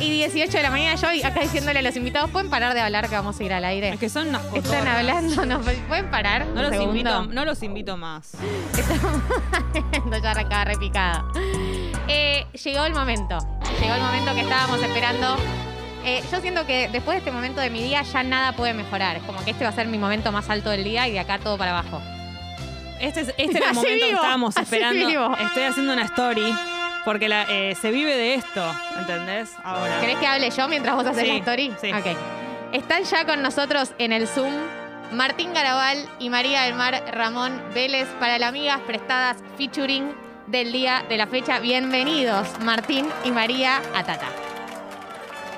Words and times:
y 0.00 0.10
18 0.10 0.52
de 0.56 0.62
la 0.62 0.70
mañana. 0.70 0.94
Yo 0.96 1.08
acá 1.26 1.40
diciéndole 1.40 1.78
a 1.78 1.82
los 1.82 1.96
invitados, 1.96 2.30
¿pueden 2.30 2.50
parar 2.50 2.74
de 2.74 2.80
hablar 2.80 3.08
que 3.08 3.14
vamos 3.14 3.38
a 3.38 3.44
ir 3.44 3.52
al 3.52 3.64
aire? 3.64 3.90
Es 3.90 3.98
que 4.00 4.08
son 4.08 4.28
unas 4.28 4.42
Están 4.44 4.62
cotorras. 4.62 4.96
hablando, 4.98 5.46
no, 5.46 5.60
¿pueden 5.60 6.10
parar? 6.10 6.46
No 6.46 6.54
un 6.54 6.62
los, 6.62 6.70
segundo? 6.70 6.90
invito, 6.98 7.22
no 7.26 7.44
los 7.44 7.62
invito 7.62 7.96
más. 7.96 8.32
Estamos 9.92 10.22
ya 10.22 10.30
arrancaba 10.30 10.64
repicada. 10.64 11.24
Eh, 12.08 12.46
llegó 12.64 12.84
el 12.86 12.94
momento. 12.94 13.38
Llegó 13.80 13.94
el 13.94 14.02
momento 14.02 14.34
que 14.34 14.40
estábamos 14.42 14.82
esperando. 14.82 15.36
Eh, 16.04 16.22
yo 16.30 16.40
siento 16.40 16.64
que 16.64 16.88
después 16.88 17.16
de 17.16 17.18
este 17.18 17.30
momento 17.30 17.60
de 17.60 17.70
mi 17.70 17.82
día 17.82 18.02
ya 18.02 18.22
nada 18.22 18.52
puede 18.52 18.72
mejorar. 18.72 19.16
Es 19.16 19.22
como 19.24 19.44
que 19.44 19.50
este 19.50 19.64
va 19.64 19.70
a 19.70 19.74
ser 19.74 19.88
mi 19.88 19.98
momento 19.98 20.32
más 20.32 20.48
alto 20.48 20.70
del 20.70 20.84
día 20.84 21.06
y 21.08 21.12
de 21.12 21.20
acá 21.20 21.38
todo 21.38 21.58
para 21.58 21.76
abajo. 21.78 22.00
Este, 23.00 23.20
es, 23.20 23.28
este 23.36 23.58
era 23.58 23.68
el 23.68 23.74
momento 23.74 23.98
que 23.98 24.06
vivo, 24.06 24.16
estábamos 24.16 24.56
así 24.56 24.64
esperando. 24.64 25.06
vivo. 25.06 25.36
Estoy 25.40 25.62
haciendo 25.64 25.92
una 25.92 26.02
story 26.04 26.54
porque 27.08 27.26
la- 27.26 27.44
eh, 27.48 27.74
se 27.74 27.90
vive 27.90 28.14
de 28.14 28.34
esto, 28.34 28.62
¿entendés? 28.98 29.48
Ahora. 29.64 29.98
¿Querés 29.98 30.18
que 30.18 30.26
hable 30.26 30.50
yo 30.50 30.68
mientras 30.68 30.94
vos 30.94 31.06
haces 31.06 31.22
Sí, 31.22 31.28
la 31.28 31.34
story? 31.38 31.72
sí. 31.80 31.90
Ok. 31.90 32.06
Están 32.74 33.04
ya 33.04 33.24
con 33.24 33.40
nosotros 33.40 33.92
en 33.96 34.12
el 34.12 34.28
Zoom 34.28 34.52
Martín 35.12 35.54
Garabal 35.54 35.96
y 36.18 36.28
María 36.28 36.64
del 36.64 36.74
Mar 36.74 37.02
Ramón 37.10 37.62
Vélez 37.72 38.06
para 38.20 38.38
las 38.38 38.50
amigas 38.50 38.80
prestadas 38.86 39.38
featuring 39.56 40.12
del 40.48 40.70
día 40.70 41.02
de 41.08 41.16
la 41.16 41.26
fecha. 41.26 41.60
Bienvenidos, 41.60 42.46
Martín 42.62 43.06
y 43.24 43.30
María 43.30 43.80
Atata. 43.94 44.26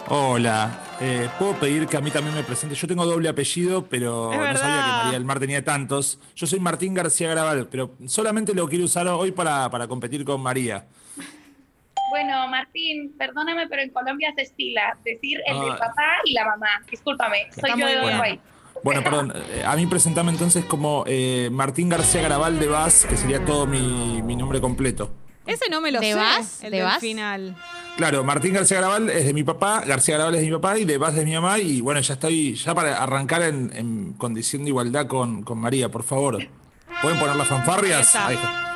Hola, 0.06 0.70
eh, 1.00 1.28
¿puedo 1.36 1.54
pedir 1.54 1.88
que 1.88 1.96
a 1.96 2.00
mí 2.00 2.12
también 2.12 2.36
me 2.36 2.44
presente? 2.44 2.76
Yo 2.76 2.86
tengo 2.86 3.04
doble 3.04 3.28
apellido, 3.28 3.84
pero 3.86 4.32
Es 4.32 4.38
no 4.38 4.44
sabía 4.56 4.76
verdad. 4.76 4.86
que 4.86 4.96
María 4.98 5.12
del 5.14 5.24
Mar 5.24 5.40
tenía 5.40 5.64
tantos. 5.64 6.20
Yo 6.36 6.46
soy 6.46 6.60
Martín 6.60 6.94
García 6.94 7.28
Graval, 7.30 7.66
pero 7.68 7.90
solamente 8.06 8.54
lo 8.54 8.68
quiero 8.68 8.84
usar 8.84 9.08
hoy 9.08 9.32
para, 9.32 9.68
para 9.68 9.88
competir 9.88 10.24
con 10.24 10.40
María. 10.40 10.86
Bueno, 12.10 12.46
Martín, 12.48 13.14
perdóname, 13.18 13.66
pero 13.68 13.82
en 13.82 13.90
Colombia 13.90 14.32
se 14.36 14.42
estila 14.42 14.96
decir 15.04 15.40
el 15.46 15.58
del 15.60 15.70
Ah. 15.72 15.76
papá 15.78 16.08
y 16.24 16.32
la 16.32 16.44
mamá. 16.44 16.68
Discúlpame, 16.90 17.44
soy 17.52 17.54
Está 17.56 17.68
yo 17.70 17.76
muy 17.76 17.92
de. 17.94 18.00
Uruguay. 18.06 18.40
Bueno, 18.82 19.02
perdón, 19.02 19.32
a 19.66 19.76
mí 19.76 19.86
presentame 19.86 20.30
entonces 20.30 20.64
como 20.64 21.04
eh, 21.06 21.48
Martín 21.52 21.88
García 21.88 22.22
Graval 22.22 22.58
de 22.58 22.66
Vaz, 22.66 23.04
que 23.06 23.16
sería 23.16 23.44
todo 23.44 23.66
mi, 23.66 24.22
mi 24.22 24.36
nombre 24.36 24.60
completo. 24.60 25.10
Ese 25.46 25.68
no 25.70 25.80
me 25.80 25.90
lo 25.90 26.00
¿De 26.00 26.12
sé. 26.12 26.14
Vaz? 26.14 26.62
El 26.64 26.70
¿De 26.70 26.76
del 26.78 26.86
Vaz? 26.86 27.00
final. 27.00 27.56
Claro, 27.96 28.24
Martín 28.24 28.54
García 28.54 28.78
Graval 28.78 29.10
es 29.10 29.26
de 29.26 29.34
mi 29.34 29.42
papá, 29.42 29.82
García 29.86 30.14
Graval 30.16 30.34
es 30.36 30.40
de 30.40 30.46
mi 30.46 30.52
papá 30.52 30.78
y 30.78 30.84
de 30.84 30.96
Vaz 30.96 31.14
de 31.14 31.24
mi 31.24 31.32
mamá. 31.34 31.58
Y 31.58 31.80
bueno, 31.80 32.00
ya 32.00 32.14
estoy, 32.14 32.54
ya 32.54 32.74
para 32.74 33.02
arrancar 33.02 33.42
en, 33.42 33.70
en 33.74 34.12
condición 34.14 34.62
de 34.62 34.68
igualdad 34.70 35.06
con, 35.06 35.42
con 35.42 35.58
María, 35.58 35.88
por 35.90 36.02
favor. 36.02 36.38
¿Pueden 37.02 37.18
poner 37.18 37.36
las 37.36 37.48
fanfarrias? 37.48 38.08
Esa. 38.08 38.26
Ahí 38.28 38.36
está. 38.36 38.66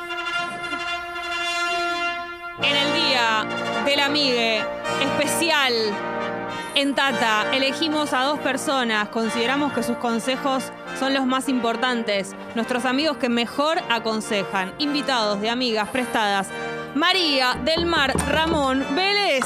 En 2.63 2.75
el 2.75 2.93
día 3.25 3.45
del 3.85 3.99
amigue 3.99 4.63
especial 5.01 5.73
en 6.75 6.93
Tata, 6.93 7.45
elegimos 7.53 8.13
a 8.13 8.23
dos 8.23 8.39
personas. 8.39 9.07
Consideramos 9.09 9.73
que 9.73 9.81
sus 9.81 9.97
consejos 9.97 10.71
son 10.99 11.13
los 11.13 11.25
más 11.25 11.47
importantes. 11.47 12.35
Nuestros 12.53 12.85
amigos 12.85 13.17
que 13.17 13.29
mejor 13.29 13.79
aconsejan. 13.89 14.73
Invitados 14.77 15.39
de 15.41 15.49
amigas 15.49 15.87
prestadas. 15.89 16.49
María 16.95 17.55
del 17.63 17.85
Mar 17.85 18.13
Ramón 18.29 18.85
Vélez 18.93 19.43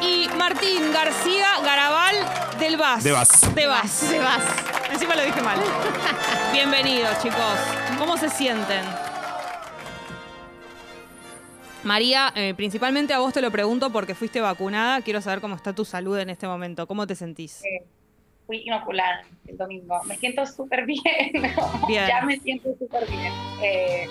y 0.00 0.28
Martín 0.36 0.92
García 0.92 1.46
Garabal 1.64 2.16
del 2.58 2.76
Vaz. 2.76 3.04
De 3.04 3.12
Vaz. 3.12 3.54
De 3.54 3.66
Vaz. 3.66 3.90
Se 3.90 4.18
vas. 4.18 4.42
Encima 4.90 5.14
lo 5.14 5.22
dije 5.22 5.40
mal. 5.40 5.58
Bienvenidos, 6.52 7.16
chicos. 7.22 7.56
¿Cómo 7.98 8.16
se 8.16 8.28
sienten? 8.28 9.11
María, 11.84 12.32
eh, 12.36 12.54
principalmente 12.54 13.12
a 13.12 13.18
vos 13.18 13.32
te 13.32 13.40
lo 13.40 13.50
pregunto 13.50 13.90
porque 13.90 14.14
fuiste 14.14 14.40
vacunada. 14.40 15.00
Quiero 15.02 15.20
saber 15.20 15.40
cómo 15.40 15.56
está 15.56 15.72
tu 15.72 15.84
salud 15.84 16.18
en 16.18 16.30
este 16.30 16.46
momento. 16.46 16.86
¿Cómo 16.86 17.06
te 17.06 17.14
sentís? 17.14 17.64
Eh, 17.64 17.84
Fui 18.46 18.62
inoculada 18.64 19.22
el 19.46 19.56
domingo. 19.56 20.00
Me 20.04 20.16
siento 20.16 20.44
súper 20.46 20.84
bien. 20.84 21.02
Bien. 21.88 22.06
Ya 22.06 22.22
me 22.22 22.38
siento 22.38 22.74
súper 22.78 23.08
bien. 23.08 23.32
Eh, 23.62 24.06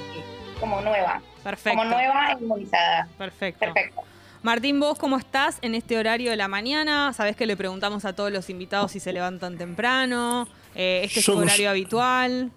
como 0.59 0.81
nueva. 0.81 1.21
Perfecto. 1.43 1.77
Como 1.77 1.89
nueva 1.89 2.37
inmunizada. 2.39 3.07
Perfecto. 3.17 3.59
Perfecto. 3.59 4.01
Martín, 4.43 4.79
¿vos 4.79 4.97
cómo 4.97 5.17
estás 5.17 5.59
en 5.61 5.75
este 5.75 5.97
horario 5.97 6.31
de 6.31 6.37
la 6.37 6.47
mañana? 6.47 7.13
Sabés 7.13 7.35
que 7.35 7.45
le 7.45 7.55
preguntamos 7.55 8.05
a 8.05 8.13
todos 8.13 8.31
los 8.31 8.49
invitados 8.49 8.91
si 8.91 8.99
se 8.99 9.13
levantan 9.13 9.57
temprano. 9.57 10.47
Eh, 10.73 11.01
¿Este 11.03 11.19
es 11.19 11.25
tu 11.25 11.37
horario 11.37 11.69
habitual? 11.69 12.51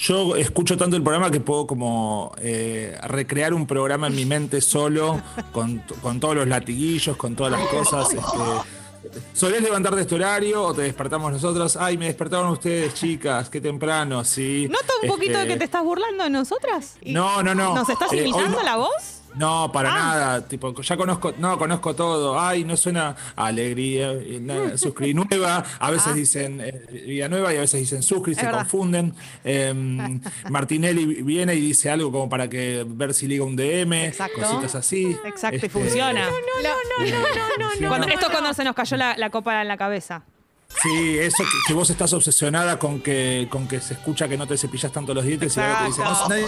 Yo 0.00 0.36
escucho 0.36 0.76
tanto 0.76 0.94
el 0.96 1.02
programa 1.02 1.28
que 1.28 1.40
puedo 1.40 1.66
como 1.66 2.32
eh, 2.38 2.96
recrear 3.02 3.52
un 3.52 3.66
programa 3.66 4.06
en 4.06 4.14
mi 4.14 4.24
mente 4.24 4.60
solo, 4.60 5.20
con, 5.50 5.78
con 6.00 6.20
todos 6.20 6.36
los 6.36 6.46
latiguillos, 6.46 7.16
con 7.16 7.34
todas 7.34 7.52
las 7.52 7.66
cosas. 7.68 8.12
Este, 8.14 9.18
¿Solés 9.32 9.60
levantarte 9.62 9.96
de 9.96 10.02
este 10.02 10.14
horario 10.14 10.62
o 10.62 10.72
te 10.74 10.82
despertamos 10.82 11.32
nosotros? 11.32 11.76
Ay, 11.76 11.98
me 11.98 12.06
despertaron 12.06 12.48
ustedes, 12.50 12.94
chicas, 12.94 13.50
qué 13.50 13.60
temprano, 13.60 14.24
sí. 14.24 14.68
¿Nota 14.70 14.92
un 15.02 15.08
poquito 15.08 15.32
de 15.32 15.38
Este, 15.42 15.52
que 15.54 15.58
te 15.58 15.64
estás 15.64 15.82
burlando 15.82 16.22
de 16.24 16.30
nosotras? 16.30 16.96
No, 17.04 17.42
no, 17.42 17.54
no. 17.54 17.74
¿Nos 17.74 17.88
estás 17.88 18.12
Eh, 18.12 18.18
imitando 18.22 18.58
no- 18.58 18.62
la 18.64 18.76
voz? 18.76 19.17
No, 19.38 19.70
para 19.72 19.90
Ah. 19.92 19.98
nada. 19.98 20.48
Tipo, 20.48 20.74
ya 20.82 20.96
conozco, 20.96 21.32
no, 21.38 21.56
conozco 21.58 21.94
todo. 21.94 22.38
Ay, 22.40 22.64
no 22.64 22.76
suena 22.76 23.14
alegría, 23.36 24.12
eh, 24.12 24.38
na- 24.40 24.76
suscri 24.78 25.14
nueva. 25.14 25.64
A 25.78 25.90
veces 25.90 26.14
dicen 26.14 26.60
eh, 26.60 27.02
vida 27.06 27.28
nueva 27.28 27.52
y 27.54 27.56
a 27.56 27.60
veces 27.60 27.80
dicen 27.80 28.02
suscri, 28.02 28.34
se 28.34 28.40
Ah. 28.42 28.44
verdad. 28.46 28.58
confunden. 28.60 29.14
Em, 29.44 30.20
Martinelli 30.50 31.22
viene 31.22 31.54
y 31.54 31.60
dice 31.60 31.90
algo 31.90 32.10
como 32.12 32.28
para 32.28 32.48
que 32.48 32.84
ver 32.86 33.14
si 33.14 33.26
liga 33.28 33.44
un 33.44 33.56
DM, 33.56 34.06
Exacto. 34.06 34.40
cositas 34.40 34.74
así. 34.74 35.16
Exacto, 35.24 35.54
y 35.54 35.56
Este, 35.56 35.68
funciona. 35.68 36.26
No, 36.26 36.30
no, 36.30 36.36
no, 36.98 37.06
no, 37.06 37.56
no, 37.58 37.80
no. 37.80 37.88
Cuando- 37.88 38.08
esto 38.08 38.26
es 38.26 38.32
cuando 38.32 38.52
se 38.54 38.64
nos 38.64 38.74
cayó 38.74 38.96
la, 38.96 39.16
la 39.16 39.30
copa 39.30 39.62
en 39.62 39.68
la 39.68 39.76
cabeza. 39.76 40.22
Sí, 40.82 41.18
eso 41.18 41.44
que, 41.44 41.50
que 41.66 41.72
vos 41.72 41.88
estás 41.88 42.12
obsesionada 42.12 42.78
con 42.78 43.00
que, 43.00 43.48
con 43.50 43.66
que 43.66 43.80
se 43.80 43.94
escucha 43.94 44.28
que 44.28 44.36
no 44.36 44.46
te 44.46 44.58
cepillas 44.58 44.92
tanto 44.92 45.14
los 45.14 45.24
dientes 45.24 45.56
y 45.56 45.60
ahora 45.60 45.78
te 45.80 45.84
dicen, 45.86 46.04
no, 46.04 46.28
nadie- 46.28 46.44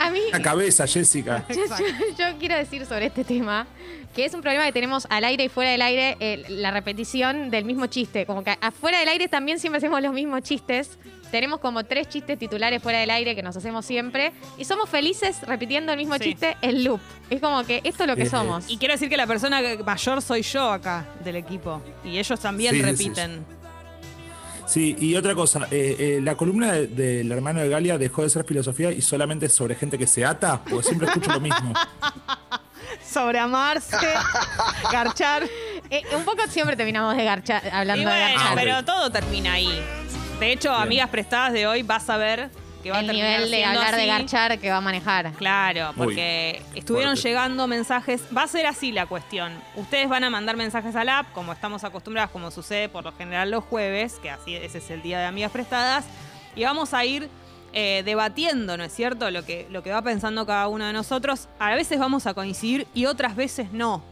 A 0.00 0.10
mí, 0.10 0.20
la 0.32 0.40
cabeza, 0.42 0.86
Jessica. 0.86 1.44
yo, 1.50 1.56
yo- 1.56 2.16
yo 2.18 2.38
quiero 2.38 2.56
decir 2.56 2.86
sobre 2.86 3.06
este 3.06 3.22
tema 3.24 3.66
que 4.14 4.24
es 4.24 4.34
un 4.34 4.40
problema 4.40 4.64
que 4.66 4.72
tenemos 4.72 5.06
al 5.08 5.22
aire 5.24 5.44
y 5.44 5.48
fuera 5.48 5.70
del 5.70 5.82
aire, 5.82 6.16
eh, 6.18 6.42
la 6.48 6.72
repetición 6.72 7.50
del 7.50 7.64
mismo 7.64 7.86
chiste. 7.86 8.26
Como 8.26 8.42
que 8.42 8.56
afuera 8.60 8.98
del 8.98 9.08
aire 9.08 9.28
también 9.28 9.60
siempre 9.60 9.76
hacemos 9.78 10.02
los 10.02 10.12
mismos 10.12 10.42
chistes. 10.42 10.98
Tenemos 11.30 11.60
como 11.60 11.84
tres 11.84 12.08
chistes 12.08 12.36
titulares 12.36 12.82
fuera 12.82 12.98
del 12.98 13.10
aire 13.10 13.36
que 13.36 13.42
nos 13.44 13.56
hacemos 13.56 13.86
siempre. 13.86 14.32
Y 14.58 14.64
somos 14.64 14.88
felices 14.88 15.42
repitiendo 15.46 15.92
el 15.92 15.98
mismo 15.98 16.14
Sí. 16.14 16.24
chiste 16.24 16.56
en 16.60 16.82
loop. 16.82 17.00
Es 17.30 17.40
como 17.40 17.62
que 17.64 17.82
esto 17.84 18.02
es 18.02 18.08
lo 18.08 18.16
que 18.16 18.26
somos. 18.26 18.64
Y 18.68 18.78
quiero 18.78 18.94
decir 18.94 19.08
que 19.08 19.16
la 19.16 19.28
persona 19.28 19.60
mayor 19.86 20.22
soy 20.22 20.42
yo 20.42 20.72
acá 20.72 21.06
del 21.22 21.36
equipo. 21.36 21.80
Y 22.04 22.18
ellos 22.18 22.40
también 22.40 22.72
Sí, 22.74 22.80
sí, 22.80 22.84
repiten. 22.84 23.44
Sí, 24.70 24.96
y 25.00 25.16
otra 25.16 25.34
cosa, 25.34 25.66
eh, 25.72 25.96
eh, 25.98 26.20
la 26.22 26.36
columna 26.36 26.72
de- 26.72 26.86
del 26.86 27.32
hermano 27.32 27.60
de 27.60 27.68
Galia 27.68 27.98
dejó 27.98 28.22
de 28.22 28.30
ser 28.30 28.44
filosofía 28.44 28.92
y 28.92 29.02
solamente 29.02 29.46
es 29.46 29.52
sobre 29.54 29.74
gente 29.74 29.98
que 29.98 30.06
se 30.06 30.24
ata, 30.24 30.60
porque 30.62 30.84
siempre 30.86 31.08
escucho 31.08 31.32
lo 31.32 31.40
mismo. 31.40 31.72
Sobre 33.04 33.40
amarse, 33.40 33.96
garchar. 34.92 35.42
Eh, 35.90 36.02
un 36.16 36.24
poco 36.24 36.42
siempre 36.48 36.76
terminamos 36.76 37.16
de 37.16 37.24
garchar, 37.24 37.62
hablando 37.72 38.02
Y 38.02 38.04
de 38.04 38.10
bueno, 38.20 38.34
garchar. 38.38 38.54
pero 38.54 38.84
todo 38.84 39.10
termina 39.10 39.54
ahí. 39.54 39.82
De 40.38 40.52
hecho, 40.52 40.72
amigas 40.72 41.08
prestadas 41.10 41.52
de 41.52 41.66
hoy 41.66 41.82
vas 41.82 42.08
a 42.08 42.16
ver 42.16 42.50
que 42.82 42.90
va 42.90 42.98
a 42.98 43.00
el 43.00 43.06
terminar 43.06 43.30
nivel 43.38 43.50
de 43.50 43.64
hablar 43.64 43.96
de 43.96 44.06
garchar 44.06 44.58
que 44.58 44.70
va 44.70 44.78
a 44.78 44.80
manejar. 44.80 45.32
Claro, 45.32 45.90
Uy, 45.90 45.94
porque 45.96 46.62
estuvieron 46.74 47.14
fuerte. 47.14 47.28
llegando 47.28 47.66
mensajes. 47.66 48.22
Va 48.36 48.44
a 48.44 48.48
ser 48.48 48.66
así 48.66 48.92
la 48.92 49.06
cuestión. 49.06 49.52
Ustedes 49.76 50.08
van 50.08 50.24
a 50.24 50.30
mandar 50.30 50.56
mensajes 50.56 50.96
al 50.96 51.08
app, 51.08 51.32
como 51.32 51.52
estamos 51.52 51.84
acostumbradas, 51.84 52.30
como 52.30 52.50
sucede 52.50 52.88
por 52.88 53.04
lo 53.04 53.12
general 53.12 53.50
los 53.50 53.64
jueves, 53.64 54.18
que 54.22 54.30
así 54.30 54.54
ese 54.56 54.78
es 54.78 54.90
el 54.90 55.02
día 55.02 55.18
de 55.18 55.26
amigas 55.26 55.52
prestadas. 55.52 56.04
Y 56.56 56.64
vamos 56.64 56.94
a 56.94 57.04
ir 57.04 57.28
eh, 57.72 58.02
debatiendo, 58.04 58.76
¿no 58.76 58.82
es 58.84 58.92
cierto? 58.92 59.30
Lo 59.30 59.44
que, 59.44 59.66
lo 59.70 59.82
que 59.82 59.90
va 59.92 60.02
pensando 60.02 60.46
cada 60.46 60.66
uno 60.68 60.86
de 60.86 60.92
nosotros. 60.92 61.48
A 61.58 61.74
veces 61.74 61.98
vamos 61.98 62.26
a 62.26 62.34
coincidir 62.34 62.86
y 62.94 63.06
otras 63.06 63.36
veces 63.36 63.72
no. 63.72 64.02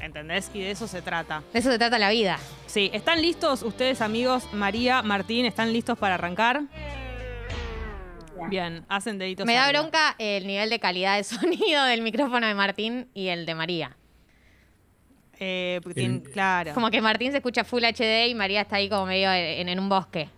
¿Entendés? 0.00 0.50
Y 0.54 0.60
de 0.60 0.70
eso 0.70 0.86
se 0.86 1.02
trata. 1.02 1.42
De 1.52 1.58
eso 1.58 1.70
se 1.70 1.78
trata 1.78 1.98
la 1.98 2.08
vida. 2.10 2.38
Sí, 2.66 2.90
¿están 2.94 3.20
listos 3.20 3.62
ustedes, 3.62 4.00
amigos? 4.00 4.44
María, 4.52 5.02
Martín, 5.02 5.44
¿están 5.44 5.72
listos 5.72 5.98
para 5.98 6.14
arrancar? 6.14 6.62
Bien, 8.48 8.84
hacen 8.88 9.18
deditos. 9.18 9.46
Me 9.46 9.54
da 9.54 9.66
arriba. 9.66 9.82
bronca 9.82 10.14
el 10.18 10.46
nivel 10.46 10.70
de 10.70 10.78
calidad 10.78 11.16
de 11.16 11.24
sonido 11.24 11.84
del 11.84 12.02
micrófono 12.02 12.46
de 12.46 12.54
Martín 12.54 13.08
y 13.14 13.28
el 13.28 13.46
de 13.46 13.54
María. 13.54 13.96
Eh, 15.38 15.80
porque 15.82 16.22
claro. 16.32 16.74
Como 16.74 16.90
que 16.90 17.00
Martín 17.00 17.30
se 17.32 17.38
escucha 17.38 17.64
Full 17.64 17.82
HD 17.82 18.28
y 18.28 18.34
María 18.34 18.60
está 18.62 18.76
ahí 18.76 18.88
como 18.88 19.06
medio 19.06 19.32
en, 19.32 19.68
en 19.68 19.78
un 19.80 19.88
bosque. 19.88 20.28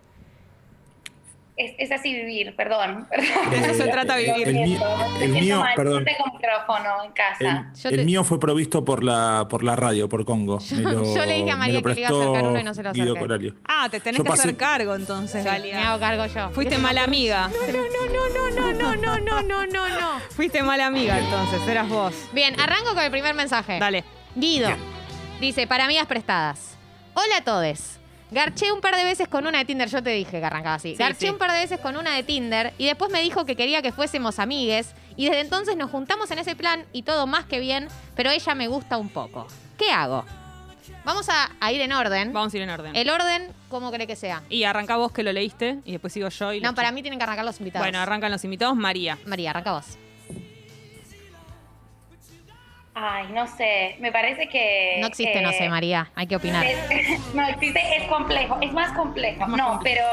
Es, 1.64 1.74
es 1.78 1.92
así 1.92 2.12
vivir, 2.14 2.54
perdón. 2.56 3.06
De 3.50 3.56
eso 3.58 3.74
se 3.74 3.88
trata 3.88 4.16
vivir. 4.16 4.48
El, 4.48 4.54
mío- 4.54 4.80
el 5.20 5.28
mío, 5.30 5.60
mal, 5.60 5.74
perdón, 5.76 6.04
tengo 6.04 6.24
micrófono 6.32 7.04
en 7.04 7.12
casa. 7.12 7.72
el, 7.90 8.04
mío 8.04 8.24
fue 8.24 8.40
provisto 8.40 8.84
por 8.84 9.04
la, 9.04 9.46
por 9.48 9.62
la 9.62 9.76
radio, 9.76 10.08
por 10.08 10.24
Congo. 10.24 10.58
Me 10.72 10.82
lo- 10.82 11.14
yo 11.14 11.24
le 11.24 11.34
dije 11.34 11.50
a 11.50 11.56
María 11.56 11.80
que 11.82 11.88
le 11.94 12.00
iba 12.00 12.08
a 12.08 12.12
acercar 12.12 12.44
uno 12.48 12.60
y 12.60 12.64
no 12.64 12.74
se 12.74 12.82
lo 12.82 12.92
Guido 12.92 13.14
acerqué. 13.14 13.52
Ah, 13.66 13.88
te 13.90 14.00
tenés 14.00 14.18
Yo 14.18 14.24
que 14.24 14.32
hacer 14.32 14.56
cargo 14.56 14.94
entonces, 14.94 15.44
Me 15.44 15.74
hago 15.74 16.00
cargo 16.00 16.26
yo. 16.26 16.50
Fuiste 16.50 16.78
mala 16.78 17.04
amiga. 17.04 17.48
No, 17.48 17.72
no, 17.72 18.50
no, 18.50 18.72
no, 18.72 18.94
no, 18.96 19.16
no, 19.18 19.42
no, 19.42 19.66
no, 19.66 19.88
no. 19.88 20.20
Fuiste 20.30 20.62
mala 20.62 20.86
amiga 20.86 21.18
entonces, 21.18 21.60
eras 21.68 21.88
vos. 21.88 22.14
Bien, 22.32 22.58
arranco 22.60 22.94
con 22.94 23.02
el 23.04 23.10
primer 23.10 23.34
mensaje. 23.34 23.78
Dale. 23.78 24.04
Guido. 24.34 24.70
Dice, 25.40 25.66
para 25.66 25.84
amigas 25.84 26.06
prestadas. 26.06 26.76
Hola 27.14 27.38
a 27.38 27.44
todes. 27.44 28.00
Garché 28.32 28.72
un 28.72 28.80
par 28.80 28.96
de 28.96 29.04
veces 29.04 29.28
con 29.28 29.46
una 29.46 29.58
de 29.58 29.64
Tinder. 29.64 29.88
Yo 29.88 30.02
te 30.02 30.10
dije 30.10 30.40
que 30.40 30.44
arrancaba 30.44 30.76
así. 30.76 30.92
Sí, 30.92 30.96
Garché 30.96 31.26
sí. 31.26 31.28
un 31.30 31.38
par 31.38 31.52
de 31.52 31.58
veces 31.58 31.78
con 31.80 31.96
una 31.96 32.14
de 32.14 32.22
Tinder 32.22 32.72
y 32.78 32.86
después 32.86 33.10
me 33.12 33.20
dijo 33.22 33.44
que 33.44 33.56
quería 33.56 33.82
que 33.82 33.92
fuésemos 33.92 34.38
amigues. 34.38 34.94
Y 35.16 35.26
desde 35.26 35.40
entonces 35.40 35.76
nos 35.76 35.90
juntamos 35.90 36.30
en 36.30 36.38
ese 36.38 36.56
plan 36.56 36.84
y 36.92 37.02
todo 37.02 37.26
más 37.26 37.44
que 37.44 37.60
bien, 37.60 37.88
pero 38.16 38.30
ella 38.30 38.54
me 38.54 38.68
gusta 38.68 38.96
un 38.96 39.10
poco. 39.10 39.46
¿Qué 39.76 39.90
hago? 39.90 40.24
Vamos 41.04 41.28
a, 41.28 41.50
a 41.60 41.72
ir 41.72 41.80
en 41.80 41.92
orden. 41.92 42.32
Vamos 42.32 42.54
a 42.54 42.56
ir 42.56 42.62
en 42.62 42.70
orden. 42.70 42.96
El 42.96 43.10
orden, 43.10 43.48
¿cómo 43.68 43.90
cree 43.90 44.06
que 44.06 44.16
sea? 44.16 44.42
Y 44.48 44.64
arranca 44.64 44.96
vos 44.96 45.12
que 45.12 45.22
lo 45.22 45.32
leíste 45.32 45.80
y 45.84 45.92
después 45.92 46.12
sigo 46.12 46.28
yo 46.28 46.52
y 46.52 46.60
No, 46.60 46.74
para 46.74 46.90
mí 46.92 47.02
tienen 47.02 47.18
que 47.18 47.24
arrancar 47.24 47.44
los 47.44 47.58
invitados. 47.58 47.84
Bueno, 47.84 47.98
arrancan 47.98 48.30
los 48.32 48.42
invitados. 48.44 48.76
María. 48.76 49.18
María, 49.26 49.50
arranca 49.50 49.72
vos. 49.72 49.84
Ay, 52.94 53.28
no 53.32 53.46
sé, 53.46 53.96
me 54.00 54.12
parece 54.12 54.48
que... 54.48 54.98
No 55.00 55.06
existe, 55.06 55.40
no 55.40 55.50
eh, 55.50 55.54
sé, 55.54 55.68
María. 55.68 56.10
Hay 56.14 56.26
que 56.26 56.36
opinar. 56.36 56.64
es- 56.66 57.18
no 57.34 57.46
existe, 57.48 57.80
es 57.96 58.04
complejo, 58.04 58.58
es 58.60 58.72
más 58.72 58.92
complejo. 58.92 59.46
No, 59.46 59.80
pero 59.84 60.04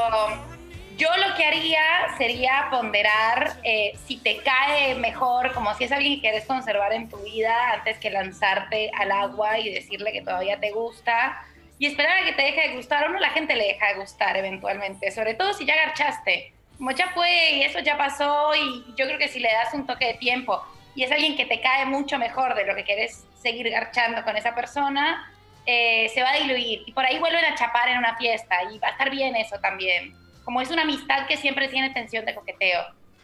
yo 0.96 1.08
lo 1.16 1.34
que 1.34 1.44
haría 1.44 1.82
sería 2.16 2.68
ponderar 2.70 3.54
eh, 3.64 3.92
si 4.06 4.16
te 4.16 4.38
cae 4.38 4.94
mejor, 4.94 5.52
como 5.52 5.74
si 5.74 5.84
es 5.84 5.92
alguien 5.92 6.16
que 6.16 6.20
quieres 6.22 6.46
conservar 6.46 6.92
en 6.94 7.08
tu 7.08 7.18
vida 7.18 7.72
antes 7.72 7.98
que 7.98 8.10
lanzarte 8.10 8.90
al 8.96 9.12
agua 9.12 9.58
y 9.58 9.72
decirle 9.72 10.12
que 10.12 10.22
todavía 10.22 10.58
te 10.58 10.70
gusta 10.70 11.42
y 11.78 11.86
esperar 11.86 12.18
a 12.18 12.24
que 12.24 12.32
te 12.32 12.42
deje 12.42 12.68
de 12.68 12.76
gustar 12.76 13.04
o 13.04 13.08
no, 13.10 13.18
la 13.18 13.30
gente 13.30 13.56
le 13.56 13.64
deja 13.64 13.88
de 13.88 13.94
gustar 13.94 14.36
eventualmente, 14.36 15.10
sobre 15.10 15.34
todo 15.34 15.52
si 15.52 15.64
ya 15.66 15.76
garchaste. 15.76 16.52
Como 16.76 16.92
ya 16.92 17.08
fue 17.08 17.52
y 17.52 17.62
eso 17.62 17.78
ya 17.80 17.98
pasó 17.98 18.54
y 18.54 18.84
yo 18.96 19.06
creo 19.06 19.18
que 19.18 19.28
si 19.28 19.38
le 19.38 19.52
das 19.52 19.74
un 19.74 19.86
toque 19.86 20.06
de 20.06 20.14
tiempo 20.14 20.62
y 20.94 21.04
es 21.04 21.12
alguien 21.12 21.36
que 21.36 21.46
te 21.46 21.60
cae 21.60 21.86
mucho 21.86 22.18
mejor 22.18 22.54
de 22.54 22.66
lo 22.66 22.74
que 22.74 22.84
quieres 22.84 23.24
seguir 23.40 23.70
garchando 23.70 24.24
con 24.24 24.36
esa 24.36 24.54
persona, 24.54 25.32
eh, 25.66 26.10
se 26.12 26.22
va 26.22 26.30
a 26.30 26.36
diluir 26.36 26.82
y 26.86 26.92
por 26.92 27.04
ahí 27.04 27.18
vuelven 27.18 27.44
a 27.44 27.54
chapar 27.54 27.88
en 27.88 27.98
una 27.98 28.16
fiesta 28.16 28.56
y 28.72 28.78
va 28.78 28.88
a 28.88 28.90
estar 28.92 29.10
bien 29.10 29.36
eso 29.36 29.56
también. 29.60 30.14
Como 30.44 30.60
es 30.60 30.70
una 30.70 30.82
amistad 30.82 31.26
que 31.26 31.36
siempre 31.36 31.68
tiene 31.68 31.90
tensión 31.90 32.24
de 32.24 32.34
coqueteo. 32.34 32.82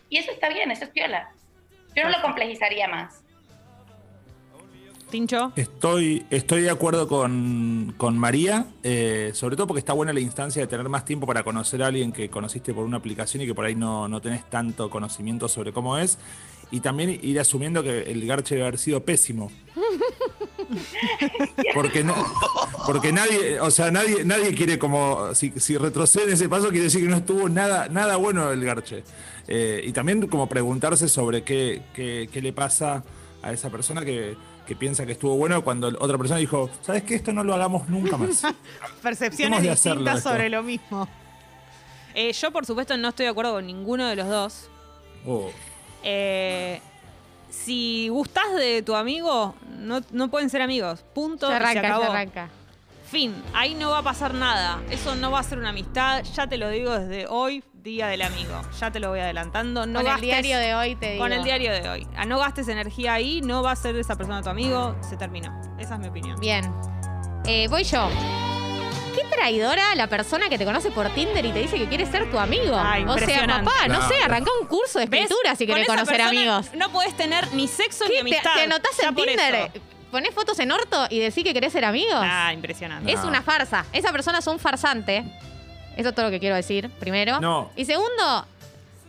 Y 0.08 0.18
eso 0.18 0.30
está 0.30 0.48
bien, 0.48 0.70
eso 0.70 0.84
es 0.84 0.90
piola. 0.90 1.30
Yo 1.94 2.04
no 2.04 2.10
lo 2.10 2.22
complejizaría 2.22 2.86
más. 2.88 3.22
Tincho. 5.10 5.52
Estoy, 5.54 6.26
estoy 6.30 6.62
de 6.62 6.70
acuerdo 6.70 7.06
con, 7.06 7.94
con 7.96 8.18
María, 8.18 8.66
eh, 8.82 9.30
sobre 9.34 9.56
todo 9.56 9.68
porque 9.68 9.78
está 9.78 9.92
buena 9.92 10.12
la 10.12 10.20
instancia 10.20 10.62
de 10.62 10.68
tener 10.68 10.88
más 10.88 11.04
tiempo 11.04 11.26
para 11.26 11.44
conocer 11.44 11.82
a 11.82 11.86
alguien 11.86 12.12
que 12.12 12.28
conociste 12.28 12.74
por 12.74 12.84
una 12.84 12.96
aplicación 12.96 13.42
y 13.42 13.46
que 13.46 13.54
por 13.54 13.64
ahí 13.64 13.76
no, 13.76 14.08
no 14.08 14.20
tenés 14.20 14.44
tanto 14.50 14.90
conocimiento 14.90 15.48
sobre 15.48 15.72
cómo 15.72 15.96
es. 15.96 16.18
Y 16.70 16.80
también 16.80 17.18
ir 17.22 17.38
asumiendo 17.40 17.82
que 17.82 18.02
el 18.02 18.26
garche 18.26 18.54
debe 18.56 18.66
haber 18.66 18.78
sido 18.78 19.02
pésimo. 19.04 19.50
Porque, 21.74 22.02
no- 22.02 22.14
porque 22.86 23.12
nadie, 23.12 23.60
o 23.60 23.70
sea, 23.70 23.90
nadie, 23.90 24.24
nadie 24.24 24.54
quiere 24.54 24.78
como, 24.78 25.34
si, 25.34 25.52
si 25.56 25.76
retrocede 25.76 26.32
ese 26.32 26.48
paso, 26.48 26.68
quiere 26.68 26.84
decir 26.84 27.02
que 27.02 27.08
no 27.08 27.16
estuvo 27.16 27.48
nada, 27.48 27.88
nada 27.88 28.16
bueno 28.16 28.50
el 28.50 28.64
garche. 28.64 29.04
Eh, 29.46 29.82
y 29.84 29.92
también 29.92 30.26
como 30.26 30.48
preguntarse 30.48 31.08
sobre 31.08 31.42
qué, 31.44 31.82
qué, 31.94 32.28
qué 32.32 32.42
le 32.42 32.52
pasa 32.52 33.04
a 33.42 33.52
esa 33.52 33.70
persona 33.70 34.04
que, 34.04 34.36
que 34.66 34.74
piensa 34.74 35.06
que 35.06 35.12
estuvo 35.12 35.36
bueno 35.36 35.62
cuando 35.62 35.88
otra 36.00 36.18
persona 36.18 36.40
dijo, 36.40 36.68
¿sabes 36.82 37.04
qué? 37.04 37.14
Esto 37.16 37.32
no 37.32 37.44
lo 37.44 37.54
hagamos 37.54 37.88
nunca 37.88 38.16
más. 38.16 38.42
Percepciones 39.02 39.62
distintas 39.62 40.22
sobre 40.22 40.48
lo 40.48 40.62
mismo. 40.62 41.08
Eh, 42.14 42.32
yo, 42.32 42.50
por 42.50 42.64
supuesto, 42.66 42.96
no 42.96 43.08
estoy 43.10 43.24
de 43.26 43.30
acuerdo 43.30 43.52
con 43.52 43.66
ninguno 43.66 44.08
de 44.08 44.16
los 44.16 44.28
dos. 44.28 44.68
Oh. 45.26 45.50
Eh, 46.08 46.80
si 47.50 48.08
gustás 48.08 48.54
de 48.54 48.82
tu 48.82 48.94
amigo, 48.94 49.56
no, 49.78 50.00
no 50.12 50.28
pueden 50.28 50.50
ser 50.50 50.62
amigos. 50.62 51.04
Punto. 51.14 51.48
Se 51.48 51.52
y 51.52 51.56
arranca, 51.56 51.80
se 51.80 51.86
acabó. 51.86 52.02
se 52.04 52.10
arranca. 52.10 52.48
Fin. 53.10 53.34
Ahí 53.54 53.74
no 53.74 53.90
va 53.90 53.98
a 53.98 54.02
pasar 54.02 54.34
nada. 54.34 54.80
Eso 54.90 55.16
no 55.16 55.32
va 55.32 55.40
a 55.40 55.42
ser 55.42 55.58
una 55.58 55.70
amistad. 55.70 56.22
Ya 56.34 56.46
te 56.46 56.58
lo 56.58 56.68
digo 56.70 56.96
desde 56.96 57.26
hoy, 57.26 57.64
día 57.74 58.06
del 58.06 58.22
amigo. 58.22 58.60
Ya 58.78 58.90
te 58.90 59.00
lo 59.00 59.08
voy 59.10 59.18
adelantando. 59.18 59.84
No 59.86 60.02
Con 60.02 60.12
el 60.12 60.20
diario 60.20 60.58
de 60.58 60.74
hoy 60.76 60.94
te 60.94 61.12
digo. 61.12 61.24
Con 61.24 61.32
el 61.32 61.42
diario 61.42 61.72
de 61.72 61.88
hoy. 61.88 62.06
Ah, 62.16 62.24
No 62.24 62.38
gastes 62.38 62.68
energía 62.68 63.14
ahí, 63.14 63.40
no 63.42 63.62
va 63.62 63.72
a 63.72 63.76
ser 63.76 63.96
esa 63.96 64.16
persona 64.16 64.42
tu 64.42 64.48
amigo. 64.48 64.96
Se 65.08 65.16
terminó. 65.16 65.52
Esa 65.78 65.94
es 65.94 66.00
mi 66.00 66.08
opinión. 66.08 66.38
Bien. 66.38 66.72
Eh, 67.46 67.66
voy 67.68 67.82
yo. 67.84 68.08
Qué 69.16 69.24
traidora 69.34 69.94
la 69.94 70.06
persona 70.08 70.48
que 70.50 70.58
te 70.58 70.64
conoce 70.66 70.90
por 70.90 71.08
Tinder 71.10 71.44
y 71.44 71.50
te 71.52 71.60
dice 71.60 71.78
que 71.78 71.86
quiere 71.88 72.04
ser 72.06 72.30
tu 72.30 72.38
amigo. 72.38 72.76
Ay, 72.78 73.04
o 73.04 73.16
sea, 73.18 73.46
papá, 73.46 73.88
no 73.88 74.06
sé, 74.08 74.14
arrancá 74.22 74.50
un 74.60 74.66
curso 74.68 74.98
de 74.98 75.06
¿Ves? 75.06 75.22
escritura 75.22 75.56
si 75.56 75.66
Con 75.66 75.74
querés 75.74 75.88
conocer 75.88 76.16
persona 76.18 76.28
amigos. 76.28 76.66
No 76.74 76.90
podés 76.92 77.16
tener 77.16 77.52
ni 77.54 77.66
sexo 77.66 78.04
ni 78.04 78.10
¿Qué? 78.10 78.14
¿Te, 78.16 78.20
amistad. 78.20 78.54
te 78.54 78.60
anotás 78.62 78.98
en 79.02 79.14
Tinder? 79.14 79.54
eso. 79.54 79.72
¿Ponés 80.10 80.34
fotos 80.34 80.58
en 80.60 80.70
orto 80.70 81.06
y 81.10 81.18
decís 81.18 81.42
que 81.44 81.52
querés 81.54 81.72
ser 81.72 81.84
amigos? 81.84 82.14
Ah, 82.22 82.52
impresionante. 82.52 83.10
Es 83.10 83.20
No. 83.22 83.28
una 83.28 83.42
farsa. 83.42 83.86
Esa 83.92 84.12
persona 84.12 84.38
es 84.38 84.46
un 84.46 84.58
farsante. 84.58 85.24
Eso 85.96 86.10
es 86.10 86.14
todo 86.14 86.26
lo 86.26 86.30
que 86.30 86.38
quiero 86.38 86.54
decir, 86.54 86.90
primero. 87.00 87.40
No. 87.40 87.70
Y 87.74 87.84
segundo, 87.86 88.46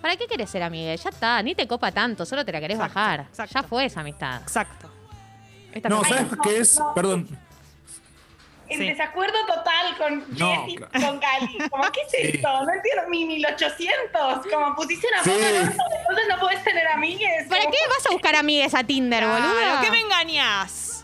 ¿para 0.02 0.16
qué 0.16 0.26
querés 0.28 0.50
ser 0.50 0.64
amiga? 0.64 0.96
Ya 0.96 1.10
está, 1.10 1.42
ni 1.44 1.54
te 1.54 1.68
copa 1.68 1.92
tanto, 1.92 2.26
solo 2.26 2.46
te 2.46 2.52
la 2.54 2.60
querés 2.62 2.76
Exacto, 2.78 2.96
bajar. 2.96 3.20
exacto. 3.30 3.54
Ya 3.56 3.64
fue 3.64 3.86
esa 3.86 4.00
amistad. 4.00 4.42
Exacto. 4.42 4.90
Esta 5.74 5.90
No, 5.90 6.02
mi 6.02 6.10
¿sabes 6.10 6.28
qué 6.44 6.58
es? 6.60 6.80
no. 6.80 6.94
Perdón. 6.94 7.28
En 8.70 8.80
Sí. 8.80 8.88
desacuerdo 8.90 9.38
total 9.46 9.98
con 9.98 10.26
No, 10.38 10.64
Jessy, 10.66 10.76
claro. 10.78 10.92
con 11.08 11.20
Gali. 11.20 11.58
Como, 11.70 11.84
¿qué 11.92 12.02
es 12.02 12.12
Sí. 12.12 12.18
esto? 12.38 12.48
No 12.64 12.74
entiendo. 12.74 13.10
Mi 13.10 13.26
1800. 13.26 14.46
Como 14.52 14.76
pusiste 14.76 15.08
una 15.08 15.24
Sí. 15.24 15.30
foto 15.30 15.46
en 15.46 15.62
orto, 15.68 15.84
entonces 16.02 16.26
no 16.30 16.40
puedes 16.40 16.64
tener 16.64 16.88
amigues. 16.88 17.48
¿Para 17.48 17.62
Como, 17.64 17.72
qué 17.72 17.78
vas 17.90 18.06
a 18.06 18.10
buscar 18.12 18.36
amigues 18.36 18.74
a 18.76 18.84
Tinder, 18.84 19.26
boludo? 19.26 19.54
Claro, 19.58 19.82
¿Qué 19.82 19.92
me 19.92 20.00
engañas? 20.00 21.04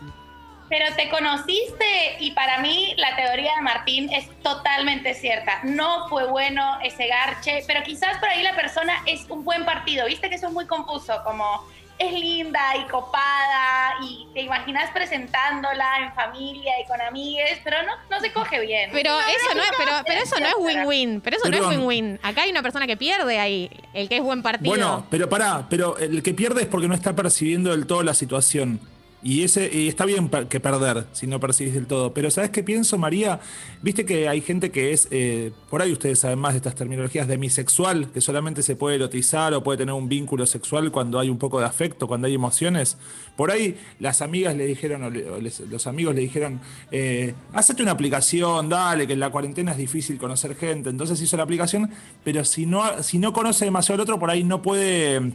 Pero 0.68 0.86
te 0.96 1.08
conociste 1.10 2.16
y 2.20 2.30
para 2.32 2.58
mí 2.58 2.94
la 2.96 3.14
teoría 3.16 3.54
de 3.56 3.60
Martín 3.62 4.10
es 4.12 4.26
totalmente 4.42 5.14
cierta. 5.14 5.60
No 5.62 6.08
fue 6.08 6.26
bueno 6.26 6.78
ese 6.82 7.06
garche, 7.06 7.62
pero 7.66 7.82
quizás 7.84 8.16
por 8.18 8.28
ahí 8.30 8.42
la 8.42 8.56
persona 8.56 9.02
es 9.06 9.26
un 9.28 9.44
buen 9.44 9.64
partido. 9.64 10.06
Viste 10.06 10.28
que 10.28 10.36
eso 10.36 10.46
es 10.48 10.52
muy 10.52 10.66
confuso, 10.66 11.22
como 11.22 11.64
es 11.98 12.12
linda 12.12 12.76
y 12.76 12.84
copada 12.88 13.94
y 14.02 14.26
te 14.34 14.42
imaginas 14.42 14.90
presentándola 14.92 16.00
en 16.02 16.12
familia 16.14 16.72
y 16.82 16.86
con 16.86 17.00
amigues, 17.00 17.60
pero 17.62 17.76
no, 17.82 17.92
no 18.10 18.20
se 18.20 18.32
coge 18.32 18.60
bien. 18.60 18.90
Pero 18.92 19.10
eso 19.20 19.54
no 19.54 19.62
es, 19.62 19.70
pero, 19.78 19.92
pero 20.06 20.20
eso 20.22 20.40
no 20.40 20.46
es 20.46 20.54
win-win. 20.58 21.20
Pero 21.20 21.36
eso 21.36 21.48
no 21.48 21.56
es 21.56 21.66
win-win. 21.66 22.18
Acá 22.22 22.42
hay 22.42 22.50
una 22.50 22.62
persona 22.62 22.86
que 22.86 22.96
pierde 22.96 23.38
ahí, 23.38 23.70
el 23.92 24.08
que 24.08 24.16
es 24.16 24.22
buen 24.22 24.42
partido. 24.42 24.70
Bueno, 24.70 25.06
pero 25.10 25.28
pará, 25.28 25.66
pero 25.68 25.96
el 25.98 26.22
que 26.22 26.34
pierde 26.34 26.62
es 26.62 26.68
porque 26.68 26.88
no 26.88 26.94
está 26.94 27.14
percibiendo 27.14 27.70
del 27.70 27.86
todo 27.86 28.02
la 28.02 28.14
situación. 28.14 28.80
Y 29.26 29.42
ese 29.42 29.70
y 29.72 29.88
está 29.88 30.04
bien 30.04 30.28
que 30.50 30.60
perder 30.60 31.06
si 31.12 31.26
no 31.26 31.40
percibís 31.40 31.72
del 31.72 31.86
todo. 31.86 32.12
Pero 32.12 32.30
¿sabes 32.30 32.50
qué 32.50 32.62
pienso, 32.62 32.98
María? 32.98 33.40
Viste 33.80 34.04
que 34.04 34.28
hay 34.28 34.42
gente 34.42 34.70
que 34.70 34.92
es, 34.92 35.08
eh, 35.10 35.50
por 35.70 35.80
ahí 35.80 35.92
ustedes 35.92 36.18
saben 36.18 36.38
más 36.38 36.52
de 36.52 36.58
estas 36.58 36.74
terminologías, 36.74 37.26
demisexual, 37.26 38.10
que 38.12 38.20
solamente 38.20 38.62
se 38.62 38.76
puede 38.76 38.96
erotizar 38.96 39.54
o 39.54 39.62
puede 39.62 39.78
tener 39.78 39.94
un 39.94 40.10
vínculo 40.10 40.44
sexual 40.44 40.92
cuando 40.92 41.18
hay 41.18 41.30
un 41.30 41.38
poco 41.38 41.58
de 41.58 41.64
afecto, 41.64 42.06
cuando 42.06 42.26
hay 42.26 42.34
emociones. 42.34 42.98
Por 43.34 43.50
ahí 43.50 43.78
las 43.98 44.20
amigas 44.20 44.54
le 44.56 44.66
dijeron, 44.66 45.02
o 45.04 45.08
le- 45.10 45.24
los 45.70 45.86
amigos 45.86 46.14
le 46.14 46.20
dijeron, 46.20 46.60
eh, 46.92 47.32
una 47.80 47.92
aplicación, 47.92 48.68
dale, 48.68 49.06
que 49.06 49.14
en 49.14 49.20
la 49.20 49.30
cuarentena 49.30 49.72
es 49.72 49.78
difícil 49.78 50.18
conocer 50.18 50.54
gente. 50.54 50.90
Entonces 50.90 51.18
hizo 51.22 51.36
la 51.38 51.44
aplicación, 51.44 51.90
pero 52.22 52.44
si 52.44 52.66
no, 52.66 53.02
si 53.02 53.18
no 53.18 53.32
conoce 53.32 53.64
demasiado 53.64 53.94
al 53.94 54.00
otro, 54.02 54.18
por 54.18 54.30
ahí 54.30 54.44
no 54.44 54.60
puede 54.60 55.32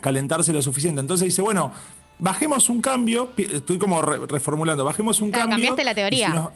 calentarse 0.00 0.52
lo 0.52 0.62
suficiente. 0.62 1.00
Entonces 1.00 1.26
dice, 1.26 1.42
bueno, 1.42 1.72
bajemos 2.18 2.68
un 2.68 2.80
cambio, 2.80 3.30
estoy 3.36 3.78
como 3.78 4.00
re- 4.02 4.26
reformulando, 4.26 4.84
bajemos 4.84 5.20
un 5.20 5.30
Claro, 5.30 5.50
cambio. 5.50 5.68
cambiaste 5.70 5.84
la 5.84 5.94
teoría. 5.94 6.26
si 6.28 6.32
nos- 6.34 6.50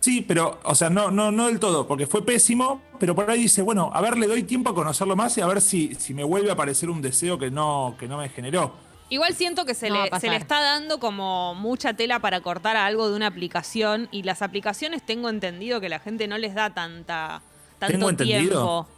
Sí, 0.00 0.20
pero, 0.20 0.58
o 0.64 0.74
sea, 0.74 0.90
no, 0.90 1.12
no, 1.12 1.30
no 1.30 1.46
del 1.46 1.60
todo, 1.60 1.86
porque 1.86 2.08
fue 2.08 2.24
pésimo, 2.26 2.82
pero 2.98 3.14
por 3.14 3.30
ahí 3.30 3.42
dice, 3.42 3.62
bueno, 3.62 3.88
a 3.94 4.00
ver, 4.00 4.18
le 4.18 4.26
doy 4.26 4.42
tiempo 4.42 4.70
a 4.70 4.74
conocerlo 4.74 5.14
más 5.14 5.38
y 5.38 5.40
a 5.42 5.46
ver 5.46 5.60
si, 5.60 5.94
si 5.94 6.12
me 6.12 6.24
vuelve 6.24 6.50
a 6.50 6.54
aparecer 6.54 6.90
un 6.90 7.00
deseo 7.00 7.38
que 7.38 7.52
no, 7.52 7.94
que 8.00 8.08
no 8.08 8.18
me 8.18 8.28
generó. 8.28 8.74
Igual 9.10 9.32
siento 9.34 9.64
que 9.64 9.74
se, 9.74 9.90
No 9.90 10.02
le, 10.04 10.10
se 10.18 10.28
le 10.28 10.36
está 10.36 10.58
dando 10.60 10.98
como 10.98 11.54
mucha 11.54 11.92
tela 11.94 12.18
para 12.18 12.40
cortar 12.40 12.76
a 12.76 12.86
algo 12.86 13.08
de 13.10 13.14
una 13.14 13.28
aplicación 13.28 14.08
y 14.10 14.24
las 14.24 14.42
aplicaciones 14.42 15.04
tengo 15.06 15.28
entendido 15.28 15.80
que 15.80 15.88
la 15.88 16.00
gente 16.00 16.26
no 16.26 16.36
les 16.36 16.54
da 16.54 16.70
tanta 16.70 17.40
tanto 17.78 17.92
¿Tengo 17.92 18.10
entendido? 18.10 18.38
tiempo. 18.40 18.88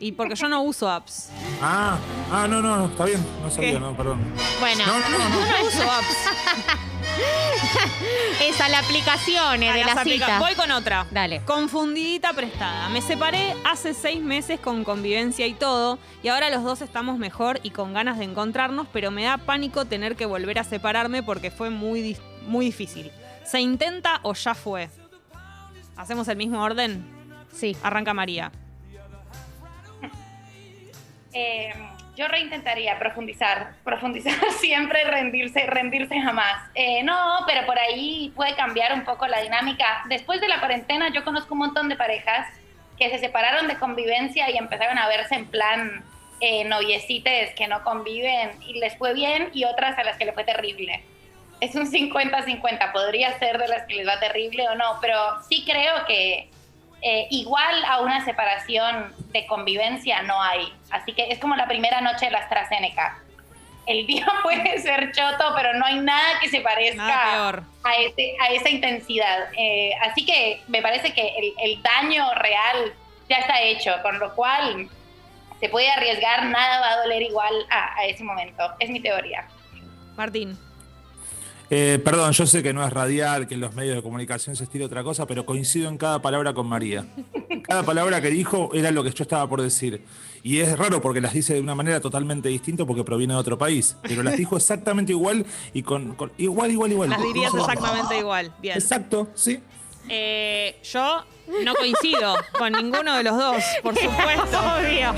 Y 0.00 0.12
porque 0.12 0.34
yo 0.34 0.48
no 0.48 0.62
uso 0.62 0.90
apps. 0.90 1.30
Ah, 1.66 1.96
ah, 2.30 2.46
no, 2.48 2.60
no, 2.60 2.76
no, 2.76 2.86
está 2.86 3.04
bien, 3.06 3.24
no 3.42 3.50
sabía, 3.50 3.72
¿Qué? 3.72 3.80
no, 3.80 3.96
perdón. 3.96 4.20
Bueno, 4.60 4.84
No, 4.86 4.98
no, 4.98 5.08
no, 5.08 5.18
no. 5.18 5.46
Yo 5.46 5.58
no 5.62 5.66
uso 5.66 5.90
apps. 5.90 6.16
esa 8.42 8.68
la 8.68 8.80
aplicación 8.80 9.62
eh, 9.62 9.70
A 9.70 9.74
de 9.74 9.84
las 9.84 9.94
la 9.94 10.00
aplica- 10.02 10.26
cita. 10.26 10.38
Voy 10.40 10.54
con 10.54 10.70
otra. 10.72 11.06
Dale. 11.10 11.40
Confundidita 11.44 12.32
prestada. 12.34 12.88
Me 12.90 13.00
separé 13.00 13.54
hace 13.64 13.94
seis 13.94 14.20
meses 14.22 14.60
con 14.60 14.84
convivencia 14.84 15.46
y 15.46 15.54
todo, 15.54 15.98
y 16.22 16.28
ahora 16.28 16.50
los 16.50 16.62
dos 16.64 16.82
estamos 16.82 17.18
mejor 17.18 17.60
y 17.62 17.70
con 17.70 17.94
ganas 17.94 18.18
de 18.18 18.24
encontrarnos, 18.24 18.86
pero 18.92 19.10
me 19.10 19.24
da 19.24 19.38
pánico 19.38 19.84
tener 19.86 20.16
que 20.16 20.26
volver 20.26 20.58
a 20.58 20.64
separarme 20.64 21.22
porque 21.22 21.50
fue 21.50 21.70
muy, 21.70 22.02
dis- 22.02 22.20
muy 22.46 22.66
difícil. 22.66 23.10
¿Se 23.44 23.60
intenta 23.60 24.20
o 24.22 24.34
ya 24.34 24.54
fue? 24.54 24.90
¿Hacemos 25.96 26.28
el 26.28 26.36
mismo 26.36 26.62
orden? 26.62 27.06
Sí. 27.54 27.76
Arranca 27.82 28.12
María. 28.12 28.50
Eh, 31.34 31.74
Yo 32.16 32.28
reintentaría 32.28 32.96
profundizar, 32.98 33.72
profundizar 33.82 34.34
siempre, 34.60 35.02
rendirse, 35.04 35.66
rendirse 35.66 36.20
jamás. 36.20 36.70
Eh, 36.74 37.02
no, 37.02 37.38
pero 37.46 37.66
por 37.66 37.76
ahí 37.78 38.32
puede 38.36 38.54
cambiar 38.54 38.94
un 38.94 39.04
poco 39.04 39.26
la 39.26 39.40
dinámica. 39.40 40.04
Después 40.08 40.40
de 40.40 40.46
la 40.46 40.60
cuarentena 40.60 41.08
yo 41.12 41.24
conozco 41.24 41.54
un 41.54 41.58
montón 41.58 41.88
de 41.88 41.96
parejas 41.96 42.46
que 42.96 43.10
se 43.10 43.18
separaron 43.18 43.66
de 43.66 43.74
convivencia 43.76 44.48
y 44.50 44.56
empezaron 44.56 44.96
a 44.96 45.08
verse 45.08 45.34
en 45.34 45.46
plan 45.46 46.04
eh, 46.40 46.64
noviecites 46.64 47.52
que 47.54 47.66
no 47.66 47.82
conviven 47.82 48.62
y 48.62 48.78
les 48.78 48.96
fue 48.96 49.12
bien 49.12 49.50
y 49.52 49.64
otras 49.64 49.98
a 49.98 50.04
las 50.04 50.16
que 50.16 50.24
le 50.24 50.32
fue 50.32 50.44
terrible. 50.44 51.02
Es 51.60 51.74
un 51.74 51.90
50-50, 51.90 52.92
podría 52.92 53.36
ser 53.40 53.58
de 53.58 53.66
las 53.66 53.86
que 53.86 53.94
les 53.94 54.06
va 54.06 54.20
terrible 54.20 54.68
o 54.68 54.76
no, 54.76 54.98
pero 55.00 55.16
sí 55.48 55.64
creo 55.64 56.04
que 56.06 56.50
eh, 57.06 57.26
igual 57.28 57.84
a 57.84 58.00
una 58.00 58.24
separación 58.24 59.14
de 59.30 59.46
convivencia 59.46 60.22
no 60.22 60.40
hay. 60.40 60.72
Así 60.90 61.12
que 61.12 61.30
es 61.30 61.38
como 61.38 61.54
la 61.54 61.68
primera 61.68 62.00
noche 62.00 62.24
de 62.24 62.30
la 62.30 62.38
AstraZeneca. 62.38 63.18
El 63.86 64.06
día 64.06 64.26
puede 64.42 64.78
ser 64.78 65.12
choto, 65.12 65.52
pero 65.54 65.74
no 65.74 65.84
hay 65.84 65.98
nada 65.98 66.40
que 66.40 66.48
se 66.48 66.62
parezca 66.62 67.50
a, 67.50 67.94
ese, 67.96 68.34
a 68.40 68.48
esa 68.48 68.70
intensidad. 68.70 69.48
Eh, 69.54 69.90
así 70.00 70.24
que 70.24 70.62
me 70.68 70.80
parece 70.80 71.12
que 71.12 71.28
el, 71.36 71.52
el 71.58 71.82
daño 71.82 72.32
real 72.36 72.94
ya 73.28 73.36
está 73.36 73.60
hecho, 73.60 73.92
con 74.02 74.18
lo 74.18 74.34
cual 74.34 74.88
se 75.60 75.68
puede 75.68 75.90
arriesgar, 75.90 76.46
nada 76.46 76.80
va 76.80 76.90
a 76.92 76.96
doler 77.02 77.20
igual 77.20 77.54
a, 77.68 77.98
a 77.98 78.06
ese 78.06 78.24
momento. 78.24 78.62
Es 78.78 78.88
mi 78.88 79.00
teoría. 79.00 79.46
Martín. 80.16 80.58
Eh, 81.70 82.00
perdón, 82.04 82.32
yo 82.32 82.46
sé 82.46 82.62
que 82.62 82.72
no 82.72 82.86
es 82.86 82.92
radial, 82.92 83.46
que 83.46 83.54
en 83.54 83.60
los 83.60 83.74
medios 83.74 83.96
de 83.96 84.02
comunicación 84.02 84.54
se 84.54 84.64
estira 84.64 84.86
otra 84.86 85.02
cosa, 85.02 85.26
pero 85.26 85.46
coincido 85.46 85.88
en 85.88 85.98
cada 85.98 86.20
palabra 86.20 86.52
con 86.52 86.66
María. 86.66 87.06
Cada 87.62 87.82
palabra 87.82 88.20
que 88.20 88.28
dijo 88.28 88.70
era 88.74 88.90
lo 88.90 89.02
que 89.02 89.10
yo 89.10 89.22
estaba 89.22 89.48
por 89.48 89.62
decir. 89.62 90.04
Y 90.42 90.60
es 90.60 90.78
raro 90.78 91.00
porque 91.00 91.22
las 91.22 91.32
dice 91.32 91.54
de 91.54 91.60
una 91.60 91.74
manera 91.74 92.00
totalmente 92.00 92.50
distinta 92.50 92.84
porque 92.84 93.02
proviene 93.02 93.32
de 93.32 93.40
otro 93.40 93.56
país. 93.56 93.96
Pero 94.02 94.22
las 94.22 94.36
dijo 94.36 94.56
exactamente 94.56 95.12
igual 95.12 95.46
y 95.72 95.82
con, 95.82 96.16
igual, 96.36 96.70
igual, 96.70 96.92
igual. 96.92 97.10
Las 97.10 97.22
dirías 97.22 97.54
exactamente 97.54 98.18
igual. 98.18 98.54
Bien. 98.60 98.76
Exacto, 98.76 99.28
sí. 99.34 99.60
Eh, 100.10 100.78
yo 100.92 101.24
no 101.64 101.74
coincido 101.74 102.36
con 102.58 102.72
ninguno 102.72 103.16
de 103.16 103.22
los 103.22 103.38
dos, 103.38 103.64
por 103.82 103.94
supuesto. 103.96 104.58
Obvio. 104.76 105.14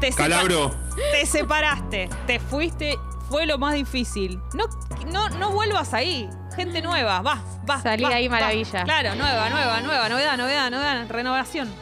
Te 0.00 0.12
Calabro. 0.12 0.72
Te 1.12 1.26
separaste, 1.26 2.08
te 2.26 2.38
fuiste 2.38 2.96
fue 3.28 3.46
lo 3.46 3.58
más 3.58 3.74
difícil. 3.74 4.40
No, 4.54 4.66
no, 5.10 5.28
no 5.30 5.50
vuelvas 5.52 5.92
ahí. 5.94 6.28
Gente 6.54 6.80
nueva, 6.80 7.20
va, 7.20 7.42
va. 7.68 7.82
Salí 7.82 8.04
ahí, 8.04 8.28
maravilla. 8.28 8.84
Claro, 8.84 9.14
nueva, 9.14 9.50
nueva, 9.50 9.80
nueva, 9.80 10.08
novedad, 10.08 10.36
novedad, 10.38 10.70
novedad, 10.70 11.06
renovación. 11.08 11.72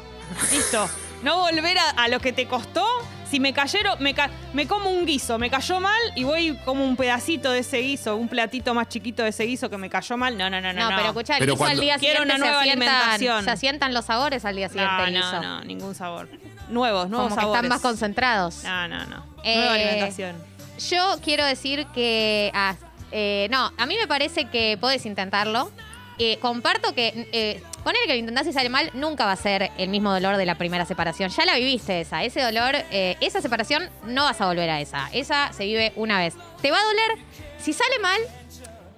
Listo. 0.51 0.89
No 1.23 1.39
volver 1.39 1.77
a, 1.97 2.09
lo 2.09 2.21
que 2.21 2.33
te 2.33 2.47
costó. 2.47 2.87
Si 3.31 3.41
me 3.41 3.53
cayeron, 3.53 4.01
me, 4.01 4.15
me 4.53 4.67
como 4.69 4.91
un 4.91 5.07
guiso, 5.07 5.39
me 5.39 5.51
cayó 5.51 5.81
mal 5.81 6.01
y 6.15 6.23
voy 6.23 6.57
como 6.65 6.85
un 6.85 6.97
pedacito 6.97 7.51
de 7.51 7.61
ese 7.61 7.79
guiso, 7.79 8.15
un 8.15 8.29
platito 8.29 8.75
más 8.75 8.89
chiquito 8.89 9.25
de 9.25 9.31
ese 9.31 9.45
guiso 9.45 9.69
que 9.71 9.79
me 9.79 9.91
cayó 9.91 10.17
mal. 10.17 10.37
No, 10.37 10.49
no, 10.51 10.61
no, 10.61 10.73
no. 10.73 10.91
No, 10.91 10.97
pero 10.97 11.09
escucha, 11.09 11.39
el 11.39 11.47
guiso 11.51 11.65
al 11.65 11.81
día 11.81 11.99
Quiero 11.99 12.21
siguiente 12.21 12.37
una 12.37 12.39
nueva 12.39 12.63
se, 12.63 12.71
asientan, 12.71 12.89
alimentación. 12.89 13.45
se 13.45 13.51
asientan 13.51 13.95
los 13.95 14.05
sabores 14.05 14.45
al 14.45 14.55
día 14.55 14.69
siguiente. 14.69 15.11
No, 15.11 15.33
no, 15.33 15.43
no, 15.43 15.65
ningún 15.65 15.95
sabor. 15.95 16.29
Nuevos, 16.69 17.09
nuevos 17.09 17.29
como 17.29 17.37
que 17.37 17.41
sabores. 17.41 17.65
están 17.65 17.69
más 17.69 17.81
concentrados. 17.81 18.63
No, 18.63 18.89
no, 18.89 19.07
no. 19.07 19.25
Eh, 19.43 19.57
Nueva 19.57 19.75
alimentación. 19.75 20.54
Yo 20.79 21.17
quiero 21.23 21.45
decir 21.45 21.87
que. 21.95 22.51
ah, 22.55 22.77
eh, 23.13 23.49
no, 23.51 23.71
a 23.77 23.87
mí 23.87 23.97
me 23.97 24.07
parece 24.07 24.47
que 24.47 24.77
podés 24.81 25.07
intentarlo. 25.07 25.71
Eh, 26.19 26.39
comparto 26.39 26.95
que. 26.95 27.29
Eh, 27.33 27.63
poner 27.83 28.01
que 28.07 28.13
lo 28.13 28.19
intentás 28.19 28.47
y 28.47 28.53
sale 28.53 28.69
mal, 28.69 28.91
nunca 28.95 29.27
va 29.27 29.33
a 29.33 29.37
ser 29.37 29.71
el 29.77 29.89
mismo 29.89 30.13
dolor 30.13 30.37
de 30.37 30.47
la 30.47 30.57
primera 30.57 30.85
separación. 30.87 31.31
Ya 31.31 31.45
la 31.45 31.57
viviste 31.57 32.01
esa. 32.01 32.25
Ese 32.25 32.41
dolor, 32.41 32.75
eh, 32.91 33.17
esa 33.21 33.41
separación, 33.41 33.89
no 34.07 34.25
vas 34.25 34.41
a 34.41 34.47
volver 34.47 34.71
a 34.71 34.81
esa. 34.81 35.09
Esa 35.13 35.53
se 35.53 35.65
vive 35.65 35.93
una 35.97 36.19
vez. 36.19 36.35
Te 36.63 36.71
va 36.71 36.79
a 36.79 36.85
doler. 36.85 37.25
Si 37.59 37.73
sale 37.73 37.99
mal, 38.01 38.21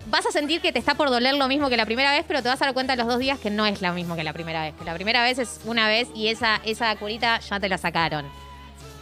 vas 0.07 0.27
a 0.27 0.31
sentir 0.31 0.61
que 0.61 0.73
te 0.73 0.79
está 0.79 0.95
por 0.95 1.11
doler 1.11 1.35
lo 1.35 1.49
mismo 1.49 1.69
que 1.69 1.77
la 1.77 1.87
primera 1.87 2.13
vez, 2.13 2.25
pero 2.27 2.43
te 2.43 2.49
vas 2.49 2.61
a 2.63 2.67
dar 2.67 2.75
cuenta 2.75 2.95
en 2.95 2.99
los 3.01 3.09
dos 3.09 3.19
días 3.19 3.39
que 3.39 3.51
no 3.51 3.67
es 3.67 3.83
lo 3.83 3.93
mismo 3.93 4.17
que 4.17 4.25
la 4.25 4.33
primera 4.33 4.63
vez. 4.63 4.75
Que 4.79 4.85
la 4.85 4.95
primera 4.95 5.23
vez 5.23 5.39
es 5.39 5.61
una 5.65 5.89
vez 5.89 6.09
y 6.15 6.29
esa, 6.29 6.61
esa 6.65 6.95
curita 6.97 7.41
ya 7.41 7.61
te 7.61 7.69
la 7.69 7.79
sacaron. 7.79 8.27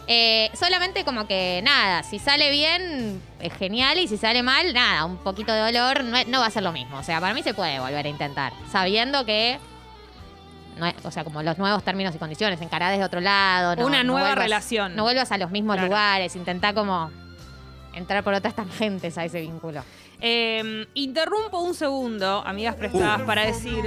Eh, 0.07 0.51
solamente 0.53 1.03
como 1.03 1.25
que 1.25 1.61
nada, 1.63 2.03
si 2.03 2.19
sale 2.19 2.51
bien 2.51 3.21
es 3.39 3.53
genial 3.53 3.97
y 3.97 4.07
si 4.07 4.17
sale 4.17 4.43
mal, 4.43 4.71
nada, 4.73 5.03
un 5.05 5.17
poquito 5.17 5.51
de 5.51 5.59
dolor 5.71 6.03
no, 6.03 6.17
no 6.27 6.39
va 6.41 6.45
a 6.45 6.51
ser 6.51 6.61
lo 6.63 6.71
mismo. 6.71 6.97
O 6.97 7.03
sea, 7.03 7.19
para 7.19 7.33
mí 7.33 7.41
se 7.41 7.53
puede 7.55 7.79
volver 7.79 8.05
a 8.05 8.09
intentar, 8.09 8.53
sabiendo 8.71 9.25
que, 9.25 9.57
no 10.77 10.85
es- 10.85 10.93
o 11.03 11.09
sea, 11.09 11.23
como 11.23 11.41
los 11.41 11.57
nuevos 11.57 11.83
términos 11.83 12.13
y 12.13 12.19
condiciones, 12.19 12.61
encará 12.61 12.91
desde 12.91 13.03
otro 13.03 13.19
lado. 13.19 13.75
no- 13.75 13.85
Una 13.87 14.03
no 14.03 14.13
nueva 14.13 14.29
vuelvas- 14.29 14.43
relación. 14.43 14.95
No 14.95 15.03
vuelvas 15.03 15.31
a 15.31 15.37
los 15.39 15.49
mismos 15.49 15.75
Claro. 15.75 15.87
lugares, 15.87 16.35
intentá 16.35 16.73
como 16.73 17.09
entrar 17.93 18.23
por 18.23 18.33
otras 18.35 18.53
tangentes 18.55 19.17
a 19.17 19.25
ese 19.25 19.41
vínculo. 19.41 19.83
Eh, 20.21 20.85
interrumpo 20.93 21.59
un 21.59 21.73
segundo, 21.73 22.43
amigas 22.45 22.75
prestadas, 22.75 23.21
Uh. 23.21 23.25
para 23.25 23.43
decir 23.45 23.83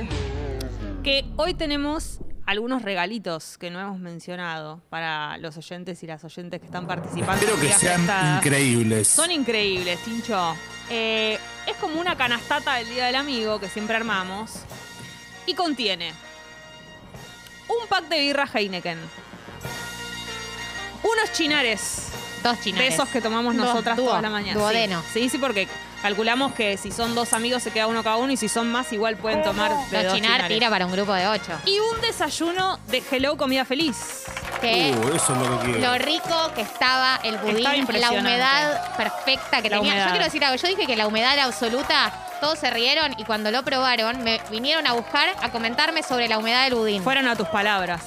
que 1.04 1.24
hoy 1.36 1.54
tenemos 1.54 2.18
algunos 2.48 2.80
regalitos 2.80 3.58
que 3.58 3.70
no 3.70 3.78
hemos 3.78 3.98
mencionado 3.98 4.80
para 4.88 5.36
los 5.36 5.54
oyentes 5.58 6.02
y 6.02 6.06
las 6.06 6.24
oyentes 6.24 6.58
que 6.60 6.64
están 6.64 6.86
participando. 6.86 7.34
Espero 7.44 7.60
que 7.60 7.70
sean 7.74 7.96
Prestadas. 8.06 8.36
increíbles. 8.46 9.06
Son 9.08 9.30
increíbles, 9.30 9.98
Tincho. 10.02 10.56
Eh, 10.88 11.38
es 11.66 11.76
como 11.76 12.00
una 12.00 12.16
canastata 12.16 12.76
del 12.76 12.88
Día 12.88 13.04
del 13.04 13.16
Amigo 13.16 13.60
que 13.60 13.68
siempre 13.68 13.96
armamos 13.96 14.60
y 15.44 15.52
contiene 15.52 16.14
un 17.68 17.86
pack 17.86 18.08
de 18.08 18.18
birra 18.20 18.48
Heineken, 18.50 18.98
unos 21.02 21.32
chinares 21.34 22.08
Dos 22.42 22.56
de 22.56 22.62
chinares. 22.64 22.94
esos 22.94 23.10
que 23.10 23.20
tomamos 23.20 23.54
Dos, 23.56 23.66
nosotras 23.66 23.94
dúo, 23.98 24.06
toda 24.06 24.22
la 24.22 24.30
mañana. 24.30 24.58
duodeno. 24.58 25.02
Sí. 25.12 25.20
sí, 25.24 25.28
sí, 25.28 25.38
porque 25.38 25.68
calculamos 26.02 26.52
que 26.52 26.76
si 26.76 26.90
son 26.92 27.14
dos 27.14 27.32
amigos 27.32 27.62
se 27.62 27.70
queda 27.72 27.86
uno 27.86 28.02
cada 28.04 28.16
uno 28.16 28.32
y 28.32 28.36
si 28.36 28.48
son 28.48 28.70
más 28.70 28.92
igual 28.92 29.16
pueden 29.16 29.42
tomar 29.42 29.70
de 29.90 30.04
Dos 30.04 30.14
chinar 30.14 30.32
chinares. 30.36 30.48
tira 30.48 30.70
para 30.70 30.86
un 30.86 30.92
grupo 30.92 31.12
de 31.12 31.26
ocho. 31.28 31.52
Y 31.64 31.78
un 31.80 32.00
desayuno 32.00 32.78
de 32.88 33.02
Hello 33.10 33.36
Comida 33.36 33.64
Feliz. 33.64 34.24
Que 34.60 34.94
Uh, 34.96 35.14
eso 35.14 35.32
es 35.34 35.38
lo 35.48 35.60
que 35.60 35.66
quiero. 35.72 35.80
lo 35.92 35.98
rico 35.98 36.52
que 36.54 36.62
estaba 36.62 37.20
el 37.22 37.36
budín, 37.38 37.56
Estaba 37.58 37.72
la 37.74 37.78
impresionante. 37.78 38.20
humedad 38.20 38.96
perfecta 38.96 39.62
que 39.62 39.70
La 39.70 39.76
tenía. 39.76 39.92
humedad. 39.92 40.04
Yo 40.06 40.10
quiero 40.12 40.24
decir 40.24 40.44
algo, 40.44 40.56
yo 40.60 40.68
dije 40.68 40.86
que 40.86 40.96
la 40.96 41.06
humedad 41.06 41.32
era 41.34 41.44
absoluta, 41.44 42.12
todos 42.40 42.58
se 42.58 42.68
rieron 42.70 43.14
y 43.18 43.24
cuando 43.24 43.50
lo 43.50 43.62
probaron 43.62 44.22
me 44.24 44.40
vinieron 44.50 44.86
a 44.86 44.92
buscar 44.94 45.28
a 45.42 45.50
comentarme 45.52 46.02
sobre 46.02 46.28
la 46.28 46.38
humedad 46.38 46.64
del 46.64 46.74
budín. 46.74 47.02
Fueron 47.04 47.28
a 47.28 47.36
tus 47.36 47.46
palabras. 47.48 48.02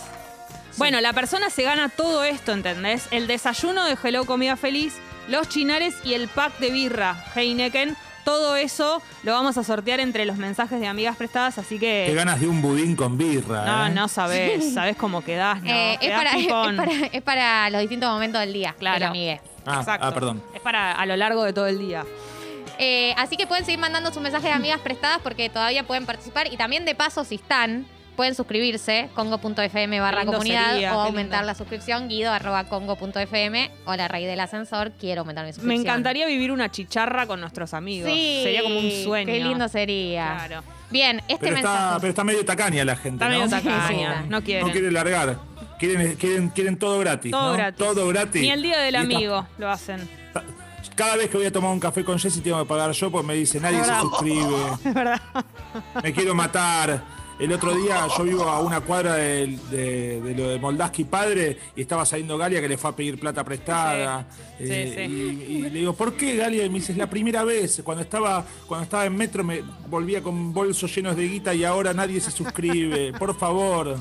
Bueno, 0.77 1.00
la 1.01 1.13
persona 1.13 1.50
se 1.50 1.63
gana 1.63 1.89
todo 1.89 2.24
esto, 2.24 2.53
¿entendés? 2.53 3.03
El 3.12 3.27
desayuno 3.27 3.86
de 3.86 3.98
Hello 4.01 4.25
Comida 4.25 4.55
Feliz, 4.57 4.93
los 5.27 5.47
chinares 5.49 5.95
y 6.03 6.13
el 6.13 6.27
pack 6.27 6.57
de 6.59 6.71
birra 6.71 7.23
Heineken. 7.35 7.95
Todo 8.23 8.55
eso 8.55 9.01
lo 9.23 9.33
vamos 9.33 9.57
a 9.57 9.63
sortear 9.63 9.99
entre 9.99 10.25
los 10.25 10.37
mensajes 10.37 10.79
de 10.79 10.85
amigas 10.87 11.17
prestadas, 11.17 11.57
así 11.57 11.79
Qué 11.79 12.05
que... 12.07 12.13
ganas 12.13 12.39
de 12.39 12.47
un 12.47 12.61
budín 12.61 12.95
con 12.95 13.17
birra. 13.17 13.65
No, 13.65 13.87
¿eh? 13.87 13.89
no 13.89 14.07
sabés, 14.07 14.73
sabés 14.75 14.95
cómo 14.95 15.23
quedás, 15.23 15.61
¿no? 15.63 15.69
Eh, 15.71 15.93
es, 15.93 15.99
Quedás 16.01 16.17
para, 16.19 16.31
es, 16.31 16.37
pipón. 16.37 16.75
para, 16.77 16.91
es 17.11 17.21
para 17.23 17.69
los 17.71 17.81
distintos 17.81 18.09
momentos 18.11 18.39
del 18.41 18.53
día, 18.53 18.75
Claro. 18.77 19.07
amigue. 19.07 19.41
Ah, 19.65 19.77
Exacto. 19.79 20.05
ah, 20.07 20.13
perdón. 20.13 20.43
Es 20.53 20.61
para 20.61 20.91
a 20.91 21.05
lo 21.07 21.15
largo 21.15 21.43
de 21.43 21.51
todo 21.53 21.65
el 21.65 21.79
día. 21.79 22.05
Eh, 22.77 23.13
así 23.17 23.37
que 23.37 23.47
pueden 23.47 23.65
seguir 23.65 23.79
mandando 23.79 24.11
sus 24.13 24.21
mensajes 24.21 24.49
de 24.49 24.53
amigas 24.55 24.79
prestadas 24.81 25.19
porque 25.23 25.49
todavía 25.49 25.85
pueden 25.87 26.05
participar 26.05 26.51
y 26.53 26.57
también 26.57 26.85
de 26.85 26.93
paso 26.93 27.23
si 27.23 27.35
están 27.35 27.87
pueden 28.15 28.35
suscribirse 28.35 29.09
congo.fm 29.15 29.99
barra 29.99 30.25
comunidad 30.25 30.71
sería, 30.73 30.95
o 30.95 30.99
aumentar 31.01 31.45
la 31.45 31.55
suscripción 31.55 32.07
guido 32.09 32.31
arroba 32.31 32.65
congo.fm 32.65 33.71
o 33.85 33.95
la 33.95 34.07
raíz 34.07 34.27
del 34.27 34.39
ascensor 34.39 34.91
quiero 34.99 35.21
aumentar 35.21 35.43
mi 35.45 35.49
Me 35.49 35.53
suscripción. 35.53 35.81
encantaría 35.81 36.25
vivir 36.27 36.51
una 36.51 36.69
chicharra 36.69 37.25
con 37.27 37.39
nuestros 37.41 37.73
amigos. 37.73 38.09
Sí, 38.11 38.41
Sería 38.43 38.63
como 38.63 38.79
un 38.79 38.91
sueño. 39.03 39.31
Qué 39.31 39.39
lindo 39.39 39.67
sería. 39.67 40.35
Claro. 40.45 40.63
Bien, 40.89 41.19
este 41.27 41.37
Pero 41.39 41.55
está, 41.55 41.69
mensaje. 41.71 41.97
pero 42.01 42.09
está 42.09 42.23
medio 42.23 42.45
tacaña 42.45 42.83
la 42.85 42.95
gente, 42.95 43.23
Está 43.23 43.29
medio 43.29 43.45
¿no? 43.45 43.49
tacaña, 43.49 44.21
Sí. 44.23 44.29
no 44.29 44.41
quieren. 44.43 44.67
No 44.67 44.73
quiere 44.73 44.91
largar. 44.91 45.37
Quieren, 45.79 46.15
quieren, 46.15 46.49
quieren 46.49 46.77
todo 46.77 46.99
gratis. 46.99 47.31
Todo 47.31 47.51
¿no? 47.51 47.57
gratis. 47.57 47.77
Todo 47.79 48.07
gratis. 48.09 48.41
Ni 48.41 48.51
el 48.51 48.61
día 48.61 48.77
del 48.79 48.93
Y 48.95 48.97
amigo 48.97 49.47
lo 49.57 49.69
hacen. 49.69 50.07
Cada 50.95 51.15
vez 51.15 51.29
que 51.29 51.37
voy 51.37 51.45
a 51.45 51.51
tomar 51.51 51.71
un 51.71 51.79
café 51.79 52.03
con 52.03 52.19
Jessy 52.19 52.41
tengo 52.41 52.59
que 52.59 52.65
pagar 52.65 52.91
yo 52.91 53.09
porque 53.09 53.25
me 53.25 53.33
dice 53.35 53.59
nadie 53.59 53.83
se 53.83 53.99
suscribe. 54.01 54.55
Es 54.85 54.93
verdad. 54.93 55.21
Me 56.03 56.11
quiero 56.13 56.35
matar. 56.35 57.01
El 57.41 57.51
otro 57.53 57.74
día 57.74 58.07
yo 58.15 58.24
vivo 58.24 58.43
a 58.43 58.60
una 58.62 58.81
cuadra 58.81 59.15
de, 59.15 59.48
de 59.71 60.33
lo 60.38 60.50
de 60.50 60.60
Moldaski 60.60 61.05
padre 61.05 61.57
y 61.75 61.81
estaba 61.81 62.05
saliendo 62.05 62.38
Galia 62.38 62.62
que 62.62 62.69
le 62.69 62.77
fue 62.77 62.91
a 62.91 62.95
pedir 62.95 63.19
plata 63.19 63.43
prestada. 63.43 64.25
Sí, 64.60 64.67
sí, 64.67 64.71
Eh, 64.74 64.93
sí. 65.07 65.13
Y, 65.51 65.55
y 65.55 65.62
le 65.63 65.69
digo, 65.79 65.93
¿por 65.93 66.13
qué 66.13 66.36
Galia? 66.36 66.63
Y 66.65 66.69
me 66.69 66.75
dice, 66.79 66.91
es 66.91 66.98
la 67.00 67.10
primera 67.10 67.43
vez. 67.43 67.81
Cuando 67.83 68.03
estaba, 68.03 68.45
cuando 68.67 68.83
estaba 68.83 69.05
en 69.07 69.15
metro 69.15 69.43
me 69.43 69.63
volvía 69.89 70.21
con 70.21 70.53
bolsos 70.53 70.95
llenos 70.95 71.15
de 71.15 71.27
guita 71.27 71.51
y 71.55 71.63
ahora 71.63 71.93
nadie 71.95 72.21
se 72.21 72.29
suscribe. 72.29 73.12
Por 73.13 73.36
favor. 73.36 73.98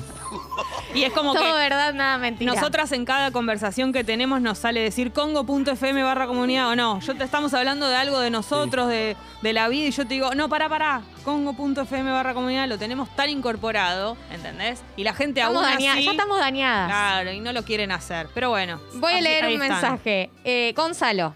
Y 0.93 1.03
es 1.03 1.11
como 1.13 1.33
Todo 1.33 1.43
que 1.43 1.51
verdad, 1.53 1.93
nada 1.95 2.17
mentira. 2.19 2.53
nosotras 2.53 2.91
en 2.91 3.05
cada 3.05 3.31
conversación 3.31 3.91
que 3.91 4.03
tenemos 4.03 4.39
nos 4.41 4.59
sale 4.59 4.81
decir 4.81 5.11
congo.fm 5.13 6.03
barra 6.03 6.27
comunidad 6.27 6.69
o 6.69 6.75
no. 6.75 6.99
Yo 6.99 7.15
te 7.15 7.23
estamos 7.23 7.53
hablando 7.55 7.87
de 7.87 7.95
algo 7.95 8.19
de 8.19 8.29
nosotros, 8.29 8.87
de, 8.87 9.15
de 9.41 9.53
la 9.53 9.67
vida, 9.67 9.87
y 9.87 9.91
yo 9.91 10.03
te 10.07 10.13
digo, 10.13 10.33
no, 10.35 10.49
para, 10.49 10.69
para, 10.69 11.01
congo.fm 11.23 12.11
barra 12.11 12.33
comunidad 12.33 12.67
lo 12.67 12.77
tenemos 12.77 13.13
tan 13.15 13.29
incorporado, 13.29 14.15
¿entendés? 14.31 14.81
Y 14.95 15.03
la 15.03 15.13
gente 15.13 15.39
Estamos 15.41 15.63
aún 15.63 15.73
daña- 15.75 15.93
así... 15.93 16.05
ya 16.05 16.11
estamos 16.11 16.39
dañadas. 16.39 16.89
Claro, 16.89 17.31
y 17.31 17.39
no 17.39 17.51
lo 17.53 17.63
quieren 17.63 17.91
hacer. 17.91 18.27
Pero 18.33 18.49
bueno. 18.49 18.79
Voy 18.95 19.13
a 19.13 19.21
leer 19.21 19.45
un 19.45 19.51
están. 19.53 19.69
mensaje. 19.69 20.29
Eh, 20.43 20.73
Gonzalo. 20.75 21.35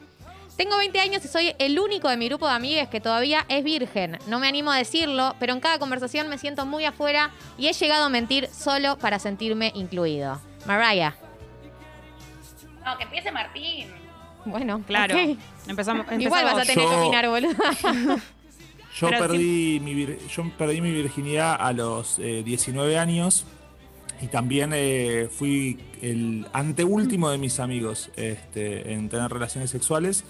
Tengo 0.56 0.78
20 0.78 1.00
años 1.02 1.26
y 1.26 1.28
soy 1.28 1.54
el 1.60 1.78
único 1.80 2.08
de 2.08 2.16
mi 2.16 2.30
grupo 2.30 2.48
de 2.48 2.54
amigues 2.54 2.88
que 2.88 3.02
todavía 3.02 3.46
es 3.50 3.62
virgen. 3.64 4.18
No 4.28 4.40
me 4.40 4.48
animo 4.48 4.72
a 4.72 4.78
decirlo, 4.78 5.36
pero 5.38 5.52
en 5.52 5.60
cada 5.60 5.80
conversación 5.80 6.30
me 6.30 6.38
siento 6.38 6.66
muy 6.66 6.86
afuera 6.86 7.32
y 7.58 7.68
he 7.68 7.74
llegado 7.74 8.06
a 8.06 8.10
mentir 8.10 8.48
solo 8.48 8.98
para 8.98 9.20
sentirme 9.20 9.74
incluido. 9.76 10.40
Mariah. 10.66 11.14
No, 12.86 12.98
que 12.98 13.04
empiece 13.04 13.32
Martín. 13.34 14.05
Bueno, 14.46 14.82
Claro. 14.88 15.16
ok. 15.16 15.38
Empezamos, 15.68 16.06
Igual 16.20 16.46
vas 16.46 16.54
a 16.58 16.62
tener 16.62 16.76
que 16.78 16.82
Yo- 16.84 17.00
opinar, 17.02 17.28
boludo. 17.30 17.54
Yo 18.98 19.08
Pero 19.10 19.20
perdí, 19.28 19.82
mi, 19.84 19.94
vir- 19.94 20.20
yo 20.30 20.50
perdí 20.58 20.80
mi 20.80 20.92
virginidad 20.92 21.58
a 21.60 21.74
los 21.74 22.18
eh, 22.20 22.44
19 22.46 22.98
años 22.98 23.46
y 24.22 24.28
también 24.28 24.72
eh, 24.74 25.28
fui 25.30 25.78
el 26.02 26.48
anteúltimo 26.54 27.30
de 27.30 27.38
mis 27.38 27.60
amigos 27.60 28.10
este, 28.16 28.94
en 28.94 29.10
tener 29.10 29.30
relaciones 29.30 29.70
sexuales 29.70 30.24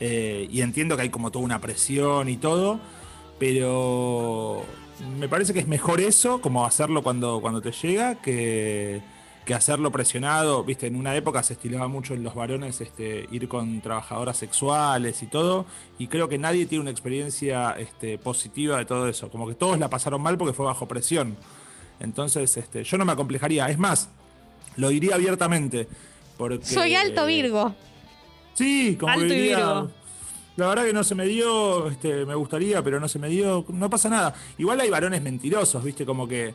eh, 0.00 0.48
y 0.50 0.62
entiendo 0.62 0.96
que 0.96 1.02
hay 1.02 1.10
como 1.10 1.30
toda 1.30 1.44
una 1.44 1.60
presión 1.60 2.28
y 2.28 2.36
todo, 2.38 2.80
pero 3.38 4.64
me 5.16 5.28
parece 5.28 5.52
que 5.52 5.60
es 5.60 5.68
mejor 5.68 6.00
eso, 6.00 6.40
como 6.40 6.66
hacerlo 6.66 7.02
cuando, 7.04 7.40
cuando 7.40 7.60
te 7.62 7.70
llega, 7.70 8.16
que, 8.16 9.00
que 9.48 9.54
hacerlo 9.54 9.90
presionado. 9.90 10.62
Viste, 10.62 10.88
en 10.88 10.94
una 10.94 11.16
época 11.16 11.42
se 11.42 11.54
estilaba 11.54 11.88
mucho 11.88 12.12
en 12.12 12.22
los 12.22 12.34
varones 12.34 12.82
este, 12.82 13.26
ir 13.30 13.48
con 13.48 13.80
trabajadoras 13.80 14.36
sexuales 14.36 15.22
y 15.22 15.26
todo, 15.26 15.64
y 15.98 16.08
creo 16.08 16.28
que 16.28 16.36
nadie 16.36 16.66
tiene 16.66 16.82
una 16.82 16.90
experiencia 16.90 17.70
este, 17.78 18.18
positiva 18.18 18.76
de 18.76 18.84
todo 18.84 19.08
eso. 19.08 19.30
Como 19.30 19.48
que 19.48 19.54
todos 19.54 19.78
la 19.78 19.88
pasaron 19.88 20.20
mal 20.20 20.36
porque 20.36 20.52
fue 20.52 20.66
bajo 20.66 20.86
presión. 20.86 21.34
Entonces, 21.98 22.58
este, 22.58 22.84
yo 22.84 22.98
no 22.98 23.06
me 23.06 23.12
acomplejaría. 23.12 23.70
Es 23.70 23.78
más, 23.78 24.10
lo 24.76 24.90
diría 24.90 25.14
abiertamente. 25.14 25.88
Porque, 26.36 26.66
Soy 26.66 26.94
alto 26.94 27.24
Virgo. 27.24 27.74
Sí, 28.52 28.98
como 29.00 29.14
Alto 29.14 29.28
que 29.28 29.34
y 29.34 29.38
diría, 29.38 29.56
Virgo. 29.56 29.90
La 30.56 30.68
verdad 30.68 30.84
que 30.84 30.92
no 30.92 31.04
se 31.04 31.14
me 31.14 31.24
dio, 31.24 31.88
este, 31.88 32.26
me 32.26 32.34
gustaría, 32.34 32.84
pero 32.84 33.00
no 33.00 33.08
se 33.08 33.18
me 33.18 33.30
dio, 33.30 33.64
no 33.70 33.88
pasa 33.88 34.10
nada. 34.10 34.34
Igual 34.58 34.78
hay 34.80 34.90
varones 34.90 35.22
mentirosos, 35.22 35.82
viste, 35.82 36.04
como 36.04 36.28
que 36.28 36.52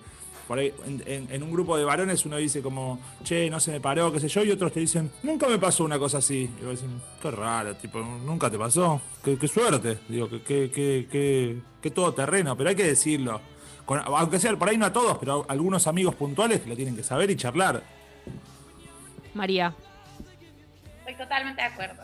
por 0.54 0.60
ahí 0.60 0.72
en, 0.86 1.04
en- 1.08 1.28
en 1.32 1.42
un 1.42 1.52
grupo 1.52 1.76
de 1.76 1.84
varones 1.84 2.24
uno 2.28 2.38
dice 2.38 2.62
como, 2.62 3.00
che, 3.24 3.50
no 3.50 3.60
se 3.60 3.72
me 3.72 3.80
paró, 3.80 4.12
qué 4.14 4.20
sé 4.20 4.28
yo, 4.28 4.44
y 4.44 4.52
otros 4.52 4.72
te 4.72 4.82
dicen, 4.82 5.12
nunca 5.24 5.48
me 5.48 5.58
pasó 5.58 5.84
una 5.84 5.98
cosa 5.98 6.20
así. 6.20 6.48
Y 6.62 6.64
vos 6.64 6.80
decís, 6.80 6.96
qué 7.20 7.32
raro, 7.32 7.76
tipo, 7.76 8.00
nunca 8.00 8.52
te 8.52 8.60
pasó, 8.60 9.02
qué, 9.26 9.36
qué 9.40 9.48
suerte, 9.48 9.98
digo, 10.08 10.30
que, 10.30 10.44
que, 10.44 10.70
que, 10.70 11.08
que, 11.12 11.58
que 11.82 11.90
todo 11.90 12.14
terreno, 12.14 12.56
pero 12.56 12.70
hay 12.70 12.76
que 12.76 12.84
decirlo. 12.86 13.42
Con- 13.84 14.00
aunque 14.06 14.38
sea 14.40 14.56
por 14.56 14.70
ahí 14.70 14.78
no 14.78 14.86
a 14.86 14.94
todos, 14.94 15.18
pero 15.18 15.44
a 15.50 15.52
algunos 15.52 15.88
amigos 15.88 16.14
puntuales 16.14 16.62
lo 16.68 16.76
tienen 16.76 16.96
que 16.96 17.04
saber 17.04 17.32
y 17.32 17.36
charlar. 17.36 17.82
María. 19.34 19.74
Estoy 21.00 21.16
totalmente 21.16 21.62
de 21.64 21.68
acuerdo. 21.68 21.96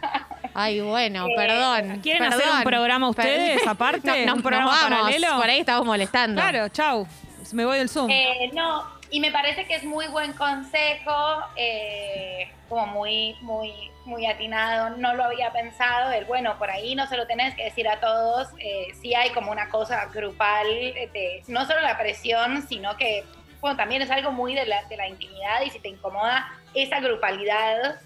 Ay, 0.54 0.80
bueno, 0.80 1.26
Eh, 1.26 1.32
perdón. 1.36 2.00
¿quieren 2.00 2.22
hacer 2.22 2.44
un 2.56 2.62
programa 2.62 3.08
ustedes 3.10 3.66
aparte? 3.66 4.24
No, 4.24 4.32
¿Un 4.34 4.38
nos 4.38 4.42
programa 4.42 4.70
vamos, 4.70 4.88
paralelo? 5.00 5.36
Por 5.36 5.50
ahí 5.50 5.60
estamos 5.60 5.84
molestando. 5.86 6.40
Claro, 6.40 6.68
chau. 6.68 7.06
Me 7.52 7.64
voy 7.64 7.78
del 7.78 7.88
Zoom. 7.88 8.10
Eh, 8.10 8.50
no, 8.52 8.84
y 9.10 9.20
me 9.20 9.30
parece 9.30 9.66
que 9.66 9.74
es 9.74 9.84
muy 9.84 10.06
buen 10.08 10.32
consejo, 10.32 11.42
eh, 11.56 12.50
como 12.68 12.86
muy, 12.86 13.36
muy, 13.40 13.72
muy 14.04 14.26
atinado. 14.26 14.96
No 14.96 15.14
lo 15.14 15.24
había 15.24 15.52
pensado. 15.52 16.12
El 16.12 16.24
bueno, 16.26 16.58
por 16.58 16.70
ahí 16.70 16.94
no 16.94 17.06
se 17.06 17.16
lo 17.16 17.26
tenés 17.26 17.54
que 17.54 17.64
decir 17.64 17.88
a 17.88 18.00
todos. 18.00 18.48
Eh, 18.58 18.88
sí 19.00 19.14
hay 19.14 19.30
como 19.30 19.50
una 19.50 19.68
cosa 19.70 20.06
grupal 20.06 20.66
de 20.66 21.42
no 21.48 21.64
solo 21.66 21.80
la 21.80 21.96
presión, 21.96 22.62
sino 22.68 22.96
que 22.96 23.24
bueno, 23.60 23.76
también 23.76 24.02
es 24.02 24.10
algo 24.10 24.30
muy 24.30 24.54
de 24.54 24.66
la, 24.66 24.84
de 24.84 24.96
la 24.96 25.08
intimidad 25.08 25.62
y 25.64 25.70
si 25.70 25.80
te 25.80 25.88
incomoda 25.88 26.48
esa 26.74 27.00
grupalidad. 27.00 28.00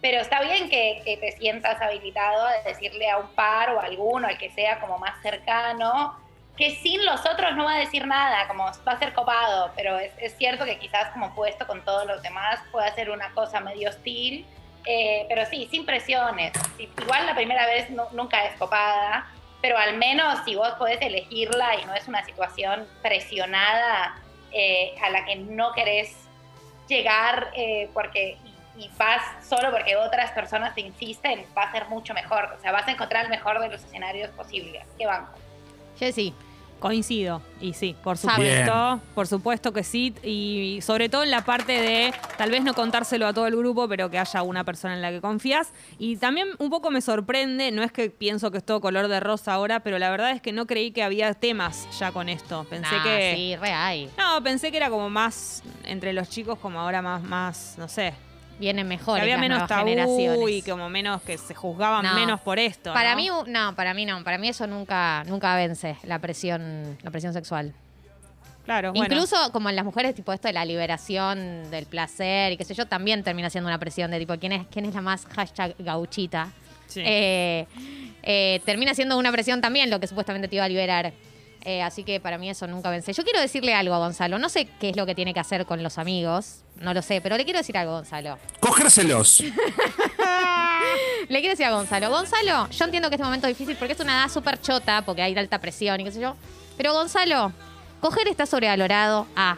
Pero 0.00 0.20
está 0.20 0.42
bien 0.42 0.68
que, 0.68 1.00
que 1.04 1.16
te 1.16 1.32
sientas 1.32 1.80
habilitado 1.80 2.46
a 2.46 2.52
decirle 2.64 3.08
a 3.10 3.18
un 3.18 3.28
par 3.28 3.70
o 3.70 3.80
a 3.80 3.84
alguno, 3.84 4.28
al 4.28 4.38
que 4.38 4.50
sea 4.50 4.78
como 4.80 4.98
más 4.98 5.20
cercano, 5.22 6.16
que 6.56 6.76
sin 6.76 7.04
los 7.04 7.20
otros 7.26 7.54
no 7.54 7.64
va 7.64 7.74
a 7.74 7.78
decir 7.78 8.06
nada, 8.06 8.48
como 8.48 8.64
va 8.64 8.92
a 8.92 8.98
ser 8.98 9.12
copado, 9.12 9.70
pero 9.76 9.98
es, 9.98 10.36
cierto 10.36 10.64
que 10.64 10.78
quizás 10.78 11.10
como 11.10 11.34
puesto 11.34 11.66
con 11.66 11.84
todos 11.84 12.06
los 12.06 12.22
demás 12.22 12.60
puede 12.72 12.90
ser 12.94 13.10
una 13.10 13.30
cosa 13.32 13.60
medio 13.60 13.90
hostil, 13.90 14.46
eh, 14.86 15.26
pero 15.28 15.44
sí, 15.46 15.68
sin 15.70 15.84
presiones. 15.84 16.52
Igual 16.78 17.26
la 17.26 17.34
primera 17.34 17.66
vez 17.66 17.90
nu- 17.90 18.08
nunca 18.12 18.44
es 18.46 18.56
copada, 18.58 19.26
pero 19.60 19.76
al 19.76 19.96
menos 19.96 20.38
si 20.44 20.54
vos 20.54 20.70
podés 20.72 21.00
elegirla 21.02 21.74
y 21.76 21.84
no 21.84 21.94
es 21.94 22.08
una 22.08 22.24
situación 22.24 22.88
presionada 23.02 24.16
eh, 24.52 24.94
a 25.02 25.10
la 25.10 25.24
que 25.24 25.36
no 25.36 25.72
querés 25.72 26.16
llegar 26.88 27.50
eh, 27.54 27.90
porque 27.92 28.38
y 28.78 28.90
vas 28.98 29.22
solo 29.46 29.70
porque 29.70 29.96
otras 29.96 30.30
personas 30.32 30.74
te 30.74 30.82
insisten, 30.82 31.46
va 31.56 31.62
a 31.62 31.72
ser 31.72 31.86
mucho 31.86 32.12
mejor. 32.12 32.54
O 32.56 32.60
sea, 32.60 32.72
vas 32.72 32.86
a 32.86 32.90
encontrar 32.90 33.24
el 33.24 33.30
mejor 33.30 33.58
de 33.58 33.68
los 33.68 33.82
escenarios 33.82 34.30
posibles. 34.32 34.84
¿Qué 34.98 35.06
banco? 35.06 35.32
Jessy. 35.98 36.32
Coincido, 36.78 37.40
y 37.58 37.72
sí, 37.72 37.96
por 38.04 38.18
supuesto, 38.18 39.00
por 39.14 39.26
supuesto 39.26 39.72
que 39.72 39.82
sí, 39.82 40.12
y 40.22 40.80
sobre 40.82 41.08
todo 41.08 41.22
en 41.24 41.30
la 41.30 41.42
parte 41.42 41.72
de 41.72 42.12
tal 42.36 42.50
vez 42.50 42.62
no 42.62 42.74
contárselo 42.74 43.26
a 43.26 43.32
todo 43.32 43.46
el 43.46 43.56
grupo, 43.56 43.88
pero 43.88 44.10
que 44.10 44.18
haya 44.18 44.42
una 44.42 44.62
persona 44.62 44.92
en 44.94 45.00
la 45.00 45.10
que 45.10 45.22
confías. 45.22 45.72
Y 45.98 46.18
también 46.18 46.48
un 46.58 46.68
poco 46.68 46.90
me 46.90 47.00
sorprende, 47.00 47.70
no 47.72 47.82
es 47.82 47.92
que 47.92 48.10
pienso 48.10 48.50
que 48.50 48.58
es 48.58 48.64
todo 48.64 48.82
color 48.82 49.08
de 49.08 49.20
rosa 49.20 49.54
ahora, 49.54 49.80
pero 49.80 49.98
la 49.98 50.10
verdad 50.10 50.32
es 50.32 50.42
que 50.42 50.52
no 50.52 50.66
creí 50.66 50.90
que 50.90 51.02
había 51.02 51.32
temas 51.32 51.88
ya 51.98 52.12
con 52.12 52.28
esto. 52.28 52.66
Pensé 52.68 52.94
Nah, 52.94 53.02
que... 53.04 53.32
Sí, 53.34 53.56
re 53.56 53.72
hay. 53.72 54.10
No, 54.18 54.42
pensé 54.42 54.70
que 54.70 54.76
era 54.76 54.90
como 54.90 55.08
más 55.08 55.62
entre 55.86 56.12
los 56.12 56.28
chicos, 56.28 56.58
como 56.58 56.78
ahora 56.78 57.00
más, 57.00 57.22
más, 57.22 57.74
no 57.78 57.88
sé, 57.88 58.12
Vienen 58.58 58.84
que 58.86 58.88
mejores 58.88 59.22
había 59.22 59.36
las 59.36 59.40
menos 59.42 59.68
tabú 59.68 59.86
generaciones. 59.88 60.50
y 60.50 60.62
como 60.62 60.88
menos 60.88 61.20
que 61.22 61.36
se 61.38 61.54
juzgaban 61.54 62.04
No. 62.04 62.14
menos 62.14 62.40
por 62.40 62.58
esto. 62.58 62.92
Para 62.94 63.10
¿no? 63.10 63.16
mí, 63.16 63.30
no, 63.48 63.74
para 63.76 63.92
mí 63.94 64.06
no. 64.06 64.22
Para 64.24 64.38
mí 64.38 64.48
eso 64.48 64.66
nunca, 64.66 65.24
nunca 65.26 65.54
vence 65.56 65.96
la 66.04 66.18
presión, 66.18 66.96
la 67.02 67.10
presión 67.10 67.32
sexual. 67.32 67.74
claro, 68.64 68.92
bueno. 68.92 69.04
Incluso 69.14 69.36
como 69.52 69.68
en 69.70 69.76
las 69.76 69.84
mujeres, 69.84 70.14
tipo 70.14 70.32
esto 70.32 70.48
de 70.48 70.54
la 70.54 70.64
liberación 70.64 71.70
del 71.70 71.86
placer 71.86 72.52
y 72.52 72.56
qué 72.56 72.64
sé 72.64 72.74
yo, 72.74 72.86
también 72.86 73.22
termina 73.22 73.50
siendo 73.50 73.68
una 73.68 73.78
presión 73.78 74.10
de 74.10 74.18
tipo 74.18 74.34
quién 74.38 74.52
es, 74.52 74.66
quién 74.70 74.84
es 74.86 74.94
la 74.94 75.02
más 75.02 75.26
hashtag 75.26 75.74
gauchita. 75.78 76.48
Sí. 76.86 77.02
Eh, 77.04 77.66
eh, 78.22 78.60
termina 78.64 78.94
siendo 78.94 79.18
una 79.18 79.30
presión 79.32 79.60
también 79.60 79.90
lo 79.90 80.00
que 80.00 80.06
supuestamente 80.06 80.48
te 80.48 80.56
iba 80.56 80.64
a 80.64 80.68
liberar. 80.68 81.12
Eh, 81.68 81.82
así 81.82 82.04
que 82.04 82.20
para 82.20 82.38
mí 82.38 82.48
eso 82.48 82.68
nunca 82.68 82.90
vence. 82.90 83.12
Yo 83.12 83.24
quiero 83.24 83.40
decirle 83.40 83.74
algo 83.74 83.92
a 83.92 83.98
Gonzalo. 83.98 84.38
No 84.38 84.48
sé 84.48 84.68
qué 84.78 84.90
es 84.90 84.96
lo 84.96 85.04
que 85.04 85.16
tiene 85.16 85.34
que 85.34 85.40
hacer 85.40 85.66
con 85.66 85.82
los 85.82 85.98
amigos. 85.98 86.60
No 86.76 86.94
lo 86.94 87.02
sé, 87.02 87.20
pero 87.20 87.36
le 87.36 87.42
quiero 87.44 87.58
decir 87.58 87.76
algo 87.76 87.90
a 87.90 87.96
Gonzalo. 87.96 88.38
Cogérselos. 88.60 89.42
Le 91.28 91.40
quiero 91.40 91.50
decir 91.50 91.66
a 91.66 91.72
Gonzalo. 91.72 92.08
Gonzalo, 92.08 92.70
yo 92.70 92.84
entiendo 92.84 93.08
que 93.08 93.16
este 93.16 93.24
momento 93.24 93.48
es 93.48 93.58
difícil 93.58 93.76
porque 93.76 93.94
es 93.94 94.00
una 94.00 94.20
edad 94.22 94.32
súper 94.32 94.60
chota, 94.60 95.02
porque 95.02 95.22
hay 95.22 95.36
alta 95.36 95.58
presión 95.58 96.00
y 96.00 96.04
qué 96.04 96.12
sé 96.12 96.20
yo. 96.20 96.36
Pero 96.76 96.92
Gonzalo, 96.92 97.52
coger 98.00 98.28
está 98.28 98.46
sobrevalorado. 98.46 99.26
A. 99.34 99.56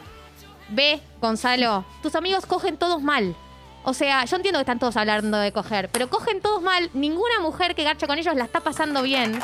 B. 0.71 1.01
Gonzalo, 1.21 1.85
tus 2.03 2.15
amigos 2.15 2.47
cogen 2.47 2.79
todos 2.79 3.03
mal. 3.03 3.37
O 3.85 3.93
sea, 3.93 4.25
yo 4.25 4.37
entiendo 4.37 4.59
que 4.59 4.63
están 4.63 4.79
todos 4.79 4.97
hablando 4.97 5.37
de 5.37 5.53
coger, 5.53 5.91
pero 5.91 6.09
cogen 6.09 6.41
todos 6.41 6.63
mal. 6.63 6.89
Ninguna 6.95 7.41
mujer 7.41 7.75
que 7.75 7.85
garcha 7.85 8.07
con 8.07 8.19
ellos 8.19 8.35
la 8.35 8.45
está 8.45 8.61
pasando 8.61 9.03
bien. 9.03 9.39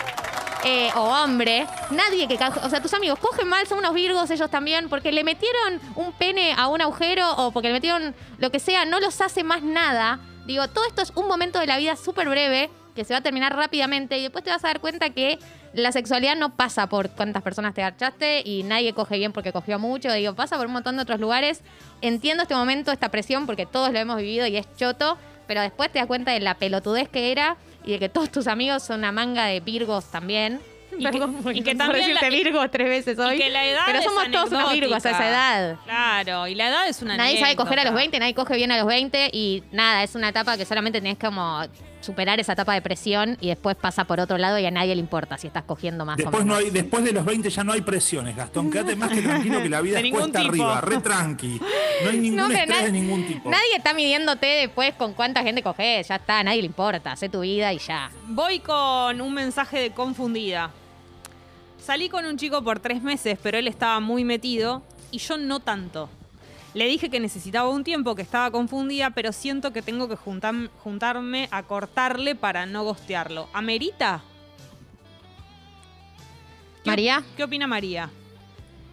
Eh, 0.64 0.90
o 0.96 1.00
hombre, 1.00 1.66
nadie 1.90 2.27
que... 2.27 2.38
O 2.62 2.70
sea, 2.70 2.81
tus 2.81 2.94
amigos 2.94 3.18
cogen 3.18 3.46
mal, 3.48 3.66
son 3.66 3.79
unos 3.79 3.92
virgos 3.92 4.31
ellos 4.31 4.50
también, 4.50 4.88
porque 4.88 5.12
le 5.12 5.22
metieron 5.22 5.81
un 5.94 6.12
pene 6.12 6.55
a 6.57 6.68
un 6.68 6.81
agujero 6.81 7.31
o 7.37 7.50
porque 7.50 7.68
le 7.68 7.74
metieron 7.74 8.14
lo 8.38 8.50
que 8.50 8.59
sea, 8.59 8.85
no 8.85 8.98
los 8.98 9.20
hace 9.20 9.44
más 9.44 9.62
nada. 9.62 10.20
Digo, 10.46 10.68
todo 10.68 10.87
esto 10.87 11.03
es 11.03 11.12
un 11.14 11.29
momento 11.29 11.59
de 11.59 11.66
la 11.66 11.77
vida 11.77 11.96
súper 11.96 12.29
breve 12.29 12.70
que 12.94 13.05
se 13.05 13.12
va 13.12 13.18
a 13.18 13.22
terminar 13.22 13.55
rápidamente 13.55 14.18
y 14.18 14.22
después 14.22 14.44
te 14.44 14.50
vas 14.50 14.64
a 14.64 14.68
dar 14.68 14.81
cuenta 14.81 15.11
que 15.11 15.38
la 15.72 15.90
sexualidad 15.90 16.37
no 16.37 16.55
pasa 16.55 16.88
por 16.88 17.11
cuántas 17.11 17.42
personas 17.42 17.74
te 17.74 17.83
garchaste 17.83 18.42
y 18.44 18.62
nadie 18.62 18.92
coge 18.94 19.18
bien 19.18 19.33
porque 19.33 19.53
cogió 19.53 19.79
mucho. 19.79 20.12
Digo, 20.12 20.35
pasa 20.35 20.57
por 20.57 20.66
un 20.66 20.72
montón 20.72 20.96
de 20.96 21.03
otros 21.03 21.20
lugares. 21.20 21.62
Entiendo 22.00 22.44
este 22.44 22.55
momento, 22.55 22.92
esta 22.92 23.11
presión, 23.11 23.46
porque 23.46 23.66
todos 23.66 23.92
lo 23.92 23.98
hemos 23.98 24.16
vivido 24.16 24.46
y 24.46 24.57
es 24.57 24.66
choto, 24.77 25.18
pero 25.46 25.61
después 25.61 25.90
te 25.90 25.98
das 25.98 26.07
cuenta 26.07 26.31
de 26.31 26.40
la 26.40 26.55
pelotudez 26.55 27.09
que 27.09 27.33
era 27.33 27.57
y 27.85 27.92
de 27.92 27.99
que 27.99 28.09
todos 28.09 28.31
tus 28.31 28.47
amigos 28.47 28.83
son 28.83 29.01
una 29.01 29.12
manga 29.12 29.47
de 29.47 29.61
virgos 29.61 30.07
también. 30.11 30.61
Y 30.97 31.05
que- 31.11 31.18
y 31.55 31.62
que 31.64 31.75
también 31.75 32.07
decirte 32.07 32.31
la- 32.31 32.37
virgos 32.37 32.70
tres 32.70 32.88
veces 32.88 33.18
hoy. 33.18 33.35
Y 33.35 33.38
que 33.38 33.51
la 33.51 33.64
edad 33.66 33.83
pero 33.85 33.99
es 33.99 34.05
somos 34.05 34.31
todos 34.31 34.53
unos 34.53 34.73
virgos 34.73 35.05
a 35.05 35.11
esa 35.11 35.29
edad. 35.29 35.77
Claro, 35.85 36.47
y 36.47 36.55
la 36.55 36.68
edad 36.68 36.88
es 36.88 37.03
una 37.03 37.16
Nadie 37.16 37.40
sabe 37.40 37.57
coger 37.57 37.81
a 37.81 37.83
los 37.83 37.90
anécdota. 37.90 38.01
20, 38.01 38.18
nadie 38.20 38.35
coge 38.35 38.55
bien 38.55 38.70
a 38.70 38.77
los 38.79 38.87
20 38.87 39.29
y 39.33 39.64
nada, 39.73 40.05
es 40.05 40.14
una 40.14 40.29
etapa 40.29 40.57
que 40.57 40.64
solamente 40.64 41.01
tenés 41.01 41.18
como 41.18 41.64
superar 42.05 42.38
esa 42.38 42.53
etapa 42.53 42.75
de 42.75 42.83
presión 42.83 43.37
y 43.40 43.49
después 43.49 43.77
pasa 43.77 44.05
por 44.05 44.21
otro 44.21 44.38
lado 44.38 44.59
y 44.59 44.67
a 44.67 44.71
nadie 44.71 44.95
le 44.95 45.01
importa 45.01 45.37
si 45.38 45.47
estás 45.49 45.64
cogiendo 45.64 46.05
más 46.05 46.14
o 46.14 46.23
Después, 46.23 46.45
menos. 46.45 46.59
no 46.61 46.64
hay, 46.64 46.71
después 46.71 47.03
de 47.05 47.12
los 47.12 47.25
20 47.25 47.51
ya 47.51 47.64
no 47.64 47.73
hay 47.73 47.81
presiones, 47.81 48.37
Gastón. 48.37 48.71
Quédate 48.71 48.95
más 48.97 49.11
que 49.11 49.23
tranquilo 49.23 49.62
que 49.62 49.69
la 49.69 49.81
vida 49.81 50.01
es 50.01 50.11
cuesta 50.11 50.40
tipo. 50.40 50.51
arriba, 50.51 50.81
re 50.81 50.99
tranqui. 51.01 51.61
No 52.05 52.11
hay 52.11 52.19
ningún 52.19 52.37
No, 52.37 52.51
estrés 52.51 52.83
de 52.85 52.93
ningún 52.93 53.27
tipo. 53.27 53.51
Nadie 53.51 53.77
está 53.77 53.95
midiéndote 53.95 54.47
después 54.47 54.95
con 54.95 55.14
cuánta 55.14 55.43
gente 55.43 55.62
coges, 55.62 56.07
ya 56.09 56.17
está, 56.17 56.38
a 56.40 56.45
nadie 56.45 56.61
le 56.61 56.67
importa, 56.67 57.12
haz 57.12 57.25
tu 57.33 57.40
vida 57.40 57.73
y 57.73 57.79
ya. 57.79 58.11
Voy 58.29 58.59
con 58.61 59.21
un 59.21 59.33
mensaje 59.35 59.79
de 59.79 59.90
confundida. 59.90 60.71
Salí 61.79 62.09
con 62.09 62.25
un 62.25 62.37
chico 62.38 62.62
por 62.62 62.81
tres 62.81 63.03
meses, 63.03 63.38
pero 63.43 63.59
él 63.59 63.69
estaba 63.69 64.01
muy 64.01 64.25
metido 64.25 64.83
y 65.11 65.19
yo 65.19 65.37
no 65.37 65.61
tanto. 65.61 66.09
Le 66.75 66.87
dije 66.87 67.09
que 67.09 67.21
necesitaba 67.21 67.69
un 67.69 67.85
tiempo, 67.85 68.15
que 68.17 68.23
estaba 68.23 68.51
confundida, 68.51 69.11
pero 69.11 69.33
siento 69.33 69.73
que 69.73 69.81
tengo 69.81 70.09
que 70.09 70.17
juntam- 70.17 70.69
juntarme 70.83 71.49
a 71.53 71.63
cortarle 71.63 72.35
para 72.35 72.67
no 72.67 72.83
gostearlo. 72.83 73.49
¿Amerita? 73.53 74.23
¿Qué- 76.83 76.91
María. 76.91 77.23
¿Qué 77.37 77.45
opina 77.45 77.67
María? 77.67 78.11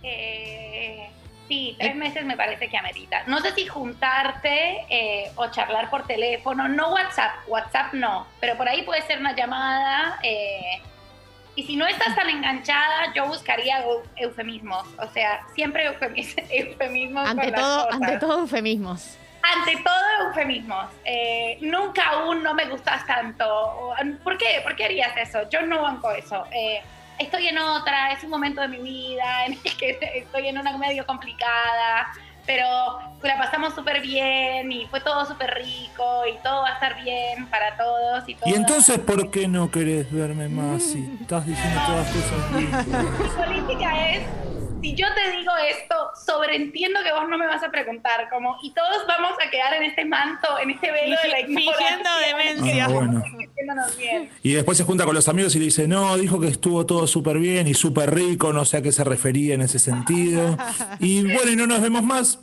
Eh, 0.04 1.10
sí, 1.48 1.76
tres 1.80 1.96
meses 1.96 2.24
me 2.24 2.38
parece 2.38 2.70
que 2.70 2.78
amerita. 2.78 3.24
No 3.28 3.40
sé 3.40 3.52
si 3.54 3.66
juntarte 3.68 4.86
eh, 4.90 5.32
o 5.36 5.48
charlar 5.52 5.90
por 5.90 6.06
teléfono, 6.08 6.68
no 6.68 6.94
WhatsApp, 6.94 7.32
WhatsApp 7.48 7.94
no, 7.94 8.28
pero 8.40 8.56
por 8.58 8.70
ahí 8.70 8.84
puede 8.84 9.02
ser 9.04 9.20
una 9.20 9.36
llamada. 9.36 10.20
eh, 10.24 10.82
y 11.56 11.64
si 11.64 11.76
no 11.76 11.86
estás 11.88 12.16
tan 12.16 12.30
enganchada, 12.30 13.14
yo 13.14 13.26
buscaría 13.28 13.86
eu- 13.86 14.04
eufemismos, 14.16 14.88
o 14.98 15.08
sea, 15.12 15.42
siempre 15.56 15.90
eufemis- 15.90 16.36
eufemismos. 16.50 17.28
Ante 17.28 17.44
con 17.44 17.52
las 17.52 17.62
todo, 17.62 17.86
cosas. 17.86 18.02
ante 18.02 18.18
todo 18.20 18.40
eufemismos. 18.40 19.18
Ante 19.44 19.76
todo, 19.84 20.28
eufemismos. 20.28 20.86
Eh, 21.04 21.58
nunca 21.62 22.04
aún 22.10 22.44
no 22.44 22.54
me 22.54 22.66
gustas 22.66 23.06
tanto. 23.08 23.92
¿Por 24.24 24.38
qué? 24.38 24.62
¿Por 24.64 24.76
qué 24.76 24.86
harías 24.86 25.18
eso? 25.18 25.50
Yo 25.50 25.64
no 25.64 25.82
banco 25.82 26.12
eso. 26.12 26.46
Eh, 26.52 26.80
estoy 27.18 27.48
en 27.48 27.58
otra, 27.58 28.12
es 28.12 28.24
un 28.24 28.30
momento 28.30 28.62
de 28.62 28.68
mi 28.68 28.78
vida 28.78 29.46
en 29.48 29.54
el 29.54 29.78
que 29.78 29.98
estoy 30.16 30.48
en 30.48 30.60
una 30.60 30.78
medio 30.78 31.06
complicada, 31.08 32.14
pero 32.46 32.66
la 33.24 33.38
pasamos 33.38 33.74
súper 33.76 34.02
bien 34.02 34.72
y 34.72 34.86
fue 34.88 35.00
todo 35.02 35.26
súper 35.26 35.54
rico 35.56 36.24
y 36.26 36.38
todo 36.44 36.62
va 36.64 36.70
a 36.70 36.74
estar 36.74 37.02
bien 37.04 37.48
para 37.50 37.78
todos 37.78 38.28
y 38.28 38.32
Y 38.32 38.36
todas. 38.36 38.56
entonces, 38.56 39.00
¿por 39.00 39.30
qué 39.32 39.48
no 39.48 39.70
querés 39.70 40.12
verme 40.12 40.50
más 40.50 40.82
si 40.84 41.18
estás 41.22 41.46
diciendo 41.46 41.80
todas 41.88 42.08
cosas? 42.08 42.52
Mi 42.52 42.66
política 43.46 44.10
es, 44.10 44.24
si 44.92 45.02
yo 45.02 45.08
te 45.14 45.38
digo 45.38 45.52
esto, 45.70 45.96
sobreentiendo 46.26 47.00
que 47.04 47.12
vos 47.12 47.28
no 47.30 47.38
me 47.38 47.48
vas 47.48 47.64
a 47.64 47.72
preguntar, 47.72 48.30
como, 48.30 48.58
y 48.62 48.72
todos 48.72 49.06
vamos 49.08 49.34
a 49.46 49.50
quedar 49.50 49.74
en 49.76 49.84
este 49.84 50.06
manto, 50.06 50.48
en 50.62 50.72
este 50.72 50.92
velo 50.92 51.16
de 51.24 51.30
la 51.30 51.40
ignorancia. 51.40 51.74
fingiendo 51.74 52.10
demencia. 52.28 52.86
Ah, 52.86 52.90
bueno. 52.90 53.24
Y 54.44 54.54
después 54.54 54.78
se 54.78 54.84
junta 54.84 55.06
con 55.06 55.16
los 55.16 55.28
amigos 55.28 55.56
y 55.56 55.60
le 55.60 55.66
dice, 55.66 55.88
no, 55.88 56.18
dijo 56.18 56.40
que 56.40 56.48
estuvo 56.48 56.86
todo 56.86 57.08
súper 57.08 57.38
bien 57.38 57.68
y 57.68 57.74
súper 57.74 58.14
rico, 58.14 58.52
no 58.54 58.66
sé 58.66 58.78
a 58.78 58.82
qué 58.82 58.92
se 58.92 59.04
refería 59.04 59.56
en 59.56 59.62
ese 59.62 59.80
sentido. 59.80 60.58
Y 61.00 61.24
bueno, 61.24 61.52
y 61.52 61.56
no 61.56 61.68
nos 61.68 61.82
vemos 61.82 62.04
más. 62.04 62.40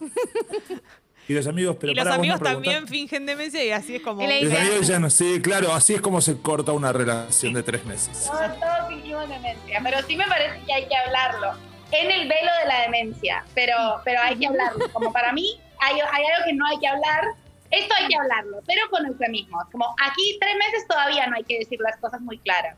Y 1.29 1.35
los 1.35 1.47
amigos, 1.47 1.77
pero 1.79 1.93
y 1.93 1.95
los 1.95 2.05
vos 2.05 2.15
no 2.15 2.19
amigos 2.19 2.41
también 2.41 2.89
fingen 2.89 3.27
demencia 3.27 3.65
y 3.65 3.71
así 3.71 3.97
es 3.97 4.03
como... 4.03 4.23
Los 4.23 4.53
amigos 4.53 4.81
dicen, 4.81 5.11
sí, 5.11 5.41
claro, 5.43 5.73
así 5.75 5.95
es 5.95 6.01
como 6.01 6.21
se 6.21 6.39
corta 6.39 6.73
una 6.73 6.93
relación 6.93 7.53
de 7.53 7.63
tres 7.63 7.85
meses. 7.85 8.25
Todos, 8.25 8.59
todos 8.59 8.89
fingimos 8.89 9.29
demencia, 9.29 9.81
pero 9.83 9.99
sí 10.07 10.17
me 10.17 10.27
parece 10.27 10.61
que 10.65 10.73
hay 10.73 10.89
que 10.89 10.97
hablarlo. 10.97 11.68
En 11.91 12.11
el 12.11 12.29
velo 12.29 12.51
de 12.63 12.69
la 12.69 12.83
demencia, 12.83 13.45
pero, 13.55 13.75
pero 14.05 14.21
hay 14.21 14.37
que 14.37 14.47
hablarlo. 14.47 14.91
Como 14.93 15.13
para 15.13 15.33
mí, 15.33 15.59
hay, 15.81 15.95
hay 15.95 16.25
algo 16.25 16.45
que 16.47 16.53
no 16.53 16.67
hay 16.67 16.79
que 16.79 16.87
hablar. 16.89 17.25
Esto 17.71 17.95
hay 17.99 18.09
que 18.09 18.17
hablarlo, 18.17 18.59
pero 18.67 18.81
con 18.91 19.07
eufemismos. 19.07 19.65
Como 19.73 19.87
aquí 20.03 20.39
tres 20.41 20.55
meses 20.57 20.87
todavía 20.89 21.27
no 21.27 21.37
hay 21.37 21.45
que 21.45 21.59
decir 21.59 21.79
las 21.81 21.97
cosas 21.99 22.21
muy 22.21 22.39
claras. 22.39 22.77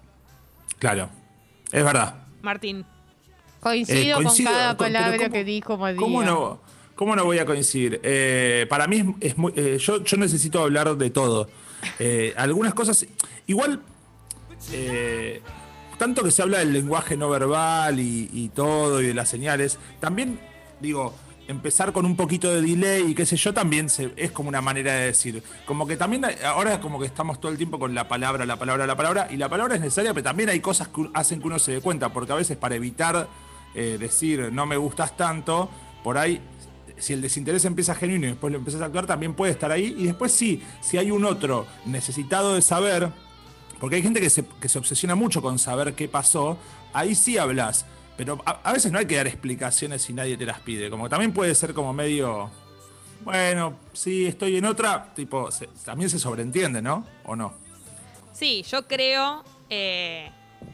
Claro, 0.79 1.11
es 1.73 1.85
verdad. 1.85 2.15
Martín. 2.43 2.85
Coincido, 3.61 4.01
Eh, 4.21 4.23
coincido 4.23 4.51
con 4.51 4.59
cada 4.59 4.77
con- 4.77 4.87
palabra 4.87 5.17
¿cómo- 5.19 5.31
que 5.33 5.45
dijo 5.45 5.77
María. 5.77 6.01
¿Cómo 6.01 6.23
no, 6.23 6.61
cómo 6.95 7.15
no 7.15 7.25
voy 7.25 7.39
a 7.39 7.45
coincidir? 7.47 8.01
Eh, 8.03 8.67
para 8.71 8.87
mí 8.87 9.15
es, 9.21 9.31
es 9.33 9.39
muy. 9.39 9.53
eh, 9.57 9.77
yo, 9.79 10.03
yo 10.03 10.17
necesito 10.17 10.63
hablar 10.63 10.97
de 10.97 11.11
todo. 11.11 11.49
Eh, 11.99 12.33
algunas 12.37 12.75
cosas. 12.75 13.07
Igual. 13.47 13.83
Tanto 16.01 16.25
que 16.25 16.31
se 16.31 16.41
habla 16.41 16.61
del 16.61 16.73
lenguaje 16.73 17.15
no 17.15 17.29
verbal 17.29 18.01
y, 18.01 18.51
todo 18.55 19.03
y 19.03 19.09
de 19.09 19.13
las 19.15 19.29
señales. 19.29 19.79
También, 20.01 20.41
digo. 20.81 21.15
Empezar 21.47 21.93
con 21.93 22.07
un 22.07 22.15
poquito 22.15 22.49
de 22.55 22.63
delay 22.63 23.11
y 23.11 23.15
qué 23.15 23.27
sé 23.27 23.37
yo, 23.37 23.53
también 23.53 23.89
es 24.15 24.31
como 24.31 24.49
una 24.49 24.61
manera 24.61 24.95
de 24.95 25.07
decir. 25.07 25.43
Como 25.67 25.85
que 25.85 25.97
también 25.97 26.25
ahora 26.45 26.75
es 26.75 26.79
como 26.79 27.01
que 27.01 27.07
estamos 27.07 27.41
todo 27.41 27.51
el 27.51 27.59
tiempo 27.59 27.77
con 27.77 27.93
la 27.93 28.07
palabra, 28.07 28.47
la 28.47 28.57
palabra, 28.57 28.87
la 28.87 28.95
palabra, 28.95 29.27
y 29.33 29.37
la 29.37 29.49
palabra 29.49 29.75
es 29.75 29.81
necesaria, 29.81 30.15
pero 30.15 30.23
también 30.23 30.49
hay 30.49 30.61
cosas 30.61 30.87
que 30.87 31.11
hacen 31.13 31.41
que 31.41 31.49
uno 31.49 31.59
se 31.59 31.73
dé 31.73 31.81
cuenta, 31.81 32.13
porque 32.13 32.31
a 32.31 32.37
veces 32.37 32.57
para 32.57 32.77
evitar 32.77 33.29
eh, 33.75 33.97
decir 33.99 34.53
no 34.53 34.65
me 34.65 34.77
gustas 34.77 35.17
tanto, 35.17 35.69
por 36.05 36.19
ahí, 36.19 36.41
si 36.99 37.15
el 37.15 37.21
desinterés 37.21 37.65
empieza 37.65 37.97
genuino 37.97 38.27
y 38.27 38.31
después 38.31 38.53
lo 38.53 38.59
empiezas 38.59 38.83
a 38.83 38.85
actuar, 38.85 39.07
también 39.07 39.35
puede 39.35 39.51
estar 39.51 39.73
ahí. 39.73 39.93
Y 39.99 40.05
después 40.05 40.31
sí, 40.31 40.63
si 40.81 40.99
hay 40.99 41.11
un 41.11 41.25
otro 41.25 41.67
necesitado 41.85 42.55
de 42.55 42.63
saber, 42.63 43.11
porque 43.81 43.97
hay 43.97 44.03
gente 44.03 44.21
que 44.21 44.29
se, 44.29 44.45
obsesiona 44.79 45.15
mucho 45.15 45.41
con 45.41 45.59
saber 45.59 45.95
qué 45.95 46.07
pasó, 46.07 46.59
ahí 46.93 47.15
sí 47.15 47.39
hablas. 47.39 47.87
Pero 48.17 48.39
a, 48.45 48.73
veces 48.75 48.93
no 48.93 48.99
hay 48.99 49.07
que 49.07 49.17
dar 49.17 49.27
explicaciones 49.27 50.03
si 50.03 50.13
nadie 50.13 50.37
te 50.37 50.45
las 50.45 50.61
pide. 50.61 50.91
Como 50.91 51.09
también 51.09 51.33
puede 51.33 51.55
ser 51.55 51.73
como 51.73 51.95
medio. 51.95 52.51
Bueno, 53.25 53.79
sí, 53.95 54.27
estoy 54.27 54.59
en 54.59 54.67
otra. 54.67 55.15
Tipo, 55.15 55.49
también 55.83 56.11
se 56.11 56.19
sobreentiende, 56.19 56.83
¿no? 56.83 57.07
¿O 57.25 57.35
no? 57.35 57.55
Sí, 58.35 58.63
yo 58.71 58.87
creo 58.87 59.43
eh, 59.71 60.31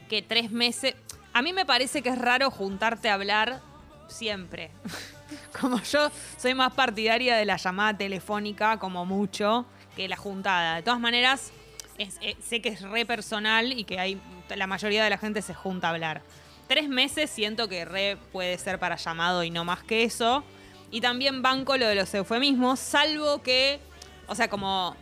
que 0.09 0.23
tres 0.23 0.51
meses. 0.51 0.97
A 1.33 1.43
mí 1.43 1.53
me 1.53 1.65
parece 1.65 2.03
que 2.03 2.09
es 2.09 2.19
raro 2.19 2.51
juntarte 2.51 3.09
a 3.09 3.15
hablar 3.15 3.63
siempre. 4.09 4.73
como 5.61 5.81
yo 5.83 6.11
soy 6.37 6.55
más 6.55 6.73
partidaria 6.73 7.37
de 7.37 7.45
la 7.45 7.57
llamada 7.57 7.97
telefónica, 7.97 8.79
como 8.79 9.07
mucho, 9.07 9.67
que 9.95 10.09
la 10.09 10.17
juntada. 10.17 10.77
De 10.77 10.83
todas 10.83 10.99
maneras, 10.99 11.53
es- 11.99 12.19
eh, 12.21 12.37
sé 12.47 12.61
que 12.61 12.69
es 12.71 12.81
re 12.83 13.05
personal 13.07 13.73
y 13.73 13.85
que 13.85 13.99
hay 13.99 14.21
la 14.55 14.67
mayoría 14.67 15.03
de 15.05 15.11
la 15.11 15.19
gente 15.19 15.43
se 15.43 15.55
junta 15.55 15.89
a 15.89 15.91
hablar. 15.91 16.23
Tres 16.69 16.89
meses 16.89 17.31
siento 17.31 17.69
que 17.69 17.85
re 17.85 18.17
puede 18.33 18.57
ser 18.59 18.79
para 18.79 18.97
llamado 18.97 19.43
y 19.45 19.51
no 19.51 19.65
más 19.65 19.83
que 19.83 20.05
eso. 20.05 20.45
Y 20.91 21.01
también 21.01 21.43
banco 21.43 21.77
lo 21.77 21.87
de 21.87 21.95
los 21.97 22.13
eufemismos, 22.15 22.79
salvo 22.79 23.43
que, 23.43 23.81
o 24.29 24.35
sea, 24.35 24.49
como 24.49 24.97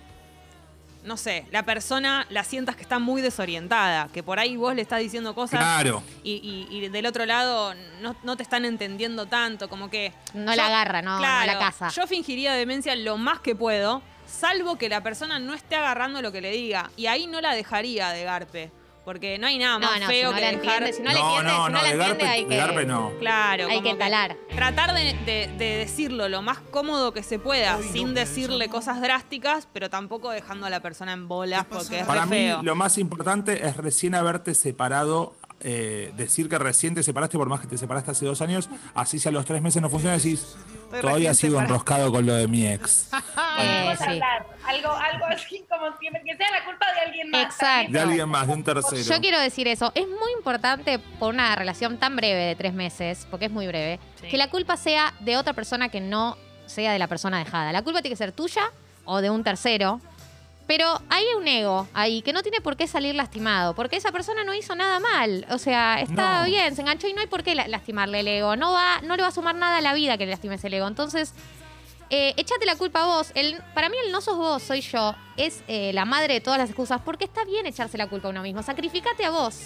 no 1.02 1.18
sé, 1.18 1.46
la 1.50 1.64
persona 1.66 2.26
la 2.30 2.44
sientas 2.44 2.76
que 2.76 2.82
está 2.82 2.98
muy 2.98 3.20
desorientada, 3.20 4.08
que 4.10 4.22
por 4.22 4.38
ahí 4.38 4.56
vos 4.56 4.74
le 4.74 4.80
estás 4.80 5.00
diciendo 5.00 5.34
cosas 5.34 5.60
Claro. 5.60 6.02
y, 6.22 6.36
y- 6.70 6.74
y 6.74 6.88
del 6.88 7.04
otro 7.04 7.26
lado 7.26 7.74
no, 8.00 8.16
no 8.22 8.36
te 8.38 8.42
están 8.42 8.64
entendiendo 8.64 9.26
tanto, 9.26 9.68
como 9.68 9.90
que... 9.90 10.14
No 10.32 10.54
la 10.56 10.66
agarra, 10.66 11.02
no, 11.02 11.16
no 11.16 11.18
claro, 11.18 11.52
la 11.52 11.58
casa. 11.58 11.90
Yo 11.90 12.06
fingiría 12.06 12.54
demencia 12.54 12.96
lo 12.96 13.18
más 13.18 13.40
que 13.40 13.54
puedo, 13.54 14.00
salvo 14.38 14.76
que 14.76 14.88
la 14.88 15.02
persona 15.02 15.38
no 15.38 15.54
esté 15.54 15.76
agarrando 15.76 16.20
lo 16.22 16.32
que 16.32 16.40
le 16.40 16.50
diga, 16.50 16.90
y 16.96 17.06
ahí 17.06 17.26
no 17.26 17.40
la 17.40 17.54
dejaría 17.54 18.10
de 18.10 18.24
garpe, 18.24 18.70
porque 19.04 19.36
no 19.38 19.46
hay 19.46 19.58
nada 19.58 19.78
No, 19.78 19.86
más 19.90 20.00
no, 20.00 20.06
feo 20.06 20.30
si 20.30 20.34
no 20.34 20.34
que 20.34 20.40
la 20.40 20.50
dejar... 20.58 20.82
entiende, 20.82 20.92
si 20.94 21.02
no, 21.02 21.08
le 21.10 21.14
No, 21.18 21.28
entiende, 21.38 21.52
no, 21.52 21.56
si 21.56 21.60
no, 21.62 21.68
no, 21.68 21.74
la 21.76 21.82
de 21.84 21.90
entiende 21.90 22.24
garpe- 22.24 22.28
hay 22.30 22.42
de 22.44 22.48
que... 22.48 22.56
garpe 22.56 22.84
no. 22.86 23.12
Claro, 23.18 23.68
Hay 23.68 23.82
que 23.82 23.94
talar. 23.94 24.36
Tratar 24.54 24.94
de, 24.94 25.12
de- 25.26 25.50
de 25.58 25.76
decirlo 25.76 26.28
lo 26.28 26.40
más 26.42 26.58
cómodo 26.70 27.12
que 27.12 27.22
se 27.22 27.38
pueda, 27.38 27.78
sin 27.92 28.14
decirle 28.14 28.68
cosas 28.68 29.00
drásticas, 29.02 29.68
pero 29.72 29.90
tampoco 29.90 30.30
dejando 30.30 30.64
a 30.66 30.70
la 30.70 30.80
persona 30.80 31.12
en 31.12 31.28
bolas 31.28 31.66
porque 31.66 32.00
es 32.00 32.06
Para 32.06 32.22
re 32.22 32.26
mí, 32.26 32.36
feo. 32.46 32.62
lo 32.62 32.74
más 32.74 32.96
importante 32.98 33.66
es 33.66 33.76
recién 33.76 34.14
haberte 34.14 34.54
separado. 34.54 35.34
Eh, 35.64 36.12
decir 36.16 36.48
que 36.48 36.58
recién 36.58 36.94
te 36.94 37.02
separaste, 37.02 37.38
por 37.38 37.48
más 37.48 37.60
que 37.60 37.66
te 37.66 37.78
separaste 37.78 38.10
hace 38.10 38.26
dos 38.26 38.40
años, 38.42 38.68
así 38.94 39.18
si 39.18 39.28
a 39.28 39.32
los 39.32 39.44
tres 39.46 39.62
meses 39.62 39.80
no 39.80 39.88
funciona, 39.88 40.16
decís, 40.16 40.54
todavía 41.00 41.32
sigo 41.34 41.52
separado". 41.54 41.62
enroscado 41.74 42.12
con 42.12 42.26
lo 42.26 42.34
de 42.34 42.46
mi 42.48 42.66
ex. 42.66 43.08
Eh, 43.56 43.94
sí. 43.98 44.20
Algo, 44.66 44.90
algo 44.90 45.26
así 45.26 45.64
como 45.70 45.96
siempre, 45.98 46.20
que 46.24 46.36
sea 46.36 46.50
la 46.50 46.64
culpa 46.64 46.86
de 46.92 47.00
alguien 47.06 47.30
más. 47.30 47.44
Exacto. 47.44 47.92
De 47.92 48.00
alguien 48.00 48.28
más, 48.28 48.46
de 48.48 48.52
un 48.52 48.64
tercero. 48.64 49.00
Yo 49.02 49.20
quiero 49.20 49.38
decir 49.38 49.68
eso. 49.68 49.92
Es 49.94 50.08
muy 50.08 50.32
importante 50.36 50.98
por 50.98 51.32
una 51.32 51.54
relación 51.54 51.98
tan 51.98 52.16
breve 52.16 52.40
de 52.46 52.56
tres 52.56 52.74
meses, 52.74 53.28
porque 53.30 53.44
es 53.46 53.52
muy 53.52 53.68
breve, 53.68 54.00
Sí. 54.20 54.28
que 54.28 54.36
la 54.38 54.50
culpa 54.50 54.76
sea 54.76 55.14
de 55.20 55.36
otra 55.36 55.52
persona 55.52 55.88
que 55.88 56.00
no 56.00 56.36
sea 56.66 56.92
de 56.92 56.98
la 56.98 57.06
persona 57.06 57.38
dejada. 57.38 57.70
La 57.72 57.82
culpa 57.82 58.02
tiene 58.02 58.14
que 58.14 58.18
ser 58.18 58.32
tuya 58.32 58.62
o 59.04 59.20
de 59.20 59.30
un 59.30 59.44
tercero. 59.44 60.00
Pero 60.66 60.98
hay 61.10 61.24
un 61.36 61.46
ego 61.46 61.86
ahí 61.92 62.22
que 62.22 62.32
no 62.32 62.42
tiene 62.42 62.60
por 62.62 62.76
qué 62.78 62.86
salir 62.86 63.14
lastimado, 63.14 63.74
porque 63.74 63.96
esa 63.96 64.12
persona 64.12 64.44
no 64.44 64.54
hizo 64.54 64.74
nada 64.74 64.98
mal. 64.98 65.46
O 65.50 65.58
sea, 65.58 66.00
está 66.00 66.40
No. 66.40 66.46
bien, 66.46 66.74
se 66.74 66.80
enganchó 66.80 67.06
y 67.06 67.12
no 67.12 67.20
hay 67.20 67.26
por 67.26 67.42
qué 67.42 67.54
la- 67.54 67.68
lastimarle 67.68 68.20
el 68.20 68.28
ego. 68.28 68.56
No 68.56 68.72
va, 68.72 69.00
no 69.02 69.14
le 69.16 69.22
va 69.22 69.28
a 69.28 69.32
sumar 69.32 69.54
nada 69.54 69.76
a 69.76 69.80
la 69.82 69.92
vida 69.92 70.16
que 70.16 70.24
le 70.24 70.30
lastimes 70.32 70.64
el 70.64 70.72
ego. 70.72 70.88
Entonces, 70.88 71.34
eh, 72.08 72.32
échate 72.38 72.64
la 72.64 72.76
culpa 72.76 73.02
a 73.02 73.06
vos. 73.06 73.30
El, 73.34 73.60
para 73.74 73.90
mí 73.90 73.96
el 74.06 74.10
no 74.12 74.22
sos 74.22 74.36
vos, 74.38 74.62
soy 74.62 74.80
yo. 74.80 75.14
Es 75.36 75.62
eh, 75.68 75.92
la 75.92 76.06
madre 76.06 76.32
de 76.34 76.40
todas 76.40 76.58
las 76.58 76.70
excusas. 76.70 77.00
Porque 77.04 77.24
está 77.26 77.44
bien 77.44 77.66
echarse 77.66 77.98
la 77.98 78.06
culpa 78.06 78.28
a 78.28 78.30
uno 78.30 78.40
mismo. 78.42 78.62
Sacrificate 78.62 79.22
a 79.26 79.30
vos. 79.30 79.60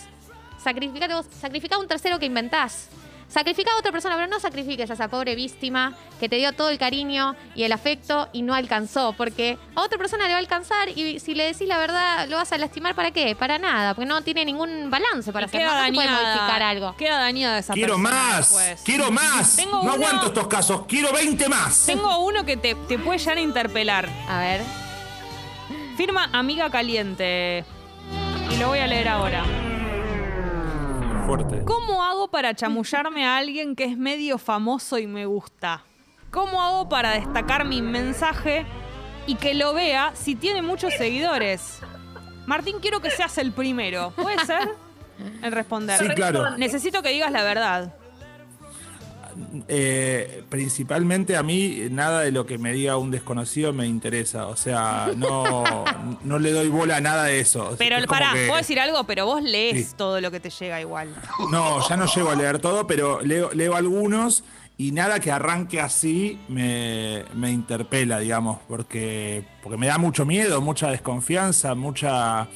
Sacrificate 0.62 1.12
a 1.12 1.16
vos. 1.18 1.26
Sacrifica 1.40 1.76
a 1.76 1.78
un 1.78 1.87
tercero 1.87 2.18
que 2.18 2.26
inventás. 2.26 2.88
Sacrifica 3.28 3.70
a 3.72 3.78
otra 3.78 3.92
persona, 3.92 4.14
pero 4.16 4.26
no 4.26 4.40
sacrifiques 4.40 4.90
a 4.90 4.94
esa 4.94 5.08
pobre 5.08 5.34
víctima 5.34 5.94
que 6.18 6.30
te 6.30 6.36
dio 6.36 6.52
todo 6.54 6.70
el 6.70 6.78
cariño 6.78 7.36
y 7.54 7.64
el 7.64 7.72
afecto 7.72 8.28
y 8.32 8.40
no 8.40 8.54
alcanzó, 8.54 9.12
porque 9.12 9.58
a 9.74 9.82
otra 9.82 9.98
persona 9.98 10.24
le 10.24 10.30
va 10.30 10.36
a 10.36 10.40
alcanzar 10.40 10.88
y 10.88 11.20
si 11.20 11.34
le 11.34 11.44
decís 11.44 11.68
la 11.68 11.76
verdad 11.76 12.26
lo 12.28 12.36
vas 12.38 12.50
a 12.52 12.58
lastimar 12.58 12.94
para 12.94 13.10
qué? 13.10 13.36
Para 13.36 13.58
nada, 13.58 13.94
porque 13.94 14.08
no 14.08 14.22
tiene 14.22 14.46
ningún 14.46 14.88
balance 14.90 15.30
para 15.30 15.44
hacer, 15.44 15.60
queda 15.60 15.72
no, 15.72 15.78
no 15.80 15.86
se 15.86 15.92
puede 15.92 16.08
modificar 16.08 16.62
algo. 16.62 16.96
Queda 16.96 17.18
dañada 17.18 17.58
esa 17.58 17.74
Quiero 17.74 17.96
persona 17.96 18.10
más, 18.18 18.36
después. 18.50 18.80
quiero 18.84 19.10
más. 19.10 19.56
Tengo 19.56 19.72
no 19.72 19.80
uno- 19.82 19.92
aguanto 19.92 20.26
estos 20.28 20.46
casos, 20.46 20.82
quiero 20.88 21.12
20 21.12 21.48
más. 21.50 21.84
Tengo 21.84 22.18
uno 22.24 22.44
que 22.46 22.56
te, 22.56 22.74
te 22.74 22.98
puede 22.98 23.18
llegar 23.18 23.36
a 23.36 23.40
interpelar. 23.42 24.08
A 24.26 24.38
ver. 24.40 24.62
Firma 25.98 26.30
Amiga 26.32 26.70
Caliente. 26.70 27.64
Y 28.50 28.56
lo 28.56 28.68
voy 28.68 28.78
a 28.78 28.86
leer 28.86 29.08
ahora. 29.08 29.44
Fuerte. 31.28 31.62
¿Cómo 31.66 32.02
hago 32.02 32.28
para 32.28 32.54
chamullarme 32.54 33.26
a 33.26 33.36
alguien 33.36 33.76
que 33.76 33.84
es 33.84 33.98
medio 33.98 34.38
famoso 34.38 34.96
y 34.96 35.06
me 35.06 35.26
gusta? 35.26 35.82
¿Cómo 36.30 36.62
hago 36.62 36.88
para 36.88 37.10
destacar 37.10 37.66
mi 37.66 37.82
mensaje 37.82 38.64
y 39.26 39.34
que 39.34 39.52
lo 39.52 39.74
vea 39.74 40.12
si 40.14 40.36
tiene 40.36 40.62
muchos 40.62 40.94
seguidores? 40.94 41.80
Martín, 42.46 42.76
quiero 42.80 43.00
que 43.02 43.10
seas 43.10 43.36
el 43.36 43.52
primero. 43.52 44.14
¿Puede 44.16 44.42
ser? 44.46 44.70
En 45.42 45.52
responder. 45.52 45.98
Sí, 45.98 46.08
claro. 46.14 46.56
Necesito 46.56 47.02
que 47.02 47.10
digas 47.10 47.30
la 47.30 47.42
verdad. 47.42 47.94
Eh, 49.68 50.42
principalmente 50.48 51.37
a 51.37 51.42
mí 51.42 51.83
nada 51.90 52.20
de 52.20 52.33
lo 52.33 52.46
que 52.46 52.59
me 52.59 52.72
diga 52.72 52.96
un 52.96 53.11
desconocido 53.11 53.72
me 53.72 53.87
interesa. 53.87 54.46
O 54.46 54.57
sea, 54.57 55.11
no, 55.16 55.64
no 56.24 56.38
le 56.38 56.53
doy 56.53 56.68
bola 56.68 56.96
a 56.96 57.01
nada 57.01 57.24
de 57.24 57.40
eso. 57.40 57.74
Pero 57.79 57.96
Es 57.96 58.07
pará, 58.07 58.33
que- 58.35 58.46
puedo 58.46 58.59
decir 58.59 58.81
algo, 58.81 59.05
pero 59.05 59.27
vos 59.27 59.42
lees 59.42 59.88
Sí. 59.88 59.94
todo 59.96 60.20
lo 60.20 60.31
que 60.31 60.40
te 60.40 60.51
llega 60.51 60.81
igual. 60.81 61.14
No, 61.51 61.87
ya 61.88 61.96
no 61.96 62.07
llego 62.07 62.31
a 62.31 62.35
leer 62.35 62.59
todo, 62.59 62.87
pero 62.87 63.20
leo, 63.22 63.51
leo 63.53 63.74
algunos 63.77 64.44
y 64.77 64.92
nada 64.92 65.18
que 65.18 65.33
arranque 65.33 65.81
así 65.81 66.38
me, 66.48 67.24
me 67.35 67.51
interpela, 67.51 68.20
digamos, 68.20 68.59
porque, 68.68 69.44
porque 69.62 69.77
me 69.77 69.88
da 69.88 69.98
mucho 69.98 70.24
miedo, 70.24 70.61
mucha 70.61 70.90
desconfianza, 70.90 71.74
mucha... 71.74 72.48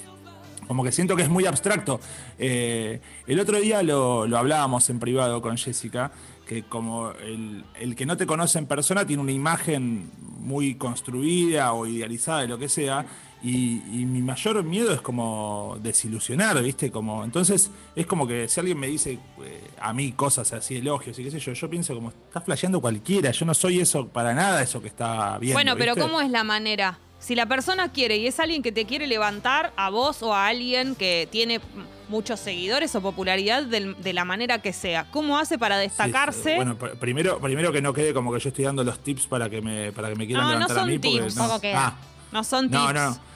Como 0.69 0.85
que 0.85 0.93
siento 0.93 1.17
que 1.17 1.23
es 1.23 1.29
muy 1.29 1.45
abstracto. 1.45 2.01
Eh, 2.39 3.01
el 3.27 3.41
otro 3.41 3.59
día 3.61 3.83
lo, 3.83 4.27
lo 4.29 4.39
hablábamos 4.39 4.89
en 4.89 5.01
privado 5.01 5.43
con 5.43 5.59
Jessica, 5.59 6.13
que 6.47 6.65
como 6.65 7.13
el, 7.13 7.65
el 7.79 7.97
que 7.97 8.07
no 8.07 8.17
te 8.17 8.27
conoce 8.27 8.59
en 8.59 8.67
persona 8.67 9.07
tiene 9.07 9.23
una 9.23 9.33
imagen 9.33 10.11
muy 10.41 10.75
construida 10.75 11.73
o 11.73 11.87
idealizada 11.87 12.43
de 12.43 12.49
lo 12.49 12.59
que 12.59 12.69
sea, 12.69 13.07
y, 13.43 13.83
y 13.93 14.07
mi 14.07 14.23
mayor 14.23 14.63
miedo 14.63 14.93
es 14.93 15.01
como 15.01 15.77
desilusionar, 15.83 16.63
¿viste? 16.63 16.93
Como, 16.93 17.25
entonces 17.25 17.71
es 17.97 18.07
como 18.07 18.27
que 18.27 18.47
si 18.47 18.61
alguien 18.61 18.79
me 18.79 18.87
dice 18.87 19.19
eh, 19.43 19.71
a 19.81 19.93
mí 19.93 20.13
cosas 20.13 20.53
así, 20.53 20.77
elogios 20.77 21.19
y 21.19 21.25
qué 21.25 21.31
sé 21.31 21.41
yo, 21.41 21.53
yo 21.53 21.69
pienso 21.69 21.95
como, 21.95 22.11
está 22.11 22.41
flasheando 22.41 22.81
cualquiera, 22.81 23.33
yo 23.33 23.45
no 23.45 23.55
soy 23.55 23.81
eso 23.81 24.07
para 24.07 24.33
nada, 24.33 24.63
eso 24.63 24.81
que 24.81 24.89
está 24.89 25.39
viendo. 25.39 25.57
bueno, 25.57 25.75
pero. 25.77 25.97
¿cómo 25.97 26.21
es 26.21 26.31
la 26.31 26.45
manera? 26.45 26.99
Si 27.23 27.37
la 27.37 27.47
persona 27.47 27.93
quiere 27.93 28.17
y 28.17 28.27
es 28.27 28.41
alguien 28.41 28.63
que 28.65 28.73
te 28.73 28.85
quiere 28.85 29.07
levantar 29.07 29.73
a 29.77 29.91
vos 29.91 30.23
o 30.25 30.35
a 30.35 30.49
alguien 30.49 30.97
que 30.97 31.29
tiene 31.31 31.61
muchos 32.09 32.41
seguidores 32.41 32.95
o 32.97 33.01
popularidad 33.01 33.63
del- 33.63 33.95
de, 34.03 34.13
la 34.13 34.25
manera 34.25 34.61
que 34.61 34.73
sea, 34.73 35.07
¿cómo 35.13 35.39
hace 35.39 35.57
para 35.57 35.77
Sí, 35.77 35.83
destacarse? 35.89 36.57
bueno, 36.57 36.77
pr- 36.77 36.99
primero, 36.99 37.39
primero 37.41 37.71
que 37.73 37.81
no 37.81 37.93
quede 37.95 38.13
como 38.13 38.33
que 38.33 38.41
yo 38.41 38.49
estoy 38.49 38.65
dando 38.65 38.83
los 38.83 38.99
tips 38.99 39.29
para 39.29 39.49
que 39.49 39.63
me, 39.63 39.93
para 39.93 40.09
que 40.09 40.17
me 40.17 40.27
quieran 40.27 40.45
No, 40.45 40.49
no 40.51 40.59
levantar 40.59 40.79
a 40.81 40.85
mí. 40.85 40.99
porque 40.99 41.33
no. 41.73 41.79
Ah, 41.79 41.95
no 42.33 42.43
son 42.45 42.69
tips. 42.69 42.83
no, 42.83 42.93
no. 42.93 43.32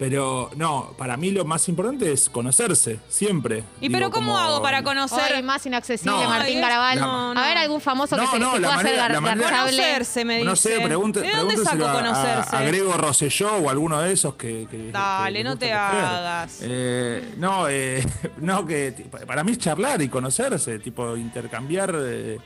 Pero 0.00 0.50
no, 0.56 0.94
para 0.96 1.18
mí 1.18 1.30
lo 1.30 1.44
más 1.44 1.68
importante 1.68 2.10
es 2.10 2.30
conocerse, 2.30 2.98
siempre. 3.10 3.64
¿Y 3.82 3.88
Digo, 3.88 3.92
pero 3.98 4.10
cómo 4.10 4.28
como- 4.32 4.38
hago 4.38 4.62
para 4.62 4.82
conocer? 4.82 5.34
Hoy 5.36 5.42
más 5.42 5.64
inaccesible, 5.66 6.10
No, 6.10 6.26
Martín 6.26 6.56
Ay, 6.56 6.62
Garabal. 6.62 6.98
no, 7.00 7.34
no. 7.34 7.40
A 7.40 7.44
ver, 7.46 7.58
algún 7.58 7.82
famoso 7.82 8.16
que 8.16 8.22
No, 8.22 8.30
se 8.32 8.38
no, 8.38 8.50
pueda 8.52 8.76
manera- 8.76 9.02
ser 9.02 9.12
la 9.12 9.20
manera-. 9.20 9.60
Conocerse, 9.60 10.24
me 10.24 10.34
dice. 10.38 10.46
No 10.46 10.56
sé, 10.56 10.80
pregunte, 10.80 11.20
¿De 11.20 11.30
dónde 11.36 11.56
saco 11.58 11.84
a- 11.86 11.92
conocerse? 11.92 12.56
A, 12.56 12.58
a 12.60 12.62
Grego 12.62 12.94
Rosselló 12.94 13.56
o 13.56 13.68
alguno 13.68 14.00
de 14.00 14.12
esos 14.14 14.36
que. 14.36 14.66
que- 14.70 14.90
Dale, 14.90 15.38
que 15.40 15.44
no 15.44 15.56
te 15.58 15.66
coger. 15.66 15.76
hagas. 15.78 16.58
Eh, 16.62 17.34
no, 17.36 17.68
eh, 17.68 18.02
no, 18.38 18.64
que 18.64 18.92
para 19.26 19.44
mí 19.44 19.52
es 19.52 19.58
charlar 19.58 20.00
y 20.00 20.08
conocerse, 20.08 20.78
tipo 20.78 21.14
intercambiar 21.14 21.94
eh, 21.94 22.38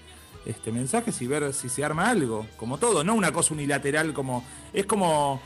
este, 0.44 0.72
mensajes 0.72 1.22
y 1.22 1.28
ver 1.28 1.54
si 1.54 1.68
se 1.68 1.84
arma 1.84 2.08
algo, 2.10 2.48
como 2.56 2.78
todo, 2.78 3.04
no 3.04 3.14
una 3.14 3.30
cosa 3.30 3.54
unilateral 3.54 4.12
como. 4.12 4.44
Es 4.72 4.86
como. 4.86 5.40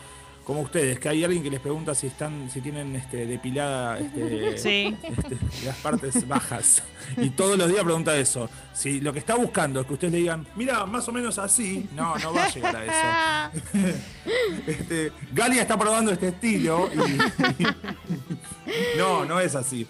Como 0.48 0.62
ustedes, 0.62 0.98
que 0.98 1.10
hay 1.10 1.22
alguien 1.22 1.42
que 1.42 1.50
les 1.50 1.60
pregunta 1.60 1.94
si 1.94 2.06
están, 2.06 2.48
si 2.50 2.62
tienen 2.62 2.96
este, 2.96 3.26
depilada 3.26 3.98
este, 3.98 4.56
Sí. 4.56 4.96
este, 5.02 5.36
las 5.66 5.76
partes 5.76 6.26
bajas. 6.26 6.82
Y 7.18 7.28
todos 7.28 7.58
los 7.58 7.68
días 7.68 7.84
pregunta 7.84 8.16
eso. 8.16 8.48
Si 8.72 9.02
lo 9.02 9.12
que 9.12 9.18
está 9.18 9.34
buscando 9.34 9.82
es 9.82 9.86
que 9.86 9.92
ustedes 9.92 10.14
le 10.14 10.20
digan, 10.20 10.46
mira, 10.56 10.86
más 10.86 11.06
o 11.06 11.12
menos 11.12 11.38
así, 11.38 11.86
no, 11.94 12.16
no 12.16 12.32
va 12.32 12.44
a 12.44 12.48
llegar 12.48 12.76
a 12.76 13.50
eso. 13.50 13.58
Este, 14.66 15.12
Galia 15.32 15.60
está 15.62 15.78
probando 15.78 16.12
este 16.12 16.28
estilo 16.28 16.88
y, 16.94 17.18
no, 18.96 19.26
no 19.26 19.40
es 19.40 19.54
así. 19.54 19.86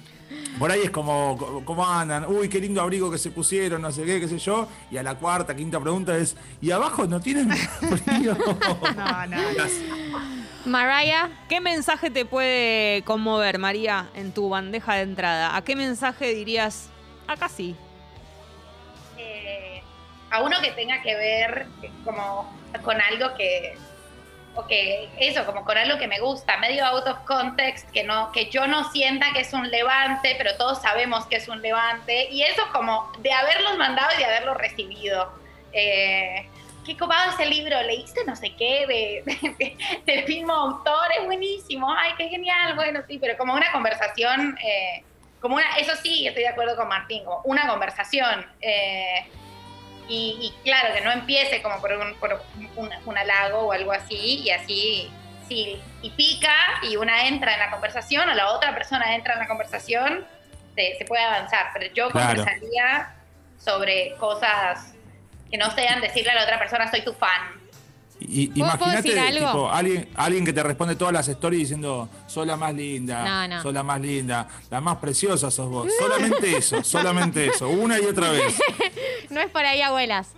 Por 0.59 0.73
ahí 0.73 0.81
es 0.83 0.90
como, 0.90 1.62
¿cómo 1.64 1.87
andan? 1.87 2.25
Uy, 2.27 2.49
qué 2.49 2.59
lindo 2.59 2.81
abrigo 2.81 3.12
que 3.12 3.18
se 3.18 3.31
pusieron, 3.31 3.81
no 3.81 3.92
sé 3.92 4.05
qué, 4.05 4.18
qué 4.18 4.27
sé 4.27 4.38
yo. 4.38 4.68
Y 4.90 4.97
a 4.97 5.05
la 5.05 5.14
cuarta, 5.14 5.55
quinta 5.55 5.79
pregunta 5.79 6.16
es, 6.16 6.37
¿y 6.61 6.73
abajo 6.73 7.07
no 7.07 7.21
tienen 7.21 7.49
frío? 8.05 8.37
No, 8.97 9.27
no. 9.27 10.38
Mariah, 10.64 11.31
¿Qué 11.49 11.61
mensaje 11.61 12.11
te 12.11 12.25
puede 12.25 13.03
conmover, 13.05 13.59
María, 13.59 14.09
en 14.14 14.33
tu 14.33 14.49
bandeja 14.49 14.94
de 14.97 15.03
entrada? 15.03 15.57
¿A 15.57 15.62
qué 15.62 15.77
mensaje 15.77 16.35
dirías, 16.35 16.90
acá 17.27 17.49
sí? 17.49 17.77
eh, 19.16 19.83
a 20.31 20.42
uno 20.42 20.61
que 20.61 20.71
tenga 20.73 21.03
que 21.03 21.14
ver 21.14 21.66
eh, 21.83 21.90
como 22.05 22.53
con 22.83 23.01
algo 23.01 23.35
que 23.37 23.77
o 24.55 24.66
que 24.66 25.09
eso 25.18 25.44
como 25.47 25.64
con 25.64 25.79
algo 25.79 25.99
que 25.99 26.09
me 26.09 26.21
gusta 26.21 26.57
medio 26.59 26.85
out 26.85 27.07
of 27.07 27.18
context 27.25 27.88
que 27.90 28.03
no 28.03 28.33
que 28.33 28.51
yo 28.51 28.66
no 28.66 28.90
sienta 28.90 29.33
que 29.33 29.40
es 29.40 29.53
un 29.53 29.71
levante 29.71 30.35
pero 30.37 30.57
todos 30.57 30.83
sabemos 30.83 31.27
que 31.27 31.37
es 31.37 31.49
un 31.49 31.62
levante 31.62 32.29
y 32.31 32.42
eso 32.42 32.62
como 32.73 33.12
de 33.21 33.33
haberlos 33.33 33.77
mandado 33.79 34.09
y 34.16 34.18
de 34.18 34.25
haberlos 34.25 34.57
recibido 34.57 35.33
eh, 35.73 36.49
qué 36.85 36.97
copado 36.97 37.33
ese 37.33 37.47
libro 37.47 37.81
leíste 37.83 38.21
no 38.27 38.35
sé 38.37 38.55
qué 38.57 38.87
de, 38.87 39.23
de- 39.59 39.77
del 40.07 40.27
mismo 40.27 40.53
autor 40.53 41.07
es 41.19 41.25
buenísimo 41.27 41.93
ay 41.93 42.12
qué 42.17 42.29
genial 42.29 42.75
bueno 42.77 43.01
sí 43.09 43.19
pero 43.19 43.37
como 43.37 43.55
una 43.55 43.71
conversación 43.73 44.57
eh, 44.64 45.05
como 45.41 45.55
una, 45.55 45.77
eso 45.79 45.93
sí, 46.03 46.27
estoy 46.27 46.43
de 46.43 46.49
acuerdo 46.49 46.75
con 46.75 46.88
Martín, 46.88 47.25
como 47.25 47.41
una 47.45 47.69
conversación. 47.69 48.45
eh, 48.61 49.25
y, 50.09 50.37
y 50.41 50.53
claro, 50.64 50.93
que 50.93 51.01
no 51.01 51.12
empiece 51.12 51.62
como 51.62 51.81
por 51.81 51.93
un, 51.93 52.14
por 52.17 52.43
un, 52.75 52.91
un 53.07 53.17
halago 53.19 53.61
o 53.61 53.73
algo 53.73 53.93
así, 53.93 54.41
y 54.43 54.51
así, 54.51 55.09
sí, 55.47 55.81
y 56.03 56.11
pica, 56.11 56.53
y 56.83 56.97
una 56.97 57.29
entra 57.29 57.53
en 57.55 57.61
la 57.61 57.71
conversación, 57.71 58.29
o 58.29 58.35
la 58.35 58.49
otra 58.51 58.75
persona 58.75 59.14
entra 59.14 59.35
en 59.35 59.38
la 59.38 59.47
conversación, 59.47 60.27
se, 60.75 60.97
se 60.99 61.05
puede 61.05 61.23
avanzar. 61.23 61.69
Pero 61.73 61.95
yo 61.95 62.11
Claro. 62.11 62.43
conversaría 62.43 63.14
sobre 63.59 64.17
cosas 64.17 64.93
que 65.51 65.59
no 65.59 65.71
sean 65.75 66.01
decirle 66.01 66.31
a 66.31 66.35
la 66.35 66.43
otra 66.45 66.59
persona, 66.59 66.91
soy 66.91 67.03
tu 67.05 67.13
fan. 67.13 67.59
Y, 68.21 68.49
¿Puedo- 68.49 68.77
puedo 68.79 68.91
imagínate, 68.93 69.39
tipo, 69.39 69.71
alguien, 69.71 70.09
alguien 70.17 70.45
que 70.45 70.53
te 70.53 70.61
responde 70.65 70.97
todas 70.97 71.15
las 71.15 71.29
stories 71.29 71.61
diciendo, 71.63 72.09
sos 72.27 72.45
la 72.47 72.57
más 72.57 72.75
linda, 72.75 73.23
No, 73.25 73.47
no. 73.57 73.63
sos 73.63 73.73
la 73.73 73.85
más 73.85 74.01
linda, 74.01 74.49
la 74.71 74.81
más 74.81 74.97
preciosa 74.97 75.53
sos 75.53 75.69
vos. 75.69 75.89
Solamente 76.01 76.57
eso, 76.57 76.83
solamente 76.83 77.47
eso, 77.47 77.69
una 77.69 77.97
y 78.01 78.05
otra 78.05 78.31
vez. 78.31 78.59
no 79.31 79.41
es 79.41 79.49
por 79.51 79.65
ahí, 79.65 79.81
abuelas. 79.83 80.31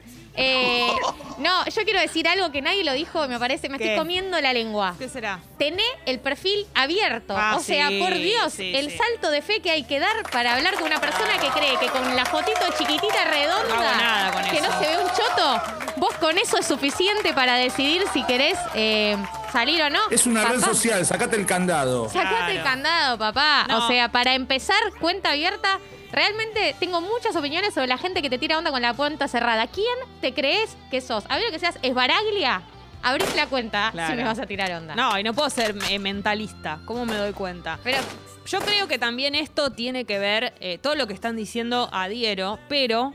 Eh, 0.43 0.89
no, 1.39 1.65
yo 1.67 1.83
quiero 1.85 2.01
decir 2.01 2.27
algo 2.27 2.51
que 2.51 2.63
nadie 2.63 2.83
lo 2.85 2.93
dijo, 2.93 3.27
me 3.29 3.39
parece, 3.39 3.69
me 3.69 3.79
¿Qué? 3.79 3.85
estoy 3.85 3.99
comiendo 3.99 4.41
la 4.41 4.53
lengua. 4.53 4.95
¿Qué 4.99 5.09
será? 5.09 5.41
Tené 5.59 5.83
el 6.07 6.19
perfil 6.19 6.67
abierto. 6.75 7.35
Ah, 7.37 7.57
o 7.57 7.61
sea, 7.61 7.89
sí, 7.89 8.01
por 8.01 8.15
Dios, 8.15 8.53
sí, 8.55 8.73
el 8.75 8.91
sí. 8.91 8.97
salto 8.97 9.31
de 9.31 9.43
fe 9.43 9.61
que 9.61 9.71
hay 9.71 9.85
que 9.85 10.01
dar 10.01 10.29
para 10.31 10.57
hablar 10.57 10.75
con 10.75 10.85
una 10.85 11.01
persona 11.01 11.39
que 11.39 11.49
cree 11.49 11.79
que 11.79 11.89
con 11.89 12.17
la 12.17 12.25
fotito 12.25 12.61
chiquitita 12.79 13.25
redonda, 13.27 13.69
No 13.69 13.75
hago 13.83 13.97
nada 13.97 14.33
con 14.33 14.43
que 14.45 14.57
eso. 14.59 14.67
no 14.71 14.79
se 14.81 14.89
ve 14.89 14.99
un 14.99 15.11
choto, 15.11 15.63
vos 15.97 16.15
con 16.19 16.39
eso 16.39 16.59
es 16.59 16.67
suficiente 16.67 17.33
para 17.35 17.57
decidir 17.57 18.03
si 18.13 18.25
querés 18.25 18.59
eh, 18.75 19.17
salir 19.53 19.83
o 19.83 19.91
no. 19.91 20.01
Es 20.11 20.27
una 20.27 20.45
red 20.45 20.61
social, 20.61 21.05
sacate 21.05 21.37
el 21.37 21.47
candado. 21.47 22.09
Sacate 22.09 22.53
el 22.57 22.63
candado, 22.63 23.19
papá. 23.19 23.67
No. 23.69 23.85
O 23.85 23.89
sea, 23.89 24.11
para 24.11 24.35
empezar, 24.35 24.81
cuenta 25.01 25.31
abierta. 25.31 25.79
Realmente 26.13 26.75
tengo 26.81 27.01
muchas 27.01 27.37
opiniones 27.37 27.75
sobre 27.75 27.87
la 27.87 27.99
gente 27.99 28.21
que 28.23 28.31
te 28.31 28.39
tira 28.39 28.59
onda 28.59 28.71
con 28.71 28.83
la 28.83 28.95
cuenta 28.95 29.29
cerrada. 29.29 29.67
¿Quién 29.69 29.87
te 30.21 30.35
crees 30.35 30.77
que 30.91 31.01
sos? 31.01 31.25
A 31.29 31.37
ver 31.37 31.45
lo 31.47 31.53
que 31.53 31.59
seas, 31.59 31.79
es 31.83 31.95
Baraglia. 31.95 32.63
Abrís 33.03 33.35
la 33.35 33.47
cuenta 33.47 33.91
Claro. 33.93 34.11
si 34.11 34.17
me 34.17 34.25
vas 34.25 34.39
a 34.39 34.47
tirar 34.47 34.71
onda. 34.73 34.95
No, 34.95 35.19
y 35.19 35.23
no 35.23 35.33
puedo 35.33 35.49
ser 35.49 35.75
eh, 35.89 35.99
mentalista. 35.99 36.81
¿Cómo 36.85 37.07
me 37.07 37.15
doy 37.15 37.33
cuenta? 37.33 37.79
Pero 37.83 37.99
Yo 38.47 38.59
creo 38.61 38.89
que 38.89 38.99
también 38.99 39.35
esto 39.35 39.71
tiene 39.71 40.05
que 40.05 40.19
ver, 40.19 40.53
eh, 40.61 40.79
todo 40.79 40.95
lo 40.97 41.07
que 41.07 41.13
están 41.15 41.37
diciendo 41.37 41.89
adhiero, 41.93 42.59
pero 42.69 43.13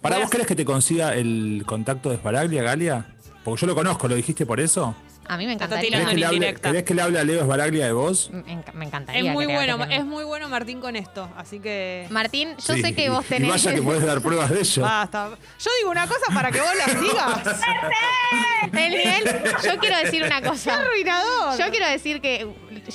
¿Para 0.00 0.18
vos 0.18 0.30
crees 0.30 0.48
que 0.48 0.56
te 0.56 0.64
consiga 0.64 1.14
el 1.14 1.62
contacto 1.64 2.10
de 2.10 2.16
Sparaglia, 2.16 2.62
Galia? 2.62 3.06
Porque 3.44 3.60
yo 3.60 3.66
lo 3.68 3.74
conozco, 3.76 4.08
¿lo 4.08 4.16
dijiste 4.16 4.44
por 4.44 4.58
eso? 4.58 4.96
A 5.28 5.36
mí 5.36 5.46
me 5.46 5.56
Te 5.56 5.64
encantaría. 5.64 5.88
tirando 5.90 6.10
¿Querés 6.10 6.12
que, 6.30 6.38
le 6.38 6.46
hable, 6.46 6.60
querés 6.60 6.82
que 6.82 6.94
le 6.94 7.02
hable 7.02 7.18
a 7.20 7.24
Leo 7.24 7.46
Baraglia 7.46 7.86
de 7.86 7.92
vos? 7.92 8.28
Me, 8.32 8.42
enc- 8.44 8.72
me 8.74 8.84
encantaría. 8.84 9.22
Es 9.30 9.32
muy 9.32 9.46
que 9.46 9.54
bueno, 9.54 9.84
es 9.84 10.04
muy 10.04 10.24
bueno 10.24 10.48
Martín 10.48 10.80
con 10.80 10.96
esto, 10.96 11.28
así 11.36 11.60
que 11.60 12.06
Martín, 12.10 12.56
yo 12.58 12.74
Sí, 12.74 12.82
sé 12.82 12.94
que 12.94 13.08
vos 13.08 13.24
tenés. 13.24 13.48
Y 13.48 13.50
vaya 13.50 13.74
que 13.74 13.82
podés 13.82 14.04
dar 14.04 14.20
pruebas 14.20 14.50
de 14.50 14.60
ello. 14.60 14.82
basta. 14.82 15.30
Yo 15.30 15.70
digo 15.80 15.90
una 15.90 16.06
cosa 16.06 16.26
para 16.34 16.50
que 16.50 16.60
vos 16.60 16.70
la 16.76 16.86
sigas. 16.86 17.60
El 18.72 18.90
nivel, 18.90 19.24
yo 19.64 19.78
quiero 19.78 19.96
decir 19.98 20.22
una 20.24 20.40
cosa. 20.42 20.80
Arruinador. 20.80 21.58
Yo 21.58 21.70
quiero 21.70 21.88
decir 21.88 22.20
que 22.20 22.48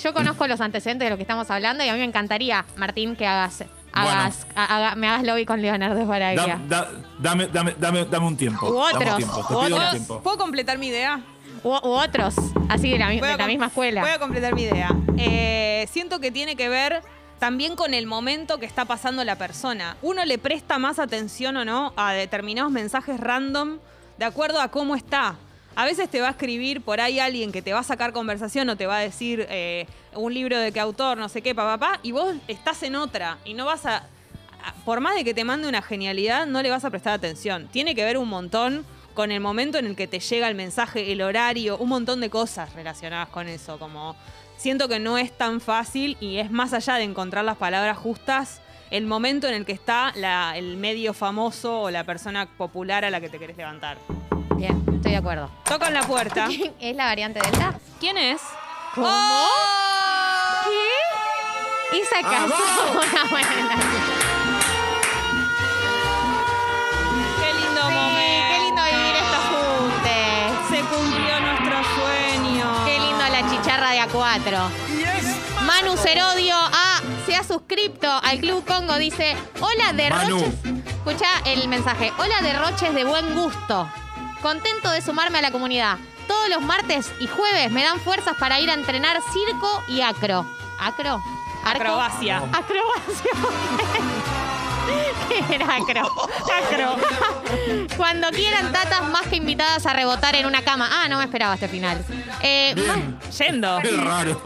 yo 0.03 0.13
conozco 0.13 0.47
los 0.47 0.59
antecedentes 0.61 1.05
de 1.05 1.09
lo 1.09 1.17
que 1.17 1.23
estamos 1.23 1.49
hablando 1.51 1.83
y 1.83 1.87
a 1.89 1.93
mí 1.93 1.99
me 1.99 2.05
encantaría, 2.05 2.65
Martín, 2.75 3.15
que 3.15 3.25
hagas, 3.27 3.63
hagas 3.93 4.47
ha- 4.55 4.75
haga- 4.75 4.95
me 4.95 5.07
hagas 5.07 5.23
lobby 5.23 5.45
con 5.45 5.61
Leonardo 5.61 5.99
Da- 5.99 6.05
Baraglia. 6.05 6.59
da- 6.67 6.91
dame, 7.19 7.47
dame, 7.47 7.75
dame, 7.77 8.05
dame 8.05 8.25
un 8.27 8.37
tiempo. 8.37 8.67
U 8.69 8.75
dame 8.85 8.95
otros, 8.95 9.11
un 9.11 9.17
tiempo. 9.17 9.37
Te 9.59 9.65
pido 9.65 9.77
un 9.77 9.89
tiempo. 9.91 10.21
¿Puedo 10.23 10.37
completar 10.37 10.77
mi 10.77 10.87
idea? 10.87 11.21
U, 11.67 11.71
u 11.87 11.91
otros, 11.91 12.35
así 12.69 12.91
de 12.91 12.99
la, 12.99 13.09
mi- 13.09 13.19
de 13.19 13.37
misma 13.47 13.67
escuela. 13.67 14.01
Voy 14.01 14.11
a 14.11 14.19
completar 14.19 14.55
mi 14.55 14.63
idea. 14.63 14.89
Eh, 15.17 15.87
siento 15.91 16.19
que 16.19 16.31
tiene 16.31 16.55
que 16.55 16.69
ver 16.69 17.01
también 17.39 17.75
con 17.75 17.93
el 17.93 18.05
momento 18.07 18.57
que 18.59 18.65
está 18.65 18.85
pasando 18.85 19.23
la 19.23 19.35
persona. 19.35 19.97
Uno 20.01 20.25
le 20.25 20.37
presta 20.37 20.79
más 20.79 20.97
atención 20.99 21.57
o 21.57 21.65
no 21.65 21.93
a 21.97 22.13
determinados 22.13 22.71
mensajes 22.71 23.19
random 23.19 23.79
de 24.17 24.25
acuerdo 24.25 24.59
a 24.61 24.69
cómo 24.69 24.95
está. 24.95 25.35
A 25.75 25.85
veces 25.85 26.09
te 26.09 26.21
va 26.21 26.27
a 26.29 26.31
escribir 26.31 26.81
por 26.81 26.99
ahí 26.99 27.19
alguien 27.19 27.51
que 27.51 27.61
te 27.61 27.71
va 27.73 27.79
a 27.79 27.83
sacar 27.83 28.11
conversación 28.11 28.67
o 28.69 28.75
te 28.75 28.87
va 28.87 28.97
a 28.97 29.01
decir 29.01 29.45
eh, 29.49 29.85
un 30.15 30.33
libro 30.33 30.57
de 30.57 30.71
qué 30.71 30.79
autor, 30.79 31.17
no 31.19 31.29
sé 31.29 31.43
qué, 31.43 31.53
papá, 31.53 31.77
papá, 31.77 31.99
y 32.01 32.11
vos 32.13 32.33
estás 32.47 32.81
en 32.81 32.95
otra 32.95 33.37
y 33.45 33.53
no 33.53 33.65
vas 33.65 33.85
a, 33.85 33.97
a- 33.97 34.73
Por 34.85 35.01
más 35.01 35.13
de 35.13 35.23
que 35.23 35.35
te 35.35 35.43
mande 35.43 35.67
una 35.69 35.83
genialidad, 35.83 36.47
no 36.47 36.63
le 36.63 36.71
vas 36.71 36.83
a 36.83 36.89
prestar 36.89 37.13
atención. 37.13 37.67
Tiene 37.67 37.93
que 37.93 38.03
ver 38.03 38.17
un 38.17 38.27
montón 38.27 38.83
con 39.17 39.31
el 39.31 39.39
momento 39.39 39.79
en 39.79 39.87
el 39.87 39.95
que 39.95 40.05
te 40.05 40.19
llega 40.19 40.47
el 40.47 40.53
mensaje, 40.53 41.11
el 41.11 41.23
horario, 41.23 41.75
un 41.79 41.89
montón 41.89 42.21
de 42.21 42.29
cosas 42.29 42.71
relacionadas 42.75 43.29
con 43.29 43.47
eso. 43.47 43.79
Como 43.79 44.15
siento 44.57 44.87
que 44.87 44.99
no 44.99 45.17
es 45.17 45.35
tan 45.35 45.59
fácil 45.59 46.17
y 46.19 46.37
es 46.37 46.51
más 46.51 46.71
allá 46.71 46.97
de 46.97 47.03
encontrar 47.05 47.43
las 47.43 47.57
palabras 47.57 47.97
justas, 47.97 48.61
el 48.91 49.07
momento 49.07 49.47
en 49.47 49.55
el 49.55 49.65
que 49.65 49.71
está 49.71 50.11
la- 50.15 50.55
el 50.55 50.77
medio 50.77 51.15
famoso 51.15 51.81
o 51.81 51.89
la 51.89 52.03
persona 52.03 52.45
popular 52.45 53.05
a 53.05 53.09
la 53.09 53.19
que 53.19 53.27
te 53.27 53.39
querés 53.39 53.57
levantar. 53.57 53.97
Bien, 54.55 54.85
estoy 54.93 55.13
de 55.13 55.17
acuerdo. 55.17 55.49
Tocan 55.67 55.95
la 55.95 56.03
puerta. 56.03 56.47
¿Es 56.79 56.95
la 56.95 57.05
variante 57.05 57.39
delta? 57.39 57.73
¿Quién 57.99 58.17
es? 58.19 58.39
¿Cómo? 58.93 59.07
¡Oh! 59.09 59.47
¿Qué? 61.91 62.01
Esa 62.01 62.17
¡Ah, 62.23 62.29
canción. 62.29 63.29
buena. 63.31 63.77
4. 74.27 74.57
Manu 75.63 75.95
Cerodio 75.95 76.53
ah, 76.53 76.99
se 77.25 77.33
ha 77.37 77.45
suscrito 77.45 78.11
al 78.11 78.39
Club 78.39 78.65
Congo. 78.65 78.97
Dice: 78.97 79.37
Hola, 79.61 79.93
derroches. 79.93 80.53
Escucha 80.85 81.27
el 81.45 81.69
mensaje. 81.69 82.11
Hola, 82.17 82.41
derroches 82.41 82.93
de 82.93 83.05
buen 83.05 83.33
gusto. 83.33 83.89
Contento 84.41 84.89
de 84.89 85.01
sumarme 85.01 85.37
a 85.37 85.43
la 85.43 85.51
comunidad. 85.51 85.97
Todos 86.27 86.49
los 86.49 86.61
martes 86.61 87.09
y 87.21 87.27
jueves 87.27 87.71
me 87.71 87.85
dan 87.85 88.01
fuerzas 88.01 88.35
para 88.37 88.59
ir 88.59 88.69
a 88.69 88.73
entrenar 88.73 89.17
circo 89.31 89.83
y 89.87 90.01
acro. 90.01 90.45
¿Acro? 90.77 91.23
Acrobacia. 91.63 92.39
Acrobacia. 92.51 93.31
¿Qué 95.27 95.43
era 95.55 95.75
acro? 95.75 96.01
Acro. 96.01 96.95
Cuando 97.95 98.29
quieran, 98.29 98.71
tatas 98.71 99.03
más 99.09 99.23
que 99.27 99.37
invitadas 99.37 99.85
a 99.85 99.93
rebotar 99.93 100.35
en 100.35 100.45
una 100.45 100.61
cama. 100.61 100.89
Ah, 100.91 101.07
no 101.07 101.17
me 101.17 101.23
esperaba 101.23 101.53
este 101.55 101.67
final. 101.67 102.03
Eh. 102.41 102.75
Yendo. 103.37 103.79
Qué 103.81 103.91
raro. 103.91 104.41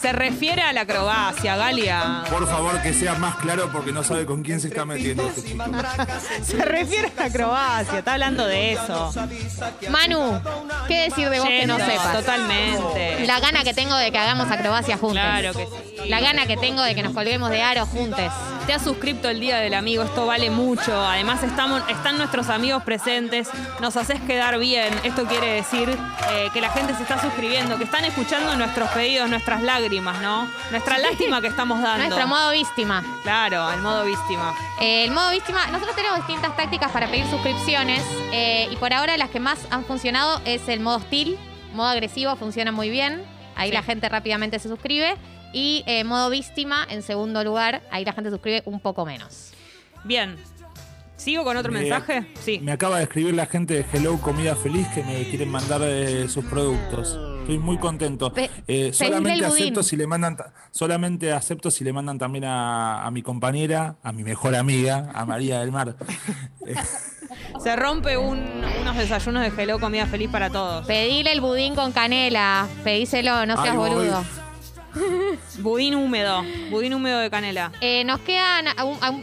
Se 0.00 0.12
refiere 0.12 0.62
a 0.62 0.72
la 0.72 0.82
acrobacia, 0.82 1.56
Galia. 1.56 2.24
Por 2.30 2.46
favor, 2.46 2.80
que 2.82 2.92
sea 2.92 3.14
más 3.14 3.36
claro 3.36 3.70
porque 3.72 3.92
no 3.92 4.02
sabe 4.02 4.26
con 4.26 4.42
quién 4.42 4.60
se 4.60 4.68
está 4.68 4.84
metiendo 4.84 5.26
este 5.28 5.42
chico. 5.44 5.64
Se 6.42 6.64
refiere 6.64 7.12
a 7.16 7.20
la 7.20 7.26
acrobacia. 7.26 7.98
Está 7.98 8.14
hablando 8.14 8.46
de 8.46 8.72
eso. 8.72 9.12
Manu, 9.90 10.40
¿qué 10.86 11.02
decir 11.08 11.28
de 11.28 11.40
vos 11.40 11.48
que 11.48 11.66
no 11.66 11.76
sepas? 11.78 12.12
Totalmente. 12.12 13.26
La 13.26 13.40
gana 13.40 13.64
que 13.64 13.74
tengo 13.74 13.96
de 13.96 14.10
que 14.10 14.18
hagamos 14.18 14.50
acrobacia 14.50 14.96
juntos. 14.96 15.22
Claro 15.22 15.52
que 15.54 15.66
sí. 15.66 16.08
La 16.08 16.20
gana 16.20 16.46
que 16.46 16.56
tengo 16.56 16.82
de 16.82 16.94
que 16.94 17.02
nos 17.02 17.12
colguemos 17.12 17.50
de 17.50 17.62
aro 17.62 17.86
juntos. 17.86 18.32
Te 18.68 18.74
has 18.74 18.84
suscrito 18.84 19.30
el 19.30 19.40
Día 19.40 19.56
del 19.56 19.72
Amigo, 19.72 20.02
esto 20.02 20.26
vale 20.26 20.50
mucho. 20.50 20.94
Además 20.94 21.42
estamos, 21.42 21.82
están 21.88 22.18
nuestros 22.18 22.50
amigos 22.50 22.82
presentes, 22.82 23.48
nos 23.80 23.96
haces 23.96 24.20
quedar 24.20 24.58
bien. 24.58 24.92
Esto 25.04 25.24
quiere 25.24 25.54
decir 25.54 25.88
eh, 25.88 26.48
que 26.52 26.60
la 26.60 26.68
gente 26.68 26.94
se 26.94 27.02
está 27.02 27.18
suscribiendo, 27.18 27.78
que 27.78 27.84
están 27.84 28.04
escuchando 28.04 28.54
nuestros 28.56 28.90
pedidos, 28.90 29.30
nuestras 29.30 29.62
lágrimas, 29.62 30.20
¿no? 30.20 30.46
Nuestra 30.70 30.98
lástima 30.98 31.40
que 31.40 31.46
estamos 31.46 31.80
dando. 31.80 32.04
Nuestro 32.08 32.28
modo 32.28 32.50
víctima. 32.52 33.02
Claro, 33.22 33.72
el 33.72 33.80
modo 33.80 34.04
víctima. 34.04 34.54
Eh, 34.82 35.04
el 35.04 35.12
modo 35.12 35.30
víctima, 35.30 35.66
nosotros 35.68 35.96
tenemos 35.96 36.18
distintas 36.18 36.54
tácticas 36.54 36.92
para 36.92 37.08
pedir 37.08 37.24
suscripciones 37.30 38.02
eh, 38.34 38.68
y 38.70 38.76
por 38.76 38.92
ahora 38.92 39.16
las 39.16 39.30
que 39.30 39.40
más 39.40 39.60
han 39.70 39.86
funcionado 39.86 40.42
es 40.44 40.68
el 40.68 40.80
modo 40.80 40.98
hostil, 40.98 41.38
modo 41.72 41.88
agresivo 41.88 42.36
funciona 42.36 42.70
muy 42.70 42.90
bien, 42.90 43.24
ahí 43.56 43.70
Sí. 43.70 43.74
la 43.74 43.82
gente 43.82 44.10
rápidamente 44.10 44.58
se 44.58 44.68
suscribe 44.68 45.16
y 45.52 45.82
eh, 45.86 46.04
modo 46.04 46.30
víctima 46.30 46.86
en 46.88 47.02
segundo 47.02 47.42
lugar, 47.44 47.82
ahí 47.90 48.04
la 48.04 48.12
gente 48.12 48.30
suscribe 48.30 48.62
un 48.66 48.80
poco 48.80 49.04
menos. 49.06 49.52
Bien. 50.04 50.36
¿Sigo 51.16 51.42
con 51.42 51.56
otro 51.56 51.72
Me- 51.72 51.80
mensaje? 51.80 52.28
Sí. 52.40 52.60
Me 52.60 52.70
acaba 52.70 52.98
de 52.98 53.02
escribir 53.04 53.34
la 53.34 53.46
gente 53.46 53.74
de 53.74 53.84
Hello 53.92 54.18
Comida 54.20 54.54
Feliz 54.54 54.86
que 54.94 55.02
me 55.02 55.24
quieren 55.28 55.50
mandar 55.50 55.80
eh, 55.82 56.28
sus 56.28 56.44
productos. 56.44 57.18
Estoy 57.40 57.58
muy 57.58 57.76
contento. 57.78 58.32
Pe- 58.32 58.48
Eh, 58.68 58.92
solamente 58.92 59.44
acepto 59.44 59.82
si 59.82 59.96
le 59.96 60.06
mandan 60.06 60.36
solamente 60.70 61.32
acepto 61.32 61.72
si 61.72 61.82
le 61.82 61.92
mandan 61.92 62.18
también 62.18 62.44
a, 62.44 63.04
a 63.04 63.10
mi 63.10 63.22
compañera, 63.22 63.96
a 64.04 64.12
mi 64.12 64.22
mejor 64.22 64.54
amiga, 64.54 65.10
a 65.12 65.24
María 65.24 65.58
del 65.58 65.72
Mar. 65.72 65.96
Se 67.62 67.74
rompe 67.74 68.16
un- 68.16 68.62
unos 68.80 68.96
desayunos 68.96 69.42
de 69.42 69.62
Hello 69.62 69.80
Comida 69.80 70.06
Feliz 70.06 70.30
para 70.30 70.50
todos. 70.50 70.86
Pedile 70.86 71.32
el 71.32 71.40
budín 71.40 71.74
con 71.74 71.90
canela, 71.90 72.68
pedíselo, 72.84 73.44
no 73.44 73.60
seas 73.60 73.74
voy. 73.74 74.06
Budín 75.58 75.94
húmedo. 75.94 76.44
Budín 76.70 76.94
húmedo 76.94 77.18
de 77.18 77.30
canela. 77.30 77.72
Eh, 77.80 78.04
nos 78.04 78.20
quedan 78.20 78.66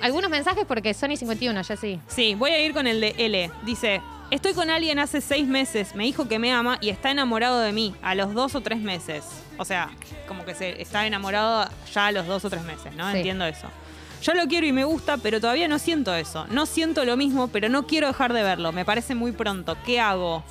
algunos 0.01 0.29
mensajes 0.29 0.65
porque 0.65 0.93
Sony 0.93 1.17
51, 1.17 1.61
ya 1.61 1.75
sí. 1.75 1.99
Sí, 2.07 2.35
voy 2.35 2.51
a 2.51 2.63
ir 2.63 2.73
con 2.73 2.87
el 2.87 3.01
de 3.01 3.15
L. 3.17 3.51
Dice, 3.63 4.01
estoy 4.31 4.53
con 4.53 4.69
alguien 4.69 4.99
hace 4.99 5.21
seis 5.21 5.47
meses, 5.47 5.95
me 5.95 6.03
dijo 6.03 6.27
que 6.27 6.39
me 6.39 6.51
ama 6.51 6.77
y 6.81 6.89
está 6.89 7.11
enamorado 7.11 7.59
de 7.59 7.71
mí 7.71 7.95
a 8.01 8.15
los 8.15 8.33
dos 8.33 8.55
o 8.55 8.61
tres 8.61 8.79
meses. 8.79 9.23
O 9.57 9.65
sea, 9.65 9.89
como 10.27 10.45
que 10.45 10.53
se 10.55 10.81
está 10.81 11.05
enamorado 11.07 11.69
ya 11.93 12.07
a 12.07 12.11
los 12.11 12.27
dos 12.27 12.43
o 12.45 12.49
tres 12.49 12.63
meses, 12.63 12.93
¿no? 12.95 13.09
Sí. 13.11 13.17
Entiendo 13.17 13.45
eso. 13.45 13.67
Yo 14.21 14.33
lo 14.33 14.47
quiero 14.47 14.65
y 14.65 14.71
me 14.71 14.83
gusta, 14.85 15.17
pero 15.17 15.39
todavía 15.39 15.67
no 15.67 15.77
siento 15.77 16.15
eso. 16.15 16.47
No 16.49 16.65
siento 16.65 17.05
lo 17.05 17.15
mismo, 17.15 17.47
pero 17.47 17.69
no 17.69 17.85
quiero 17.85 18.07
dejar 18.07 18.33
de 18.33 18.41
verlo. 18.41 18.71
Me 18.71 18.83
parece 18.83 19.13
muy 19.13 19.31
pronto. 19.33 19.77
¿Qué 19.85 19.99
hago? 19.99 20.43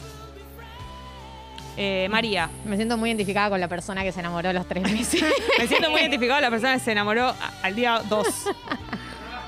Eh, 1.77 2.07
María. 2.11 2.49
Me 2.65 2.77
siento 2.77 2.97
muy 2.97 3.11
identificada 3.11 3.51
con 3.51 3.61
la 3.61 3.69
persona 3.69 4.03
que 4.03 4.13
se 4.13 4.21
enamoró 4.21 4.51
a 4.51 4.53
los 4.53 4.67
tres 4.69 4.83
meses. 4.91 5.25
Me 5.59 5.67
siento 5.67 5.91
muy 5.91 6.01
identificado 6.01 6.37
con 6.37 6.43
la 6.43 6.51
persona 6.51 6.75
que 6.75 6.81
se 6.81 6.93
enamoró 6.93 7.35
al 7.63 7.75
día 7.75 8.01
dos. 8.09 8.27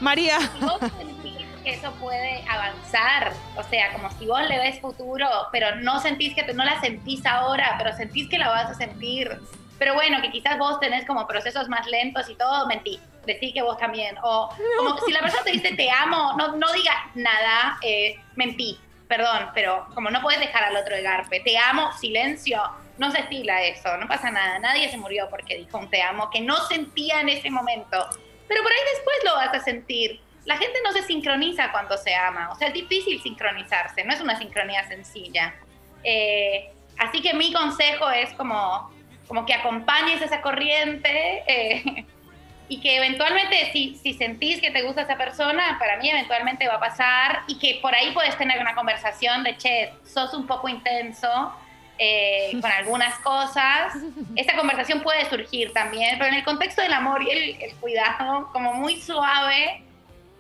María. 0.00 0.38
Si 0.40 0.60
vos 0.64 0.78
sentís 0.80 1.46
que 1.64 1.70
eso 1.70 1.90
puede 2.00 2.44
avanzar, 2.48 3.32
o 3.56 3.62
sea, 3.64 3.92
como 3.92 4.10
si 4.18 4.26
vos 4.26 4.42
le 4.48 4.58
ves 4.58 4.80
futuro, 4.80 5.26
pero 5.52 5.76
no 5.76 6.00
sentís 6.00 6.34
que 6.34 6.42
te- 6.42 6.54
no 6.54 6.64
la 6.64 6.80
sentís 6.80 7.24
ahora, 7.26 7.74
pero 7.78 7.96
sentís 7.96 8.28
que 8.28 8.38
la 8.38 8.48
vas 8.48 8.70
a 8.70 8.74
sentir. 8.74 9.30
Pero 9.78 9.94
bueno, 9.94 10.20
que 10.22 10.30
quizás 10.30 10.58
vos 10.58 10.80
tenés 10.80 11.04
como 11.06 11.26
procesos 11.26 11.68
más 11.68 11.86
lentos 11.86 12.28
y 12.30 12.34
todo, 12.34 12.66
mentí. 12.66 12.98
Decí 13.26 13.52
que 13.52 13.62
vos 13.62 13.76
también. 13.78 14.16
O 14.22 14.48
como 14.78 14.98
si 15.04 15.12
la 15.12 15.20
persona 15.20 15.42
te 15.44 15.52
dice 15.52 15.74
te 15.74 15.90
amo, 15.90 16.32
no, 16.38 16.56
no 16.56 16.72
digas 16.72 16.96
nada, 17.14 17.76
eh, 17.82 18.16
mentí. 18.36 18.78
Perdón, 19.08 19.50
pero 19.54 19.86
como 19.94 20.10
no 20.10 20.20
puedes 20.20 20.40
dejar 20.40 20.64
al 20.64 20.76
otro 20.76 20.96
de 20.96 21.02
garpe. 21.02 21.40
Te 21.40 21.56
amo, 21.58 21.92
silencio. 21.92 22.60
No 22.98 23.10
se 23.10 23.20
estila 23.20 23.62
eso, 23.62 23.96
no 23.98 24.08
pasa 24.08 24.30
nada. 24.30 24.58
Nadie 24.58 24.90
se 24.90 24.96
murió 24.96 25.28
porque 25.30 25.56
dijo 25.56 25.78
un 25.78 25.88
te 25.90 26.02
amo 26.02 26.30
que 26.30 26.40
no 26.40 26.56
sentía 26.66 27.20
en 27.20 27.28
ese 27.28 27.50
momento. 27.50 28.08
Pero 28.48 28.62
por 28.62 28.72
ahí 28.72 28.78
después 28.94 29.16
lo 29.24 29.34
vas 29.34 29.54
a 29.54 29.60
sentir. 29.60 30.20
La 30.44 30.56
gente 30.56 30.78
no 30.84 30.92
se 30.92 31.02
sincroniza 31.02 31.70
cuando 31.72 31.96
se 31.98 32.14
ama. 32.14 32.50
O 32.52 32.56
sea, 32.56 32.68
es 32.68 32.74
difícil 32.74 33.20
sincronizarse. 33.22 34.04
No 34.04 34.14
es 34.14 34.20
una 34.20 34.38
sincronía 34.38 34.86
sencilla. 34.88 35.54
Eh, 36.02 36.72
así 36.98 37.20
que 37.20 37.34
mi 37.34 37.52
consejo 37.52 38.10
es 38.10 38.32
como, 38.34 38.90
como 39.28 39.44
que 39.44 39.54
acompañes 39.54 40.22
esa 40.22 40.40
corriente 40.40 41.44
eh, 41.46 42.06
y 42.68 42.80
que 42.80 42.96
eventualmente 42.96 43.70
si, 43.72 43.94
si 43.96 44.14
sentís 44.14 44.60
que 44.60 44.70
te 44.70 44.82
gusta 44.82 45.02
esa 45.02 45.16
persona, 45.16 45.76
para 45.78 45.96
mí 45.98 46.10
eventualmente 46.10 46.66
va 46.66 46.74
a 46.74 46.80
pasar 46.80 47.42
y 47.46 47.58
que 47.58 47.78
por 47.80 47.94
ahí 47.94 48.10
puedes 48.12 48.36
tener 48.36 48.60
una 48.60 48.74
conversación 48.74 49.44
de, 49.44 49.56
che, 49.56 49.92
sos 50.04 50.34
un 50.34 50.46
poco 50.46 50.68
intenso 50.68 51.52
eh, 51.98 52.50
con 52.60 52.70
algunas 52.70 53.18
cosas. 53.20 53.94
Esa 54.36 54.56
conversación 54.56 55.00
puede 55.02 55.24
surgir 55.30 55.72
también, 55.72 56.16
pero 56.18 56.26
en 56.30 56.34
el 56.34 56.44
contexto 56.44 56.82
del 56.82 56.92
amor 56.92 57.22
y 57.22 57.30
el, 57.30 57.62
el 57.62 57.74
cuidado, 57.76 58.48
como 58.52 58.74
muy 58.74 59.00
suave 59.00 59.82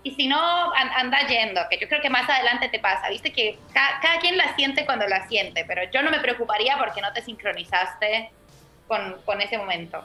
y 0.02 0.14
si 0.14 0.26
no, 0.26 0.38
an- 0.74 0.90
anda 0.96 1.26
yendo, 1.26 1.60
que 1.70 1.78
yo 1.78 1.88
creo 1.88 2.00
que 2.00 2.10
más 2.10 2.28
adelante 2.28 2.68
te 2.68 2.78
pasa, 2.78 3.08
viste 3.08 3.32
que 3.32 3.58
ca- 3.72 3.98
cada 4.02 4.18
quien 4.20 4.36
la 4.36 4.54
siente 4.54 4.84
cuando 4.84 5.06
la 5.06 5.26
siente, 5.28 5.64
pero 5.64 5.82
yo 5.92 6.02
no 6.02 6.10
me 6.10 6.18
preocuparía 6.20 6.76
porque 6.78 7.00
no 7.00 7.12
te 7.12 7.22
sincronizaste 7.22 8.30
con, 8.86 9.16
con 9.24 9.40
ese 9.40 9.58
momento. 9.58 10.04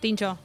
Tincho. 0.00 0.38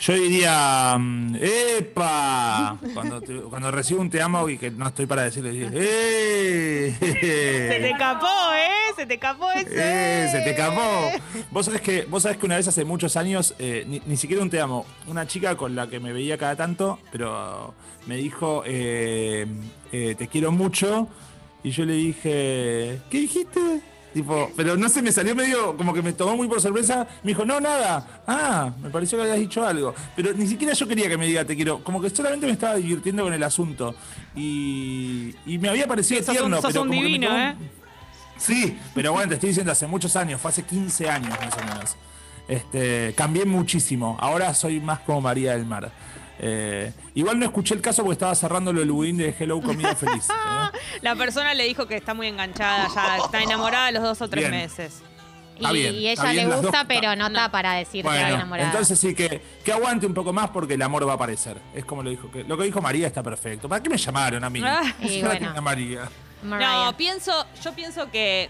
Yo 0.00 0.14
diría, 0.14 0.96
mm, 0.98 1.36
¡epa! 1.40 2.78
Cuando, 2.94 3.20
te- 3.20 3.34
cuando 3.42 3.70
recibo 3.70 4.00
un 4.00 4.08
te 4.08 4.22
amo 4.22 4.48
y 4.48 4.56
que 4.56 4.70
no 4.70 4.88
estoy 4.88 5.04
para 5.04 5.24
decirle, 5.24 5.68
¡eh! 5.74 6.94
Se 6.98 7.06
te 7.80 7.90
escapó, 7.90 8.26
¿eh? 8.54 8.94
Se 8.96 9.04
te 9.06 9.14
escapó 9.14 9.50
ese. 9.52 9.68
¡Eh! 9.74 10.28
Se 10.32 10.40
te 10.40 10.50
escapó. 10.52 11.10
Vos 11.50 11.66
sabés 11.66 11.82
que, 11.82 12.04
vos 12.08 12.22
sabés 12.22 12.38
que 12.38 12.46
una 12.46 12.56
vez 12.56 12.66
hace 12.66 12.84
muchos 12.86 13.16
años, 13.16 13.54
eh, 13.58 13.84
ni, 13.86 14.00
ni 14.06 14.16
siquiera 14.16 14.42
un 14.42 14.48
te 14.48 14.58
amo, 14.60 14.86
una 15.06 15.26
chica 15.26 15.54
con 15.56 15.74
la 15.76 15.86
que 15.88 16.00
me 16.00 16.14
veía 16.14 16.38
cada 16.38 16.56
tanto, 16.56 16.98
pero 17.12 17.74
me 18.06 18.16
dijo, 18.16 18.62
eh, 18.66 19.46
eh, 19.92 20.14
te 20.16 20.28
quiero 20.28 20.50
mucho. 20.50 21.08
Y 21.62 21.72
yo 21.72 21.84
le 21.84 21.92
dije, 21.92 23.00
¿qué 23.10 23.18
dijiste? 23.20 23.60
Tipo, 24.12 24.50
pero 24.56 24.76
no 24.76 24.88
sé, 24.88 25.02
me 25.02 25.12
salió 25.12 25.36
medio, 25.36 25.76
como 25.76 25.94
que 25.94 26.02
me 26.02 26.12
tomó 26.12 26.36
muy 26.36 26.48
por 26.48 26.60
sorpresa. 26.60 27.06
Me 27.22 27.28
dijo, 27.28 27.44
no, 27.44 27.60
nada. 27.60 28.22
Ah, 28.26 28.72
me 28.82 28.90
pareció 28.90 29.16
que 29.18 29.22
habías 29.22 29.38
dicho 29.38 29.64
algo. 29.64 29.94
Pero 30.16 30.32
ni 30.32 30.46
siquiera 30.48 30.72
yo 30.74 30.88
quería 30.88 31.08
que 31.08 31.16
me 31.16 31.26
diga 31.26 31.44
te 31.44 31.54
quiero. 31.54 31.84
Como 31.84 32.00
que 32.00 32.10
solamente 32.10 32.46
me 32.46 32.52
estaba 32.52 32.74
divirtiendo 32.76 33.22
con 33.22 33.32
el 33.32 33.42
asunto. 33.42 33.94
Y, 34.34 35.34
y 35.46 35.58
me 35.58 35.68
había 35.68 35.86
parecido 35.86 36.22
tierno. 36.32 36.56
sos 36.60 36.72
pero 36.72 36.80
como 36.80 36.92
que 36.92 37.08
me 37.08 37.26
tomó- 37.26 37.38
¿eh? 37.38 37.56
Sí, 38.36 38.78
pero 38.94 39.12
bueno, 39.12 39.28
te 39.28 39.34
estoy 39.34 39.50
diciendo 39.50 39.70
hace 39.70 39.86
muchos 39.86 40.16
años, 40.16 40.40
fue 40.40 40.50
hace 40.50 40.62
15 40.62 41.08
años 41.10 41.30
más 41.40 41.54
o 41.56 41.64
menos. 41.66 41.96
Este, 42.48 43.14
cambié 43.16 43.44
muchísimo. 43.44 44.16
Ahora 44.20 44.54
soy 44.54 44.80
más 44.80 45.00
como 45.00 45.20
María 45.20 45.52
del 45.52 45.66
Mar. 45.66 45.92
Eh, 46.42 46.90
igual 47.14 47.38
no 47.38 47.44
escuché 47.44 47.74
el 47.74 47.82
caso 47.82 48.02
porque 48.02 48.14
estaba 48.14 48.34
cerrando 48.34 48.70
el 48.70 48.90
budín 48.90 49.18
de 49.18 49.34
Hello 49.38 49.60
Comida 49.60 49.94
Feliz. 49.94 50.26
¿eh? 50.30 50.78
La 51.02 51.14
persona 51.14 51.52
le 51.52 51.64
dijo 51.64 51.86
que 51.86 51.96
está 51.96 52.14
muy 52.14 52.28
enganchada, 52.28 52.88
ya 52.94 53.18
está 53.18 53.42
enamorada 53.42 53.86
a 53.86 53.92
los 53.92 54.02
dos 54.02 54.22
o 54.22 54.28
tres 54.28 54.48
Bien. 54.48 54.62
meses. 54.62 55.02
Y, 55.56 55.62
Está 55.62 55.72
bien, 55.72 55.94
y 55.94 56.06
está 56.06 56.22
ella 56.24 56.32
bien, 56.32 56.48
le 56.48 56.56
gusta, 56.56 56.78
dos- 56.78 56.86
pero 56.88 57.14
no 57.16 57.26
está 57.26 57.50
para 57.50 57.74
decir 57.74 58.02
que 58.02 58.10
está 58.10 58.30
enamorada. 58.30 58.70
entonces 58.70 58.98
sí 58.98 59.14
que, 59.14 59.42
que 59.62 59.70
aguante 59.70 60.06
un 60.06 60.14
poco 60.14 60.32
más 60.32 60.48
porque 60.48 60.72
el 60.72 60.80
amor 60.80 61.06
va 61.06 61.12
a 61.12 61.14
aparecer. 61.16 61.58
Es 61.74 61.84
como 61.84 62.02
lo 62.02 62.08
dijo 62.08 62.30
que 62.30 62.44
lo 62.44 62.56
que 62.56 62.64
dijo 62.64 62.80
María 62.80 63.06
está 63.06 63.22
perfecto. 63.22 63.68
¿Para 63.68 63.82
qué 63.82 63.90
me 63.90 63.98
llamaron 63.98 64.42
a 64.42 64.48
mí? 64.48 64.62
Ah. 64.64 64.80
Y 65.02 65.20
¿Para 65.20 65.34
qué 65.38 65.44
bueno. 65.44 65.58
a 65.58 65.60
María? 65.60 66.08
Mariah. 66.42 66.84
No, 66.86 66.96
pienso, 66.96 67.46
yo 67.62 67.74
pienso 67.74 68.10
que 68.10 68.48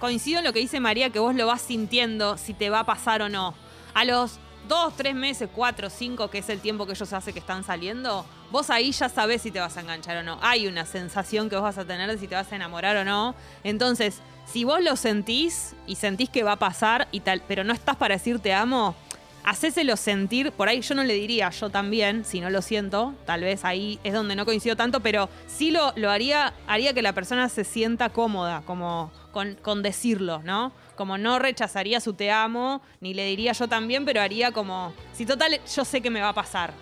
coincido 0.00 0.40
en 0.40 0.44
lo 0.44 0.52
que 0.52 0.58
dice 0.58 0.80
María, 0.80 1.10
que 1.10 1.20
vos 1.20 1.36
lo 1.36 1.46
vas 1.46 1.62
sintiendo 1.62 2.36
si 2.36 2.52
te 2.54 2.68
va 2.68 2.80
a 2.80 2.84
pasar 2.84 3.22
o 3.22 3.28
no. 3.28 3.54
A 3.94 4.04
los 4.04 4.40
dos, 4.70 4.94
tres 4.96 5.16
meses, 5.16 5.48
cuatro, 5.52 5.90
cinco, 5.90 6.30
que 6.30 6.38
es 6.38 6.48
el 6.48 6.60
tiempo 6.60 6.86
que 6.86 6.92
ellos 6.92 7.12
hace 7.12 7.32
que 7.32 7.40
están 7.40 7.64
saliendo, 7.64 8.24
vos 8.52 8.70
ahí 8.70 8.92
ya 8.92 9.08
sabés 9.08 9.42
si 9.42 9.50
te 9.50 9.58
vas 9.58 9.76
a 9.76 9.80
enganchar 9.80 10.18
o 10.18 10.22
no. 10.22 10.38
Hay 10.42 10.68
una 10.68 10.86
sensación 10.86 11.50
que 11.50 11.56
vos 11.56 11.64
vas 11.64 11.78
a 11.78 11.84
tener 11.84 12.08
de 12.08 12.16
si 12.16 12.28
te 12.28 12.36
vas 12.36 12.52
a 12.52 12.54
enamorar 12.54 12.96
o 12.96 13.04
no. 13.04 13.34
Entonces, 13.64 14.20
si 14.46 14.62
vos 14.62 14.80
lo 14.80 14.94
sentís 14.94 15.74
y 15.88 15.96
sentís 15.96 16.30
que 16.30 16.44
va 16.44 16.52
a 16.52 16.56
pasar 16.56 17.08
y 17.10 17.18
tal, 17.18 17.42
pero 17.48 17.64
no 17.64 17.72
estás 17.72 17.96
para 17.96 18.14
decir 18.14 18.38
te 18.38 18.54
amo, 18.54 18.94
hacéselo 19.42 19.96
sentir, 19.96 20.52
por 20.52 20.68
ahí 20.68 20.82
yo 20.82 20.94
no 20.94 21.02
le 21.02 21.14
diría 21.14 21.50
yo 21.50 21.70
también, 21.70 22.24
si 22.24 22.40
no 22.40 22.48
lo 22.48 22.62
siento, 22.62 23.12
tal 23.26 23.40
vez 23.40 23.64
ahí 23.64 23.98
es 24.04 24.12
donde 24.12 24.36
no 24.36 24.44
coincido 24.44 24.76
tanto, 24.76 25.00
pero 25.00 25.28
sí 25.48 25.72
lo, 25.72 25.92
lo 25.96 26.10
haría, 26.10 26.54
haría 26.68 26.92
que 26.92 27.02
la 27.02 27.12
persona 27.12 27.48
se 27.48 27.64
sienta 27.64 28.10
cómoda, 28.10 28.62
como 28.66 29.10
con, 29.32 29.56
con 29.56 29.82
decirlo, 29.82 30.42
¿no? 30.44 30.72
Como 31.00 31.16
no 31.16 31.38
rechazaría 31.38 31.98
su 31.98 32.12
te 32.12 32.30
amo, 32.30 32.82
ni 33.00 33.14
le 33.14 33.24
diría 33.24 33.52
yo 33.52 33.66
también, 33.66 34.04
pero 34.04 34.20
haría 34.20 34.52
como, 34.52 34.92
si 35.14 35.24
total, 35.24 35.58
yo 35.74 35.82
sé 35.82 36.02
que 36.02 36.10
me 36.10 36.20
va 36.20 36.28
a 36.28 36.34
pasar. 36.34 36.74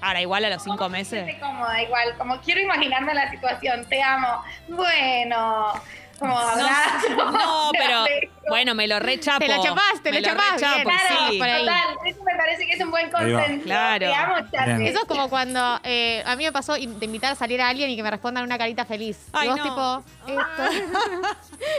Ahora, 0.00 0.20
igual 0.20 0.44
a 0.44 0.50
los 0.50 0.64
cinco 0.64 0.88
meses. 0.88 1.22
Siente 1.24 1.38
cómoda, 1.38 1.80
igual, 1.80 2.18
como 2.18 2.40
quiero 2.40 2.60
imaginarme 2.60 3.14
la 3.14 3.30
situación, 3.30 3.86
te 3.88 4.02
amo. 4.02 4.42
Bueno, 4.66 5.72
como 6.18 6.36
abrazo. 6.36 7.14
No, 7.16 7.70
pero. 7.78 8.04
Bueno, 8.50 8.74
me 8.74 8.86
lo 8.86 8.98
rechapo. 8.98 9.38
Te 9.38 9.48
la 9.48 9.62
chapaste, 9.62 10.12
me 10.12 10.20
lo 10.20 10.28
bien. 10.28 10.36
Claro, 10.36 11.30
sí. 11.30 11.38
total, 11.38 11.96
eso 12.04 12.22
me 12.22 12.34
parece 12.36 12.66
que 12.66 12.72
es 12.72 12.80
un 12.84 12.90
buen 12.90 13.10
consenso. 13.10 13.64
Claro. 13.64 14.06
Te 14.06 14.14
amo, 14.14 14.34
chate. 14.52 14.74
Bien. 14.76 14.86
Eso 14.86 14.98
es 15.00 15.04
como 15.06 15.28
cuando 15.30 15.80
eh, 15.84 16.22
a 16.26 16.36
mí 16.36 16.44
me 16.44 16.52
pasó 16.52 16.74
de 16.74 16.80
invitar 16.82 17.32
a 17.32 17.34
salir 17.34 17.60
a 17.60 17.68
alguien 17.68 17.90
y 17.90 17.96
que 17.96 18.02
me 18.02 18.10
respondan 18.10 18.44
una 18.44 18.58
carita 18.58 18.84
feliz. 18.84 19.18
Ay, 19.32 19.46
y 19.46 19.50
vos 19.50 19.58
no. 19.58 19.64
tipo, 19.64 20.04
esto, 20.26 21.30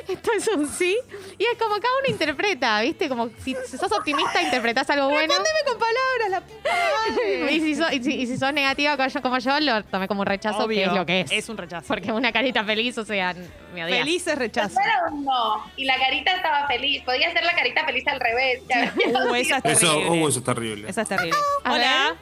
esto 0.14 0.32
es 0.38 0.48
un 0.48 0.68
sí. 0.68 0.98
Y 1.38 1.44
es 1.44 1.58
como 1.60 1.76
cada 1.76 1.94
uno 2.00 2.08
interpreta, 2.10 2.82
¿viste? 2.82 3.10
Como 3.10 3.30
si, 3.44 3.56
si 3.66 3.78
sos 3.78 3.92
optimista 3.92 4.42
interpretás 4.42 4.90
algo 4.90 5.10
bueno. 5.10 5.34
con 5.66 5.78
palabras, 5.78 6.30
la 6.30 6.42
puta 6.42 6.70
madre. 6.70 7.52
Y 7.52 7.60
si, 7.60 7.76
sos, 7.76 7.92
y, 7.92 8.04
si, 8.04 8.14
y 8.14 8.28
si 8.28 8.38
sos 8.38 8.54
negativa 8.54 8.96
como 8.96 9.10
yo, 9.10 9.22
como 9.22 9.38
yo, 9.40 9.60
lo 9.60 9.84
tomé 9.84 10.08
como 10.08 10.22
un 10.22 10.28
rechazo, 10.28 10.68
que 10.68 10.84
es 10.84 10.94
lo 10.94 11.06
que 11.06 11.22
es. 11.22 11.32
Es 11.32 11.50
un 11.50 11.58
rechazo. 11.58 11.88
Porque 11.88 12.12
una 12.12 12.32
carita 12.32 12.64
feliz, 12.64 12.98
o 12.98 13.06
sea, 13.06 13.36
me 13.74 13.84
odias. 13.84 14.00
Felices 14.00 14.38
rechazo. 14.38 14.76
Pero 14.76 15.16
no, 15.18 15.64
y 15.76 15.86
la 15.86 15.98
carita 15.98 16.32
estaba 16.32 16.61
feliz. 16.68 17.04
Podía 17.04 17.32
ser 17.32 17.44
la 17.44 17.54
carita 17.54 17.86
feliz 17.86 18.08
al 18.08 18.20
revés. 18.20 18.62
Uh, 19.08 19.36
esa 19.36 19.58
es 19.58 19.66
Eso, 19.66 19.94
terrible. 19.94 20.22
oh, 20.24 20.30
eso 20.30 20.40
es 20.40 20.46
terrible. 20.46 20.90
Esa 20.90 21.02
es 21.02 21.08
terrible. 21.10 21.38
A 21.64 21.74
Hola. 21.74 22.16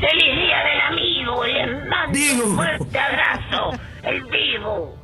¡Feliz 0.00 0.36
Día 0.36 0.58
del 0.64 0.80
Amigo! 0.88 1.44
Les 1.44 1.86
mando 1.88 2.12
Diego. 2.18 2.44
un 2.46 2.56
fuerte 2.56 2.98
abrazo. 2.98 3.70
El 4.02 4.24
vivo. 4.24 4.96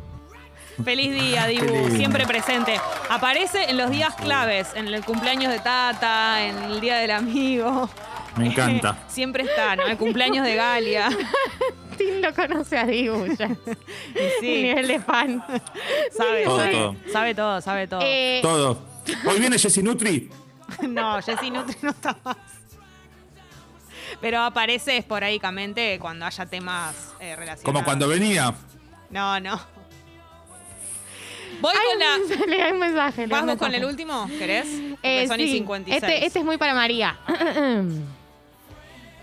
Feliz 0.84 1.12
día, 1.18 1.47
Dibu, 1.47 1.64
lindo. 1.64 1.97
siempre 1.97 2.26
presente. 2.26 2.78
Aparece 3.09 3.70
en 3.70 3.78
los 3.78 3.90
días 3.90 4.14
claves, 4.14 4.68
en 4.74 4.88
el 4.88 5.03
cumpleaños 5.05 5.51
de 5.53 5.59
Tata, 5.59 6.44
en 6.44 6.62
el 6.64 6.80
día 6.80 6.97
del 6.99 7.12
amigo. 7.12 7.88
Me 8.37 8.47
encanta. 8.47 8.99
siempre 9.09 9.45
está, 9.45 9.76
¿no? 9.76 9.87
El 9.87 9.97
cumpleaños 9.97 10.45
de 10.45 10.55
Galia. 10.55 11.09
Tim 11.99 12.20
lo 12.20 12.34
conoce 12.34 12.76
a 12.76 12.84
Dibu 12.84 13.26
ya. 13.37 13.49
Sí, 14.41 14.62
nivel 14.62 14.87
de 14.87 15.01
fan. 15.01 15.43
sabe 16.14 16.45
Todo, 16.45 16.57
todo, 16.59 16.70
todo. 16.70 16.97
sabe 17.11 17.34
todo, 17.34 17.61
sabe 17.61 17.87
todo. 17.87 18.01
Eh, 18.03 18.41
Todo. 18.43 18.78
Hoy 19.24 19.41
viene 19.41 19.59
Jessy 19.59 19.82
Nutri. 19.82 20.30
No, 20.89 21.22
Jessy 21.22 21.51
Nutri 21.51 21.76
no 21.80 21.91
está 21.91 22.16
más. 22.24 22.37
Pero 24.20 24.41
aparece 24.41 24.97
esporádicamente 24.97 25.99
cuando 26.01 26.26
haya 26.26 26.45
temas 26.47 27.14
eh, 27.20 27.37
relacionados. 27.37 27.62
Como 27.62 27.84
cuando 27.84 28.09
venía. 28.09 28.53
No, 29.11 29.39
no. 29.41 29.61
Voy 31.61 31.72
con 31.72 31.99
la... 31.99 32.47
le 32.47 32.62
hay 32.62 32.72
un 32.72 32.78
mensaje. 32.78 33.26
le 33.26 33.32
¿Vamos 33.32 33.57
con 33.57 33.74
el 33.74 33.84
último? 33.84 34.28
¿Querés? 34.39 34.66
Eh, 35.03 35.26
son 35.28 35.39
sí. 35.39 35.53
56. 35.53 36.03
Este, 36.03 36.26
este 36.26 36.39
es 36.41 36.45
muy 36.45 36.59
para 36.59 36.74
María. 36.74 37.16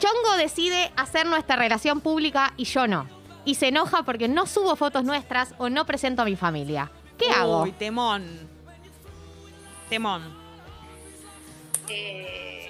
Chongo 0.04 0.36
decide 0.38 0.92
hacer 0.98 1.26
nuestra 1.28 1.56
relación 1.56 2.02
pública 2.02 2.54
y 2.58 2.66
yo 2.66 2.88
no. 2.88 3.08
Y 3.46 3.56
se 3.56 3.70
enoja 3.70 4.04
porque 4.04 4.28
no 4.28 4.46
subo 4.48 4.76
fotos 4.76 5.06
nuestras 5.06 5.56
o 5.60 5.70
no 5.70 5.86
presento 5.86 6.24
a 6.24 6.26
mi 6.26 6.36
familia. 6.36 6.92
¿Qué 7.18 7.30
hago? 7.32 7.62
Uy, 7.64 7.72
temón. 7.72 8.50
Temón. 9.90 10.38
Eh, 11.88 12.70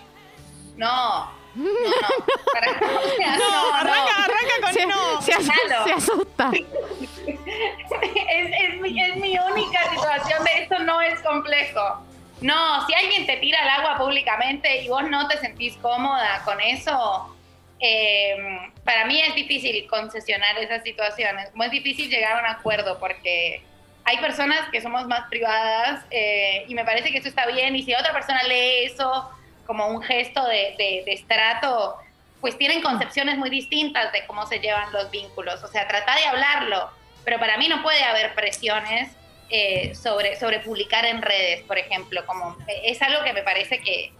no, 0.75 1.31
no, 1.55 1.63
no. 1.63 1.65
Para, 2.53 2.71
o 2.71 3.15
sea, 3.17 3.37
No, 3.37 3.73
arranca, 3.73 4.15
arranca 4.25 4.61
con 4.61 4.73
Se, 4.73 4.85
no. 4.85 5.21
se 5.23 5.31
asu- 5.33 5.53
Claro. 5.67 5.83
se 5.85 5.93
asusta. 5.93 6.51
es, 6.53 8.51
es 8.61 8.81
mi, 8.81 9.01
es 9.01 9.15
mi 9.17 9.37
única 9.39 9.89
situación 9.89 10.43
de 10.43 10.63
esto 10.63 10.79
no 10.83 11.01
es 11.01 11.19
complejo. 11.21 12.03
No, 12.43 12.85
si 12.85 12.93
alguien 12.93 13.25
te 13.25 13.37
tira 13.37 13.61
al 13.61 13.69
agua 13.69 13.97
públicamente 13.97 14.81
y 14.81 14.89
vos 14.89 15.09
no 15.09 15.29
te 15.29 15.37
sentís 15.37 15.77
cómoda 15.77 16.41
con 16.43 16.59
eso, 16.59 17.33
eh, 17.79 18.35
para 18.83 19.05
mí 19.05 19.21
es 19.21 19.33
difícil 19.33 19.87
concesionar 19.87 20.57
esas 20.57 20.83
situaciones. 20.83 21.55
Muy 21.55 21.69
difícil 21.69 22.09
llegar 22.09 22.33
a 22.35 22.39
un 22.41 22.45
acuerdo 22.45 22.99
porque 22.99 23.63
hay 24.03 24.17
personas 24.17 24.59
que 24.73 24.81
somos 24.81 25.07
más 25.07 25.29
privadas 25.29 26.03
eh, 26.11 26.65
y 26.67 26.75
me 26.75 26.83
parece 26.83 27.13
que 27.13 27.19
eso 27.19 27.29
está 27.29 27.45
bien. 27.45 27.77
Y 27.77 27.83
si 27.83 27.93
otra 27.93 28.11
persona 28.11 28.43
lee 28.43 28.83
eso 28.83 29.31
como 29.65 29.87
un 29.87 30.03
gesto 30.03 30.45
de, 30.45 30.75
de, 30.77 31.03
de 31.05 31.13
estrato, 31.13 31.95
pues 32.41 32.57
tienen 32.57 32.81
concepciones 32.81 33.37
muy 33.37 33.49
distintas 33.49 34.11
de 34.11 34.25
cómo 34.25 34.45
se 34.47 34.59
llevan 34.59 34.91
los 34.91 35.09
vínculos. 35.11 35.63
O 35.63 35.67
sea, 35.69 35.87
trata 35.87 36.13
de 36.13 36.25
hablarlo, 36.25 36.89
pero 37.23 37.39
para 37.39 37.57
mí 37.57 37.69
no 37.69 37.81
puede 37.81 38.03
haber 38.03 38.33
presiones 38.35 39.15
eh, 39.49 39.93
sobre, 39.95 40.39
sobre 40.39 40.59
publicar 40.59 41.05
en 41.05 41.21
redes, 41.21 41.63
por 41.63 41.77
ejemplo. 41.77 42.25
Como, 42.25 42.57
eh, 42.67 42.81
es 42.85 43.01
algo 43.01 43.23
que 43.23 43.33
me 43.33 43.43
parece 43.43 43.79
que, 43.79 44.11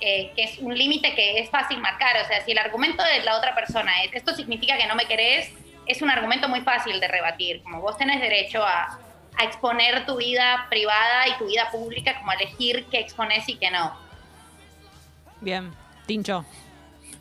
es 0.00 0.58
un 0.60 0.76
límite 0.76 1.14
que 1.14 1.38
es 1.38 1.50
fácil 1.50 1.78
marcar. 1.78 2.16
O 2.22 2.26
sea, 2.26 2.42
si 2.44 2.52
el 2.52 2.58
argumento 2.58 3.02
de 3.02 3.20
la 3.20 3.36
otra 3.36 3.54
persona 3.54 4.02
es 4.02 4.14
esto 4.14 4.34
significa 4.34 4.78
que 4.78 4.86
no 4.86 4.94
me 4.94 5.04
querés, 5.04 5.52
es 5.86 6.00
un 6.00 6.10
argumento 6.10 6.48
muy 6.48 6.62
fácil 6.62 7.00
de 7.00 7.08
rebatir. 7.08 7.62
Como 7.62 7.80
vos 7.80 7.98
tenés 7.98 8.20
derecho 8.20 8.62
a, 8.62 8.98
a 9.36 9.44
exponer 9.44 10.06
tu 10.06 10.16
vida 10.16 10.66
privada 10.70 11.28
y 11.28 11.38
tu 11.38 11.46
vida 11.46 11.70
pública, 11.70 12.18
como 12.18 12.30
a 12.30 12.34
elegir 12.34 12.86
qué 12.90 13.00
expones 13.00 13.48
y 13.48 13.56
qué 13.56 13.70
no. 13.70 13.94
Bien. 15.40 15.72
Tincho. 16.06 16.44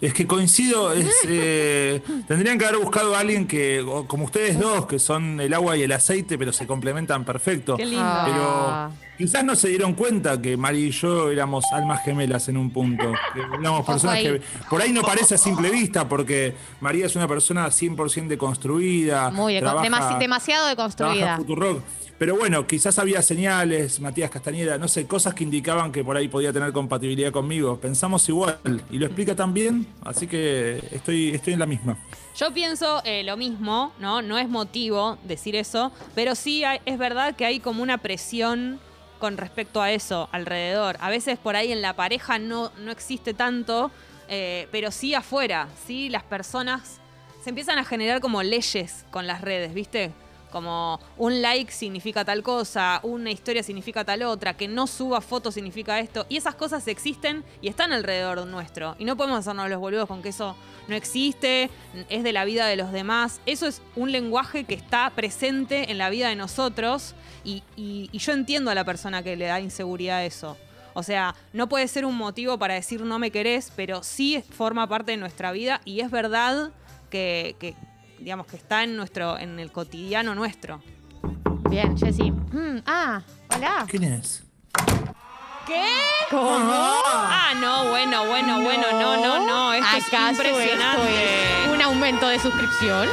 Es 0.01 0.13
que 0.13 0.25
coincido, 0.25 0.93
es, 0.93 1.07
eh, 1.27 2.01
tendrían 2.27 2.57
que 2.57 2.65
haber 2.65 2.79
buscado 2.79 3.15
a 3.15 3.19
alguien 3.19 3.45
que, 3.47 3.85
como 4.07 4.25
ustedes 4.25 4.57
dos, 4.57 4.85
que 4.85 4.97
son 4.97 5.41
el 5.41 5.53
agua 5.53 5.75
y 5.75 5.81
el 5.83 5.91
aceite, 5.91 6.37
pero 6.37 6.53
se 6.53 6.65
complementan 6.65 7.25
perfecto. 7.25 7.75
Qué 7.75 7.85
lindo. 7.85 8.01
Ah. 8.01 8.89
Pero 8.95 9.05
quizás 9.17 9.43
no 9.43 9.55
se 9.57 9.67
dieron 9.67 9.93
cuenta 9.95 10.41
que 10.41 10.55
Mari 10.55 10.85
y 10.85 10.91
yo 10.91 11.29
éramos 11.29 11.65
almas 11.73 12.01
gemelas 12.05 12.47
en 12.47 12.55
un 12.55 12.71
punto. 12.71 13.11
Que 13.33 13.41
éramos 13.59 13.85
personas 13.85 14.15
ahí. 14.15 14.23
que 14.23 14.41
por 14.69 14.81
ahí 14.81 14.93
no 14.93 15.01
parece 15.01 15.35
a 15.35 15.37
simple 15.37 15.69
vista, 15.69 16.07
porque 16.07 16.55
María 16.79 17.05
es 17.05 17.15
una 17.17 17.27
persona 17.27 17.67
100% 17.67 18.27
deconstruida. 18.27 19.29
Muy 19.31 19.55
de- 19.55 19.59
trabaja- 19.59 19.85
demasi- 19.85 20.17
demasiado 20.19 20.63
trabaja 20.63 20.69
deconstruida. 20.69 21.35
Futurock. 21.37 21.81
Pero 22.19 22.35
bueno, 22.35 22.67
quizás 22.67 22.99
había 22.99 23.21
señales, 23.21 24.01
Matías 24.01 24.29
Castañeda, 24.29 24.77
no 24.77 24.89
sé, 24.89 25.07
cosas 25.07 25.33
que 25.33 25.45
indicaban 25.45 25.93
que 25.93 26.03
por 26.03 26.17
ahí 26.17 26.27
podía 26.27 26.51
tener 26.51 26.73
compatibilidad 26.73 27.31
conmigo. 27.31 27.79
Pensamos 27.79 28.27
igual 28.27 28.59
y 28.91 28.97
lo 28.97 29.05
explica 29.05 29.37
tan 29.37 29.53
bien, 29.53 29.87
así 30.03 30.27
que 30.27 30.83
estoy, 30.91 31.29
estoy 31.29 31.53
en 31.53 31.59
la 31.59 31.65
misma. 31.65 31.97
Yo 32.35 32.53
pienso 32.53 33.01
eh, 33.05 33.23
lo 33.23 33.37
mismo, 33.37 33.93
¿no? 33.99 34.21
No 34.21 34.37
es 34.37 34.49
motivo 34.49 35.17
decir 35.23 35.55
eso, 35.55 35.93
pero 36.13 36.35
sí 36.35 36.61
es 36.85 36.97
verdad 36.97 37.37
que 37.37 37.45
hay 37.45 37.61
como 37.61 37.81
una 37.81 37.99
presión 37.99 38.81
con 39.17 39.37
respecto 39.37 39.81
a 39.81 39.93
eso 39.93 40.27
alrededor. 40.33 40.97
A 40.99 41.09
veces 41.09 41.39
por 41.39 41.55
ahí 41.55 41.71
en 41.71 41.81
la 41.81 41.95
pareja 41.95 42.37
no, 42.37 42.73
no 42.79 42.91
existe 42.91 43.33
tanto, 43.33 43.91
eh, 44.27 44.67
pero 44.73 44.91
sí 44.91 45.13
afuera, 45.13 45.69
sí 45.87 46.09
las 46.09 46.23
personas 46.23 46.99
se 47.41 47.51
empiezan 47.51 47.77
a 47.77 47.85
generar 47.85 48.19
como 48.19 48.43
leyes 48.43 49.05
con 49.09 49.25
las 49.25 49.39
redes, 49.39 49.73
¿viste? 49.73 50.11
Como 50.51 50.99
un 51.17 51.41
like 51.41 51.71
significa 51.71 52.25
tal 52.25 52.43
cosa, 52.43 52.99
una 53.03 53.31
historia 53.31 53.63
significa 53.63 54.03
tal 54.03 54.23
otra, 54.23 54.55
que 54.55 54.67
no 54.67 54.87
suba 54.87 55.21
fotos 55.21 55.53
significa 55.53 55.99
esto. 55.99 56.25
Y 56.29 56.37
esas 56.37 56.55
cosas 56.55 56.87
existen 56.87 57.43
y 57.61 57.67
están 57.67 57.93
alrededor 57.93 58.45
nuestro. 58.47 58.95
Y 58.99 59.05
no 59.05 59.15
podemos 59.15 59.39
hacernos 59.39 59.69
los 59.69 59.79
boludos 59.79 60.07
con 60.07 60.21
que 60.21 60.29
eso 60.29 60.55
no 60.87 60.95
existe, 60.95 61.69
es 62.09 62.23
de 62.23 62.33
la 62.33 62.45
vida 62.45 62.67
de 62.67 62.75
los 62.75 62.91
demás. 62.91 63.39
Eso 63.45 63.67
es 63.67 63.81
un 63.95 64.11
lenguaje 64.11 64.63
que 64.63 64.73
está 64.73 65.09
presente 65.11 65.91
en 65.91 65.97
la 65.97 66.09
vida 66.09 66.29
de 66.29 66.35
nosotros 66.35 67.15
y, 67.43 68.09
yo 68.11 68.33
entiendo 68.33 68.71
a 68.71 68.75
la 68.75 68.83
persona 68.83 69.23
que 69.23 69.35
le 69.35 69.45
da 69.45 69.59
inseguridad 69.59 70.17
a 70.17 70.25
eso. 70.25 70.57
O 70.93 71.03
sea, 71.03 71.35
no 71.53 71.69
puede 71.69 71.87
ser 71.87 72.05
un 72.05 72.17
motivo 72.17 72.57
para 72.57 72.73
decir 72.73 73.01
no 73.01 73.19
me 73.19 73.31
querés, 73.31 73.71
pero 73.75 74.03
sí 74.03 74.43
forma 74.49 74.87
parte 74.87 75.11
de 75.11 75.17
nuestra 75.17 75.51
vida 75.51 75.81
y 75.85 76.01
es 76.01 76.11
verdad 76.11 76.71
que, 77.09 77.75
digamos, 78.21 78.47
que 78.47 78.57
está 78.57 78.83
en, 78.83 78.95
nuestro, 78.95 79.37
en 79.37 79.59
el 79.59 79.71
cotidiano 79.71 80.35
nuestro. 80.35 80.81
Bien, 81.69 81.97
Jessy. 81.97 82.31
Mm, 82.31 82.81
ah, 82.85 83.21
hola. 83.55 83.85
¿Quién 83.87 84.03
es? 84.03 84.43
¿Qué? 85.67 85.85
Ah, 86.31 87.53
no, 87.59 87.89
bueno, 87.89 88.25
bueno, 88.25 88.61
bueno, 88.61 88.85
no, 88.91 89.17
no, 89.17 89.45
no. 89.45 89.73
Esto 89.73 89.97
es 89.97 90.07
¿Acaso 90.07 90.43
impresionante. 90.43 91.01
esto 91.01 91.69
es 91.69 91.75
un 91.75 91.81
aumento 91.81 92.27
de 92.27 92.39
suscripción? 92.39 93.07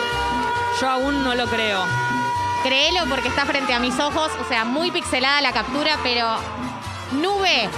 Yo 0.80 0.88
aún 0.88 1.22
no 1.22 1.34
lo 1.34 1.46
creo. 1.46 1.84
Créelo 2.62 3.06
porque 3.08 3.28
está 3.28 3.44
frente 3.44 3.72
a 3.72 3.78
mis 3.78 3.98
ojos, 4.00 4.32
o 4.40 4.48
sea, 4.48 4.64
muy 4.64 4.90
pixelada 4.90 5.40
la 5.40 5.52
captura, 5.52 5.98
pero 6.02 6.36
Nube 7.12 7.68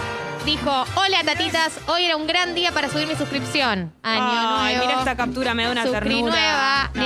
dijo, 0.50 0.84
hola 0.94 1.18
tatitas, 1.24 1.72
hoy 1.88 2.04
era 2.04 2.16
un 2.16 2.26
gran 2.26 2.54
día 2.54 2.72
para 2.72 2.88
subir 2.88 3.06
mi 3.06 3.14
suscripción. 3.14 3.92
Año 4.02 4.22
Ay, 4.58 4.74
nuevo. 4.76 4.86
mira 4.88 4.98
esta 5.00 5.16
captura, 5.16 5.52
me 5.54 5.64
da 5.64 5.72
una 5.72 5.82
Suscri 5.84 6.08
ternura. 6.08 6.32
nueva. 6.32 6.90
No. 6.94 7.02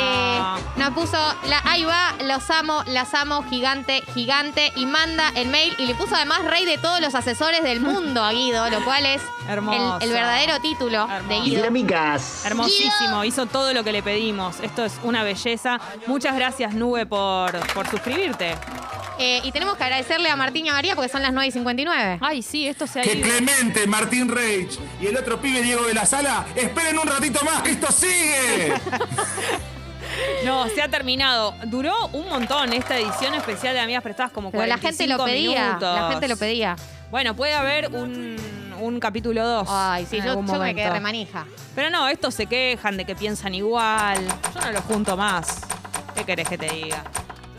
eh, 0.58 0.62
nos 0.76 0.90
puso, 0.90 1.18
la, 1.48 1.60
ahí 1.64 1.84
va, 1.84 2.14
los 2.24 2.48
amo, 2.50 2.84
las 2.86 3.12
amo, 3.14 3.42
gigante, 3.50 4.02
gigante, 4.14 4.72
y 4.76 4.86
manda 4.86 5.30
el 5.34 5.48
mail 5.48 5.74
y 5.78 5.86
le 5.86 5.94
puso 5.96 6.14
además 6.14 6.44
rey 6.44 6.64
de 6.64 6.78
todos 6.78 7.00
los 7.00 7.14
asesores 7.16 7.62
del 7.64 7.80
mundo 7.80 8.22
a 8.22 8.30
Guido, 8.32 8.70
lo 8.70 8.84
cual 8.84 9.04
es 9.06 9.22
Hermoso. 9.48 9.96
el, 10.00 10.08
el 10.08 10.12
verdadero 10.14 10.60
título 10.60 11.06
de 11.08 11.14
Hermoso. 11.16 11.42
Guido. 11.44 11.56
Dinámicas. 11.62 12.44
Hermosísimo, 12.46 13.24
hizo 13.24 13.46
todo 13.46 13.72
lo 13.74 13.82
que 13.82 13.90
le 13.92 14.02
pedimos. 14.04 14.60
Esto 14.60 14.84
es 14.84 14.98
una 15.02 15.24
belleza. 15.24 15.80
Muchas 16.06 16.36
gracias, 16.36 16.74
Nube, 16.74 17.06
por, 17.06 17.58
por 17.74 17.88
suscribirte. 17.88 18.56
Eh, 19.24 19.40
y 19.44 19.52
tenemos 19.52 19.76
que 19.76 19.84
agradecerle 19.84 20.28
a 20.30 20.34
Martín 20.36 20.66
y 20.66 20.68
a 20.68 20.72
María 20.72 20.96
porque 20.96 21.08
son 21.08 21.22
las 21.22 21.32
9 21.32 21.46
y 21.46 21.52
59. 21.52 22.18
Ay, 22.20 22.42
sí, 22.42 22.66
esto 22.66 22.88
se 22.88 22.98
ha 22.98 23.02
Que 23.02 23.12
ido. 23.14 23.22
Clemente, 23.28 23.86
Martín 23.86 24.28
Reich 24.28 24.78
y 25.00 25.06
el 25.06 25.16
otro 25.16 25.40
pibe 25.40 25.62
Diego 25.62 25.84
de 25.86 25.94
la 25.94 26.04
Sala, 26.06 26.44
esperen 26.56 26.98
un 26.98 27.06
ratito 27.06 27.38
más, 27.44 27.62
que 27.62 27.70
esto 27.70 27.90
sigue. 27.92 28.74
No, 30.44 30.68
se 30.68 30.82
ha 30.82 30.88
terminado. 30.88 31.54
Duró 31.66 31.94
un 32.12 32.28
montón 32.28 32.72
esta 32.74 32.98
edición 32.98 33.32
especial 33.34 33.74
de 33.74 33.80
Amigas 33.80 34.02
Prestadas, 34.02 34.30
como 34.32 34.50
Pero 34.50 34.66
la 34.66 34.76
45 34.76 34.98
gente 34.98 35.06
lo 35.16 35.24
pedía, 35.24 35.66
minutos. 35.68 36.00
la 36.00 36.10
gente 36.10 36.28
lo 36.28 36.36
pedía. 36.36 36.76
Bueno, 37.10 37.34
puede 37.34 37.54
haber 37.54 37.88
un, 37.92 38.36
un 38.80 39.00
capítulo 39.00 39.46
2. 39.46 39.68
Ay, 39.70 40.06
sí, 40.08 40.18
yo, 40.18 40.34
yo 40.34 40.58
me 40.58 40.74
quedé 40.74 40.90
remanija. 40.90 41.46
Pero 41.74 41.88
no, 41.90 42.08
estos 42.08 42.34
se 42.34 42.46
quejan 42.46 42.96
de 42.98 43.04
que 43.06 43.14
piensan 43.14 43.54
igual. 43.54 44.18
Yo 44.54 44.60
no 44.60 44.72
los 44.72 44.84
junto 44.84 45.16
más. 45.16 45.60
¿Qué 46.14 46.24
querés 46.24 46.46
que 46.48 46.58
te 46.58 46.68
diga? 46.68 47.02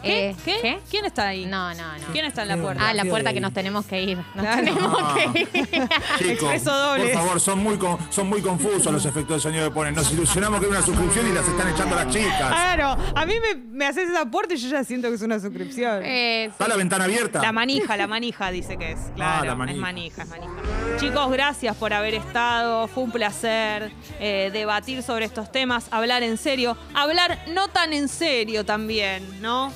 ¿Qué? 0.04 0.30
Eh, 0.30 0.36
¿Qué? 0.44 0.60
¿qué? 0.62 0.80
¿Quién 0.90 1.06
está 1.06 1.28
ahí? 1.30 1.46
No, 1.46 1.74
no, 1.74 1.98
no. 1.98 2.08
¿Quién 2.12 2.26
está 2.26 2.42
en 2.44 2.50
la 2.50 2.58
puerta? 2.58 2.90
Ah, 2.90 2.94
la 2.94 3.06
puerta 3.06 3.34
que 3.34 3.40
nos 3.40 3.54
tenemos 3.54 3.86
que 3.86 4.02
ir. 4.02 4.18
Nos 4.18 4.26
Claro. 4.46 4.64
tenemos 4.64 5.14
que 5.14 5.40
ir. 5.40 5.48
Chicos, 6.20 6.30
Expreso 6.52 6.72
doble. 6.78 7.04
por 7.06 7.14
favor, 7.14 7.40
son 7.40 7.60
muy, 7.60 7.78
con- 7.78 7.98
son 8.12 8.28
muy 8.28 8.42
confusos 8.42 8.92
los 8.92 9.06
efectos 9.06 9.38
de 9.38 9.40
sonido 9.42 9.68
que 9.70 9.74
ponen. 9.74 9.96
Nos 9.96 10.12
ilusionamos 10.12 10.60
que 10.60 10.68
era 10.68 10.78
una 10.78 10.86
suscripción 10.86 11.28
y 11.30 11.34
las 11.34 11.48
están 11.48 11.70
echando 11.74 11.96
las 11.96 12.08
chicas. 12.14 12.38
Claro, 12.38 12.98
a 13.16 13.26
mí 13.26 13.34
me, 13.40 13.62
me 13.62 13.86
haces 13.86 14.10
esa 14.10 14.26
puerta 14.30 14.54
y 14.54 14.58
yo 14.58 14.68
ya 14.70 14.84
siento 14.84 15.08
que 15.10 15.16
es 15.16 15.22
una 15.22 15.40
suscripción. 15.40 16.04
Eh, 16.04 16.46
¿Está 16.46 16.68
la 16.68 16.76
ventana 16.76 17.06
abierta? 17.06 17.42
La 17.42 17.52
manija, 17.52 17.96
la 17.98 18.08
manija 18.08 18.52
dice 18.52 18.78
que 18.78 18.92
es. 18.92 19.00
Claro, 19.16 19.46
la 19.46 19.56
manija. 19.56 19.76
es 19.78 19.82
manija, 19.82 20.24
es 20.24 20.30
manija. 20.30 20.54
Chicos, 21.00 21.32
gracias 21.32 21.76
por 21.78 21.94
haber 21.94 22.14
estado. 22.16 22.88
Fue 22.88 23.04
un 23.04 23.12
placer 23.12 23.92
eh, 24.20 24.50
debatir 24.52 25.02
sobre 25.02 25.26
estos 25.26 25.52
temas, 25.52 25.88
hablar 25.92 26.24
en 26.24 26.38
serio, 26.38 26.78
hablar 26.94 27.40
no 27.54 27.68
tan 27.70 27.94
en 27.94 28.08
serio 28.10 28.66
también, 28.66 29.42
¿no? 29.42 29.72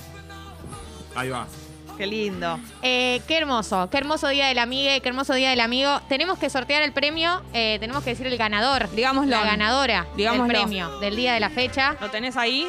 Ahí 1.17 1.29
va. 1.29 1.47
Qué 1.97 2.05
lindo. 2.05 2.59
eh, 2.83 3.21
qué 3.27 3.37
hermoso, 3.39 3.89
qué 3.89 3.97
hermoso 3.97 4.27
día 4.27 4.45
del 4.47 4.59
amigue, 4.59 5.01
qué 5.01 5.09
hermoso 5.09 5.33
día 5.33 5.49
del 5.49 5.59
amigo. 5.61 5.99
Tenemos 6.07 6.37
que 6.37 6.47
sortear 6.51 6.83
el 6.83 6.93
premio, 6.93 7.41
eh, 7.53 7.77
tenemos 7.79 8.03
que 8.03 8.11
decir 8.11 8.27
el 8.27 8.37
ganador. 8.37 8.87
Digámoslo. 8.91 9.31
La 9.31 9.43
ganadora 9.43 10.05
Digámoslo. 10.15 10.43
del 10.45 10.53
premio 10.61 10.99
del 10.99 11.15
día 11.15 11.33
de 11.33 11.39
la 11.39 11.49
fecha. 11.49 11.95
¿Lo 11.99 12.11
tenés 12.11 12.37
ahí? 12.37 12.67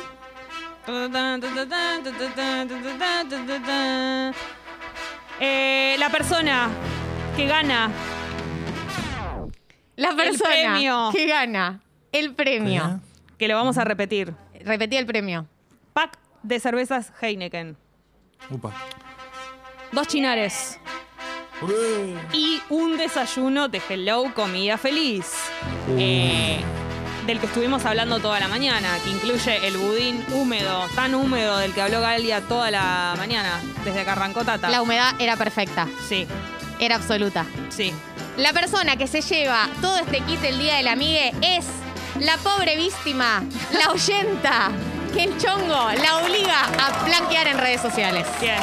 Eh, 5.41 5.97
la 5.99 6.09
persona 6.11 6.69
que 7.37 7.47
gana 7.47 7.91
La 9.97 10.15
persona 10.17 10.51
premio. 10.51 11.11
que 11.13 11.27
gana 11.27 11.81
el 12.13 12.35
premio. 12.35 13.01
que 13.39 13.47
lo 13.49 13.55
vamos 13.57 13.79
a 13.79 13.85
repetir. 13.85 14.35
Repetí 14.65 14.97
el 14.97 15.07
premio. 15.07 15.47
Pack 15.93 16.19
de 16.43 16.59
cervezas 16.61 17.13
Heineken. 17.21 17.77
Upa. 18.51 18.73
Dos 19.93 20.07
chinares. 20.07 20.79
Y 22.33 22.61
un 22.69 22.97
desayuno 22.97 23.69
de 23.69 23.83
Hello 23.89 24.33
Comida 24.35 24.79
Feliz. 24.79 25.33
Eh, 25.97 26.61
del 27.27 27.41
que 27.41 27.47
estuvimos 27.47 27.85
hablando 27.85 28.21
toda 28.21 28.39
la 28.41 28.49
mañana, 28.49 28.97
que 29.05 29.11
incluye 29.11 29.67
el 29.67 29.77
budín 29.77 30.25
húmedo, 30.33 30.87
tan 30.95 31.15
húmedo 31.15 31.59
del 31.59 31.75
que 31.75 31.83
habló 31.83 32.01
Galia 32.01 32.41
toda 32.43 32.71
la 32.71 33.15
mañana, 33.19 33.61
desde 33.85 34.05
que 34.05 34.11
arrancó 34.11 34.45
Tata. 34.45 34.71
La 34.71 34.81
humedad 34.83 35.15
era 35.19 35.37
perfecta, 35.37 35.87
Sí, 36.09 36.27
era 36.79 36.95
absoluta. 36.97 37.45
sí. 37.71 37.93
La 38.39 38.53
persona 38.53 38.95
que 38.97 39.09
se 39.09 39.21
lleva 39.21 39.69
todo 39.83 39.99
este 39.99 40.21
kit 40.21 40.43
el 40.45 40.61
día 40.61 40.77
del 40.77 40.87
amigue 40.89 41.33
es 41.43 41.67
la 42.21 42.37
pobre 42.39 42.77
víctima, 42.77 43.43
la 43.73 43.91
oyenta, 43.91 44.71
el 45.19 45.37
chongo 45.39 45.91
la 46.03 46.19
obliga 46.19 46.65
a 46.79 47.05
blanquear 47.05 47.49
en 47.49 47.59
redes 47.59 47.81
sociales. 47.81 48.27
Bien. 48.41 48.57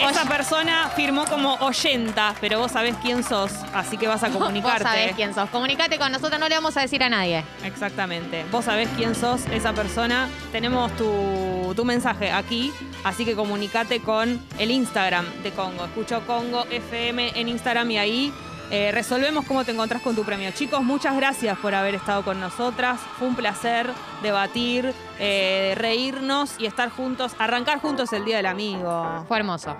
Esa 0.00 0.24
persona 0.26 0.88
firmó 0.94 1.24
como 1.26 1.54
oyenta, 1.56 2.32
pero 2.40 2.60
vos 2.60 2.70
sabés 2.72 2.94
quién 3.02 3.24
sos, 3.24 3.50
así 3.74 3.96
que 3.96 4.06
vas 4.06 4.22
a 4.22 4.28
comunicarte. 4.32 4.84
Vos 4.84 4.92
sabés 4.92 5.16
quién 5.16 5.34
sos. 5.34 5.50
Comunicate 5.50 5.98
con 5.98 6.12
nosotros, 6.12 6.38
no 6.38 6.48
le 6.48 6.54
vamos 6.54 6.76
a 6.76 6.82
decir 6.82 7.02
a 7.02 7.08
nadie. 7.08 7.44
Exactamente. 7.64 8.44
Vos 8.52 8.64
sabés 8.64 8.88
quién 8.96 9.14
sos 9.14 9.44
esa 9.46 9.72
persona. 9.72 10.28
Tenemos 10.52 10.96
tu, 10.96 11.74
tu 11.74 11.84
mensaje 11.84 12.30
aquí, 12.30 12.72
así 13.02 13.24
que 13.24 13.34
comunicate 13.34 14.00
con 14.00 14.40
el 14.58 14.70
Instagram 14.70 15.26
de 15.42 15.50
Congo. 15.50 15.84
Escucho 15.86 16.24
Congo 16.26 16.64
FM 16.70 17.32
en 17.34 17.48
Instagram 17.48 17.90
y 17.90 17.98
ahí 17.98 18.32
eh, 18.70 18.90
resolvemos 18.92 19.44
cómo 19.46 19.64
te 19.64 19.72
encontrás 19.72 20.02
con 20.02 20.14
tu 20.14 20.24
premio. 20.24 20.50
Chicos, 20.50 20.82
muchas 20.82 21.16
gracias 21.16 21.58
por 21.58 21.74
haber 21.74 21.94
estado 21.94 22.22
con 22.22 22.38
nosotras. 22.38 23.00
Fue 23.18 23.28
un 23.28 23.34
placer 23.34 23.90
debatir, 24.22 24.92
eh, 25.18 25.74
reírnos 25.76 26.54
y 26.58 26.66
estar 26.66 26.90
juntos, 26.90 27.34
arrancar 27.38 27.80
juntos 27.80 28.12
el 28.12 28.24
Día 28.24 28.36
del 28.36 28.46
Amigo. 28.46 29.24
Fue 29.26 29.38
hermoso. 29.38 29.76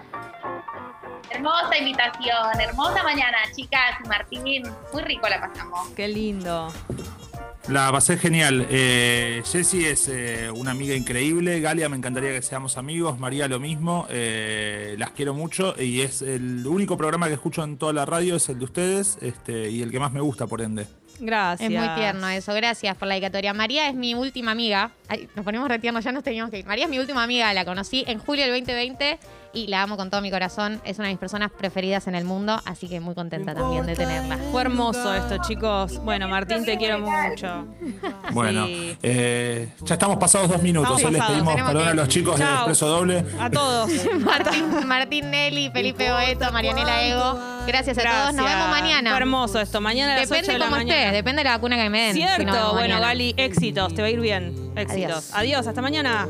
Hermosa 1.31 1.77
invitación, 1.77 2.61
hermosa 2.61 3.03
mañana, 3.03 3.37
chicas 3.55 3.97
y 4.03 4.09
Martín. 4.09 4.63
Muy 4.93 5.03
rico 5.03 5.29
la 5.29 5.41
pasamos. 5.41 5.89
Qué 5.95 6.09
lindo. 6.09 6.73
La 7.69 7.93
pasé 7.93 8.17
genial. 8.17 8.67
Eh, 8.71 9.43
Jessy 9.45 9.85
es 9.85 10.09
eh, 10.09 10.51
una 10.51 10.71
amiga 10.71 10.95
increíble. 10.95 11.61
Galia, 11.61 11.91
me 11.91 11.99
encantaría 11.99 12.31
que 12.31 12.41
seamos 12.41 12.79
amigos. 12.79 13.19
María, 13.19 13.47
lo 13.47 13.61
mismo. 13.61 14.07
Eh, 14.09 14.97
las 14.99 15.11
quiero 15.11 15.35
mucho. 15.35 15.75
Y 15.79 16.01
es 16.01 16.23
el 16.23 16.67
único 16.67 16.97
programa 16.97 17.29
que 17.29 17.35
escucho 17.35 17.63
en 17.63 17.77
toda 17.77 17.93
la 17.93 18.07
radio, 18.07 18.37
es 18.37 18.49
el 18.49 18.59
de 18.59 18.65
ustedes. 18.65 19.19
Este, 19.21 19.69
y 19.69 19.83
el 19.83 19.91
que 19.91 20.01
más 20.01 20.13
me 20.13 20.21
gusta, 20.23 20.47
por 20.47 20.63
ende. 20.63 20.87
Gracias. 21.21 21.71
Es 21.71 21.79
muy 21.79 21.89
tierno 21.95 22.27
eso. 22.29 22.55
Gracias 22.55 22.97
por 22.97 23.07
la 23.07 23.15
dedicatoria. 23.15 23.53
María 23.53 23.87
es 23.91 23.95
mi 23.95 24.15
última 24.15 24.53
amiga. 24.53 24.93
Ay, 25.07 25.29
nos 25.37 25.45
ponemos 25.45 25.69
retiernos, 25.69 26.03
ya 26.03 26.13
nos 26.13 26.25
teníamos 26.25 26.51
que 26.51 26.61
ir. 26.61 26.67
María 26.67 26.85
es 26.85 26.91
mi 26.91 26.99
última 26.99 27.23
amiga, 27.23 27.53
la 27.53 27.67
conocí 27.67 28.03
en 28.07 28.19
julio 28.19 28.45
del 28.45 28.53
2020 28.65 29.19
y 29.53 29.67
la 29.69 29.83
amo 29.83 29.97
con 29.97 30.11
todo 30.11 30.21
mi 30.21 30.31
corazón. 30.31 30.81
Es 30.85 30.99
una 30.99 31.09
de 31.09 31.15
mis 31.15 31.21
personas 31.21 31.51
preferidas 31.51 32.07
en 32.07 32.15
el 32.15 32.25
mundo, 32.25 32.61
así 32.65 32.89
que 32.89 33.01
muy 33.01 33.15
contenta 33.15 33.55
también 33.55 33.87
de 33.87 33.95
tenerla. 33.97 34.39
Fue 34.53 34.63
hermoso 34.63 35.15
esto, 35.15 35.39
chicos. 35.47 35.99
Bueno, 36.05 36.29
Martín, 36.29 36.65
te 36.65 36.77
quiero 36.77 36.99
mucho. 37.01 37.67
Bueno, 38.33 38.67
Sí. 38.67 38.97
eh, 39.03 39.69
ya 39.83 39.95
estamos 39.95 40.17
pasados 40.19 40.49
dos 40.49 40.63
minutos. 40.63 41.03
Hoy 41.03 41.13
les 41.13 41.23
pedimos 41.25 41.55
perdón 41.55 41.83
que- 41.85 41.89
a 41.89 41.95
los 41.95 42.09
chicos 42.09 42.39
de 42.39 42.45
Chao. 42.45 42.55
Expreso 42.57 42.89
Doble. 42.89 43.25
A 43.41 43.51
todos. 43.51 43.91
Martín, 44.21 44.87
Martín 44.87 45.31
Nelly, 45.31 45.71
Felipe 45.71 46.11
Boeto, 46.11 46.53
Marianela 46.53 47.03
Ego. 47.05 47.39
Gracias 47.67 47.99
a 47.99 48.03
todos. 48.03 48.35
Nos 48.35 48.45
vemos 48.47 48.69
mañana. 48.71 49.11
Fue 49.11 49.19
hermoso 49.19 49.61
esto. 49.61 49.81
Mañana 49.81 50.15
a 50.15 50.21
las 50.21 50.31
8 50.31 50.35
Depende 50.41 50.53
de 50.53 50.59
la 50.59 50.65
cómo 50.67 50.77
esté, 50.77 51.13
depende 51.13 51.41
de 51.41 51.45
la 51.45 51.57
vacuna 51.57 51.77
que 51.77 51.91
me 51.91 52.01
den. 52.07 52.15
Cierto. 52.15 52.73
bueno. 52.73 53.01
Gali, 53.01 53.35
éxitos. 53.37 53.95
Te 53.95 54.03
va 54.03 54.09
a 54.09 54.11
ir 54.11 54.21
bien. 54.21 54.73
Éxitos. 54.77 55.31
Adiós. 55.31 55.31
Adiós. 55.35 55.67
Hasta 55.67 55.83
mañana. 55.83 56.27